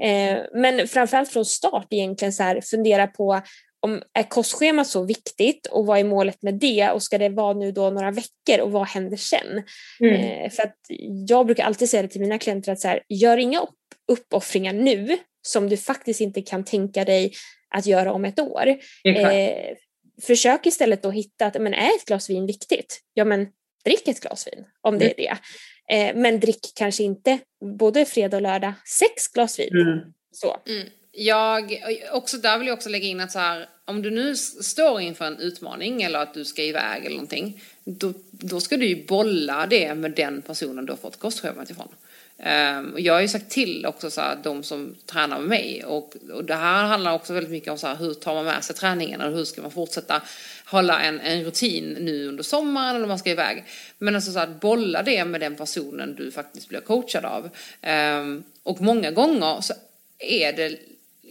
[0.00, 3.42] Eh, men framförallt från start egentligen så här, fundera på
[3.84, 7.54] om är kostschemat så viktigt och vad är målet med det och ska det vara
[7.54, 9.62] nu då några veckor och vad händer sen?
[10.00, 10.14] Mm.
[10.14, 10.76] Eh, för att
[11.28, 13.78] jag brukar alltid säga det till mina klienter att så här, gör inga upp,
[14.12, 17.32] uppoffringar nu som du faktiskt inte kan tänka dig
[17.68, 18.66] att göra om ett år.
[19.04, 19.76] Eh,
[20.22, 23.00] försök istället då hitta att men är ett glas vin viktigt?
[23.14, 23.46] Ja men
[23.84, 25.36] drick ett glas vin om det är det.
[25.96, 27.38] Eh, men drick kanske inte
[27.78, 29.68] både fredag och lördag sex glas vin.
[29.72, 29.98] Mm.
[30.32, 30.56] Så.
[31.16, 31.82] Jag,
[32.12, 35.24] också där vill jag också lägga in att så här, om du nu står inför
[35.24, 39.66] en utmaning eller att du ska iväg eller någonting, då, då ska du ju bolla
[39.66, 41.88] det med den personen du har fått kostschemat ifrån.
[42.38, 45.84] Ehm, och jag har ju sagt till också så här, de som tränar med mig
[45.84, 48.64] och, och det här handlar också väldigt mycket om så här, hur tar man med
[48.64, 50.22] sig träningen och hur ska man fortsätta
[50.64, 53.64] hålla en, en rutin nu under sommaren eller man ska iväg.
[53.98, 57.50] Men alltså så här, att bolla det med den personen du faktiskt blir coachad av.
[57.80, 59.74] Ehm, och många gånger så
[60.18, 60.78] är det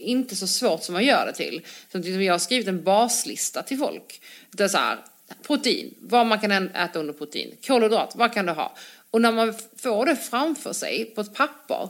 [0.04, 1.66] inte så svårt som man gör det till.
[1.92, 4.20] Så liksom, jag har skrivit en baslista till folk.
[4.50, 4.98] Det är så här,
[5.46, 7.56] protein, vad man kan äta under protein.
[7.66, 8.76] Kolhydrat, vad kan du ha?
[9.10, 11.88] Och när man får det framför sig på ett papper,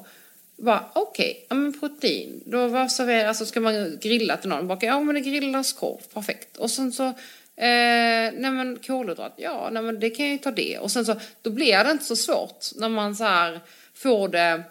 [0.56, 4.68] bara okej, ja men protein, då vad serverar, alltså ska man grilla till någon?
[4.68, 6.56] Bara, ja men det grillas korv, perfekt.
[6.56, 7.14] Och sen så, eh,
[7.56, 10.78] nej men kolhydrat, ja nej men det kan jag ju ta det.
[10.78, 13.60] Och sen så, då blir det inte så svårt när man så här
[13.94, 14.62] får det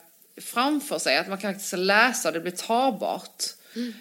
[0.41, 3.43] framför sig, att man kan faktiskt läsa och det blir tagbart.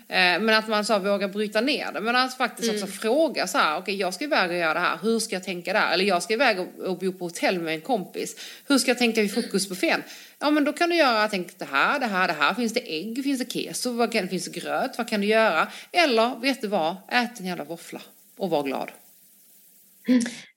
[0.09, 2.01] Eh, Men att man så vågar bryta ner det.
[2.01, 4.99] Men att faktiskt också fråga så här, okej jag ska iväg och göra det här,
[5.03, 5.93] hur ska jag tänka där?
[5.93, 8.37] Eller jag ska iväg och, och bo på hotell med en kompis,
[8.67, 10.03] hur ska jag tänka vid frukostbuffén?
[10.39, 12.99] Ja men då kan du göra, tänk det här, det här, det här, finns det
[12.99, 15.69] ägg, finns det keso, vad kan, finns det gröt, vad kan du göra?
[15.93, 18.01] Eller, vet du vad, ät en jävla våffla
[18.37, 18.91] och var glad.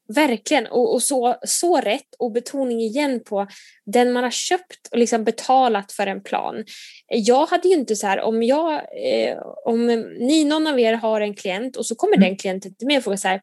[0.08, 3.48] Verkligen, och, och så, så rätt och betoning igen på
[3.86, 6.64] den man har köpt och liksom betalat för en plan.
[7.08, 9.86] Jag hade ju inte så här, om jag, eh, om
[10.20, 13.04] ni, någon av er har en klient och så kommer den klienten till mig och
[13.04, 13.42] frågar så här,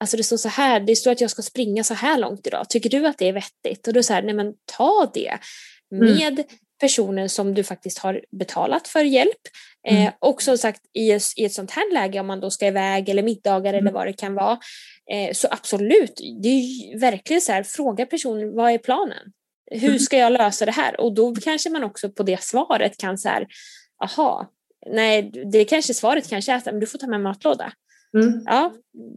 [0.00, 2.68] alltså det står så här, det står att jag ska springa så här långt idag,
[2.68, 3.86] tycker du att det är vettigt?
[3.88, 5.38] Och då så här, nej men ta det
[5.90, 6.44] med
[6.80, 9.40] personen som du faktiskt har betalat för hjälp.
[9.88, 12.66] Eh, och som sagt i, ett- i ett sånt här läge om man då ska
[12.66, 14.58] iväg eller middagar eller vad det kan vara.
[15.10, 19.32] Eh, så absolut, det är verkligen så här, fråga personen vad är planen?
[19.70, 21.00] Hur ska jag lösa det här?
[21.00, 23.46] Och då kanske man också på det svaret kan så här,
[24.04, 24.50] aha,
[24.86, 27.72] nej, det kanske svaret kanske är att men du får ta med matlåda.
[28.14, 28.42] Mm.
[28.46, 28.72] Ja,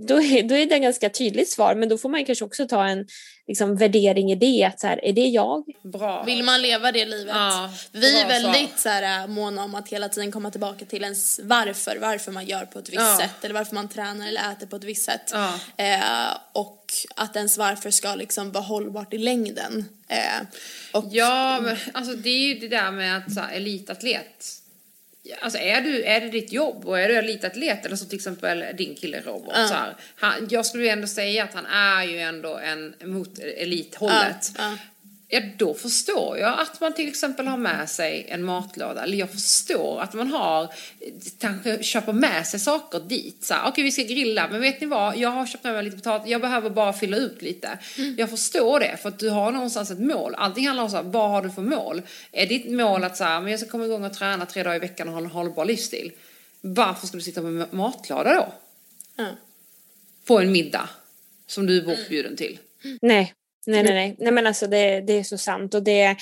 [0.08, 2.86] då är, då är det ganska tydligt svar, men då får man kanske också ta
[2.88, 3.08] en
[3.48, 5.64] liksom, värdering i det, att så här, är det jag?
[5.84, 6.24] Bra.
[6.24, 7.36] Vill man leva det livet?
[7.36, 11.04] Ja, vi är väldigt så här, äh, måna om att hela tiden komma tillbaka till
[11.04, 13.18] ens varför, varför man gör på ett visst Ja.
[13.22, 15.32] sätt eller varför man tränar eller äter på ett visst sätt.
[15.34, 15.54] Ja.
[15.78, 16.86] Eh, och
[17.16, 19.86] att ens varför ska liksom vara hållbart i längden.
[20.08, 20.48] Eh,
[20.92, 24.62] och, Ja, men alltså det är ju det där med att så här, elitatlet.
[25.42, 28.66] Alltså är, du, är det ditt jobb och är du elitatlet eller så till exempel
[28.78, 29.54] din kille Robert.
[29.56, 29.68] Ja.
[29.68, 33.40] Så här, han, jag skulle ju ändå säga att han är ju ändå en mot
[33.40, 34.52] elithållet.
[34.58, 34.78] Ja, ja.
[35.36, 39.04] Ja, då förstår jag att man till exempel har med sig en matlåda.
[39.04, 40.74] Eller jag förstår att man har,
[41.40, 43.44] kanske köper med sig saker dit.
[43.44, 45.18] Så här, okej vi ska grilla, men vet ni vad?
[45.18, 47.80] Jag har köpt med mig lite potatis, jag behöver bara fylla ut lite.
[48.18, 50.36] Jag förstår det, för att du har någonstans ett mål.
[50.36, 52.02] Allting handlar om så här, vad har du för mål?
[52.32, 54.76] Är ditt mål att så här, men jag ska komma igång och träna tre dagar
[54.76, 56.12] i veckan och ha en hållbar livsstil?
[56.62, 58.54] Varför ska du sitta med matlåda då?
[59.16, 59.28] Ja.
[60.26, 60.90] På en middag
[61.48, 62.60] som du är bortbjuden till.
[63.02, 63.34] Nej,
[63.68, 64.16] nej, nej, nej.
[64.20, 66.16] nej men alltså det, det är så sant och det,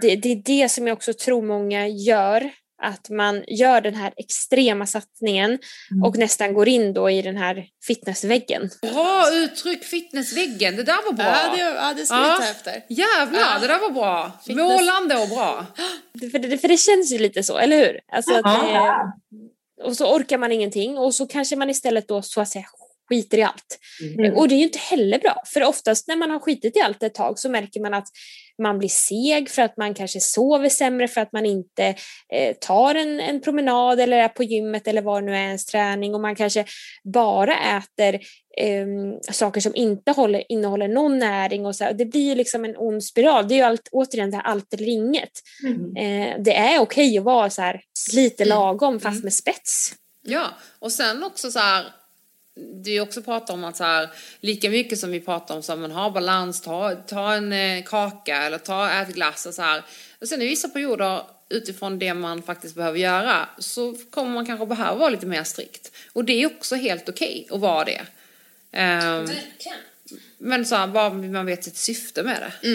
[0.00, 2.50] det, det är det som jag också tror många gör.
[2.82, 5.58] Att man gör den här extrema satsningen
[6.04, 8.70] och nästan går in då i den här fitnessväggen.
[8.82, 11.26] Bra uttryck, fitnessväggen, det där var bra.
[11.26, 12.36] Ja, det, ja, det ska vi Ja.
[12.36, 12.72] ta efter.
[12.88, 13.58] Jävlar, Ja.
[13.60, 14.32] det där var bra.
[14.46, 14.64] Fitness.
[14.64, 15.66] Målande och bra.
[16.32, 18.00] För det, för det känns ju lite så, eller hur?
[18.12, 18.86] Alltså att, Ja.
[19.82, 22.64] eh, och så orkar man ingenting och så kanske man istället då så att säga
[23.08, 23.78] skiter i allt.
[24.18, 24.36] Mm.
[24.36, 27.02] Och det är ju inte heller bra, för oftast när man har skitit i allt
[27.02, 28.08] ett tag så märker man att
[28.62, 31.94] man blir seg för att man kanske sover sämre för att man inte
[32.32, 36.14] eh, tar en, en promenad eller är på gymmet eller var nu är ens träning
[36.14, 36.64] och man kanske
[37.04, 38.14] bara äter
[38.60, 38.86] eh,
[39.32, 41.92] saker som inte håller, innehåller någon näring och så här.
[41.92, 43.48] Det blir liksom en ond spiral.
[43.48, 45.32] Det är ju allt, återigen det här allt eller inget.
[45.64, 45.96] Mm.
[45.96, 47.80] Eh, det är okej att vara så här
[48.14, 49.94] lite lagom fast med spets.
[50.26, 50.46] Ja,
[50.78, 51.84] och sen också så här.
[52.58, 54.08] Du också pratar om att så här,
[54.40, 57.84] lika mycket som vi pratar om så här, man har balans, ta, ta en eh,
[57.84, 59.82] kaka eller ta, ät glass och så här.
[60.20, 64.66] Och sen i vissa perioder utifrån det man faktiskt behöver göra så kommer man kanske
[64.66, 65.92] behöva vara lite mer strikt.
[66.12, 68.00] Och det är också helt okej att vara det.
[68.72, 69.26] Ehm,
[70.38, 72.68] men så här, bara man vet sitt syfte med det.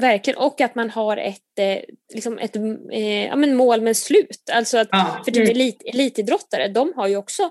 [0.00, 1.78] Verkligen, och att man har ett, eh,
[2.14, 2.56] liksom ett
[2.92, 4.50] eh, ja, men mål med slut.
[4.52, 5.22] Alltså att, Ja.
[5.24, 7.50] För typ elit, elitidrottare, de har ju också eh,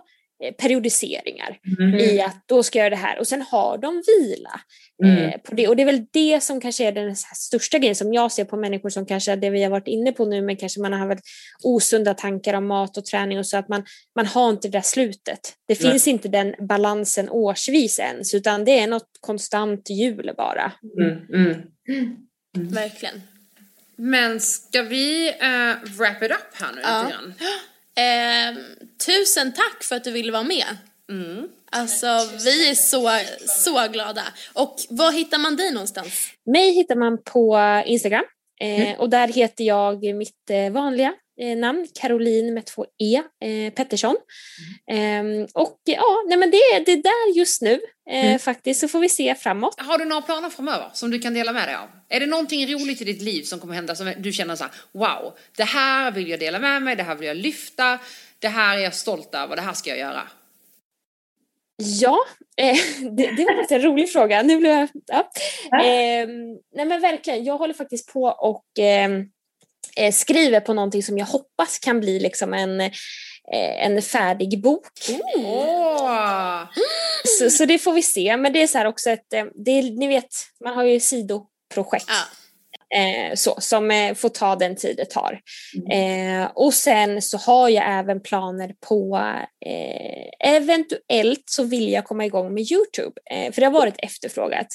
[0.51, 1.95] periodiseringar Mm.
[1.99, 4.59] i att då ska jag göra det här och sen har de vila.
[5.03, 5.17] Mm.
[5.17, 5.67] Eh, på det.
[5.67, 8.57] Och det är väl det som kanske är den största grejen som jag ser på
[8.57, 11.25] människor som kanske, det vi har varit inne på nu, men kanske man har väldigt
[11.63, 13.83] osunda tankar om mat och träning och så att man,
[14.15, 15.39] man har inte det där slutet.
[15.67, 15.91] Det Nej.
[15.91, 20.71] finns inte den balansen årsvis ens, utan det är något konstant hjul bara.
[20.99, 21.53] Mm.
[21.87, 22.17] Mm.
[22.73, 23.21] Verkligen.
[23.95, 27.03] Men ska vi eh, wrap it up här nu Ja.
[27.03, 27.33] lite grann?
[27.95, 28.55] Ehm,
[29.05, 30.77] tusen tack för att du ville vara med.
[31.71, 32.07] Alltså,
[32.45, 33.09] vi är så,
[33.47, 34.23] så glada.
[34.53, 36.27] Och var hittar man dig någonstans?
[36.45, 38.25] Mig hittar man på Instagram
[38.61, 41.13] eh, och där heter jag mitt eh, vanliga
[41.57, 44.15] namn, Caroline med två E, eh, Pettersson.
[44.91, 47.79] Ehm, och ja, nej men det, är- det är där just nu
[48.09, 49.75] eh, faktiskt, så får vi se framåt.
[49.77, 51.89] Har du några planer framöver som du kan dela med dig av?
[52.09, 54.73] Är det någonting roligt i ditt liv som kommer hända som du känner så här,
[54.91, 57.99] wow, det här vill jag dela med mig, det här vill jag lyfta,
[58.39, 60.21] det här är jag stolt över, det här ska jag göra.
[62.01, 62.17] Ja,
[62.57, 62.75] eh,
[63.17, 64.43] det, det var faktiskt en rolig fråga.
[64.43, 64.89] Nu blev jag...
[65.05, 65.19] Ja.
[65.79, 66.27] Eh,
[66.75, 68.65] nej men verkligen, jag håller faktiskt på och
[69.97, 72.91] eh, skriver på någonting som jag hoppas kan bli liksom en, eh,
[73.51, 74.87] en färdig bok.
[75.35, 76.63] Åh!
[77.39, 78.37] Så, så det får vi se.
[78.37, 80.29] Men det är så här också ett, eh, det är, ni vet,
[80.63, 82.05] man har ju sidoprojekt.
[82.07, 82.42] Ja.
[82.95, 85.39] Eh, så, som eh, får ta den tid det tar.
[85.91, 89.19] Eh, och sen så har jag även planer på
[89.65, 93.21] eh, eventuellt så vill jag komma igång med Youtube.
[93.31, 94.67] Eh, för det har varit efterfrågat.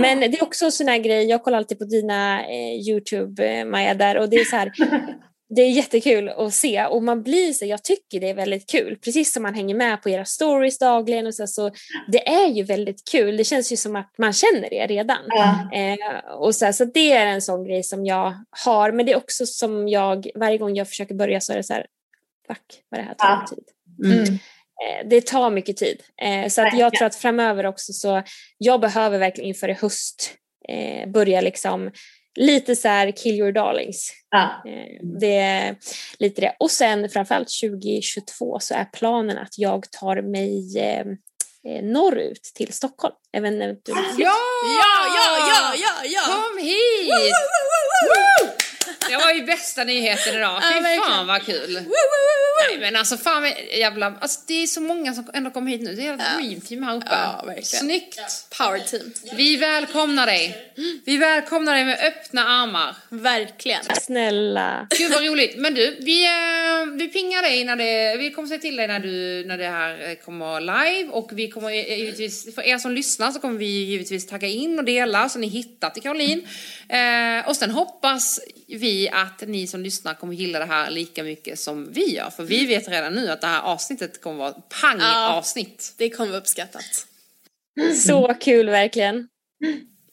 [0.00, 3.64] Men det är också en sån här grej, jag kollar alltid på dina eh, Youtube
[3.64, 4.72] Maja där och det är så här
[5.56, 8.96] det är jättekul att se och man blir så, jag tycker det är väldigt kul,
[9.04, 11.70] precis som man hänger med på era stories dagligen och så, så
[12.12, 15.18] det är ju väldigt kul, det känns ju som att man känner det redan.
[15.28, 15.70] Ja.
[15.72, 18.34] Eh, och så, så det är en sån grej som jag
[18.64, 21.62] har, men det är också som jag, varje gång jag försöker börja så är det
[21.62, 21.86] så här,
[22.48, 23.46] fuck vad det här tar Ja.
[23.50, 23.64] tid.
[24.12, 24.22] Mm.
[24.24, 26.02] Eh, det tar mycket tid.
[26.22, 28.22] Eh, så att jag tror att framöver också så,
[28.58, 30.34] jag behöver verkligen inför i höst
[30.68, 31.90] eh, börja liksom
[32.38, 34.12] lite så här kill your darlings.
[34.30, 34.42] Ja.
[34.42, 35.76] Eh, Det är
[36.18, 36.56] lite det.
[36.60, 41.00] Och sen framförallt 2022 så är planen att jag tar mig eh,
[41.72, 43.14] eh, norrut till Stockholm.
[43.36, 44.18] Även eventuellt.
[44.18, 44.32] Ja!
[44.82, 46.20] Ja, ja, ja, ja, ja!
[46.34, 47.34] Kom hit!
[48.04, 48.48] Woo!
[49.08, 51.02] Det var ju bästa nyheten idag, Ja, fy verkligen.
[51.10, 51.74] fan vad kul!
[52.70, 55.94] Nej men alltså fan jävla, alltså det är så många som ändå kommer hit nu,
[55.94, 56.38] det är ett Ja.
[56.40, 57.06] dream team här uppe.
[57.10, 57.64] Ja, verkligen.
[57.64, 58.20] Snyggt!
[58.58, 59.12] Power team.
[59.36, 60.72] Vi välkomnar dig!
[61.04, 62.96] Vi välkomnar dig med öppna armar.
[63.08, 63.84] Verkligen.
[64.02, 64.86] Snälla.
[64.98, 65.56] Gud vad roligt.
[65.56, 69.00] Men du, vi, eh, vi pingar dig när det, vi kommer säga till dig när,
[69.00, 72.92] du, när det här eh, kommer live och vi kommer eh, givetvis, för er som
[72.92, 76.42] lyssnar så kommer vi givetvis tagga in och dela så ni hittar till Caroline.
[77.46, 81.92] Och sen hoppas vi att ni som lyssnar kommer gilla det här lika mycket som
[81.92, 82.30] vi gör.
[82.30, 85.94] För vi vet redan nu att det här avsnittet kommer vara ett pang-avsnitt.
[85.98, 87.06] Det kommer vara uppskattat.
[88.04, 89.28] Så kul verkligen.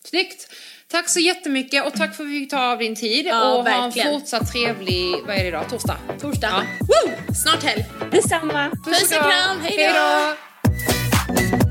[0.05, 0.47] Snyggt!
[0.87, 3.63] Tack så jättemycket och tack för att vi fick ta av din tid Ja, och
[3.63, 4.19] ha en verkligen.
[4.19, 5.97] fortsatt trevlig, vad är det idag, torsdag?
[6.21, 6.47] Torsdag.
[6.51, 6.63] Ja.
[6.79, 7.33] Woo!
[7.43, 7.85] Snart helg.
[8.11, 8.69] Detsamma.
[8.85, 9.83] Puss och kram, hej då!
[9.83, 10.35] Hej
[11.59, 11.64] då!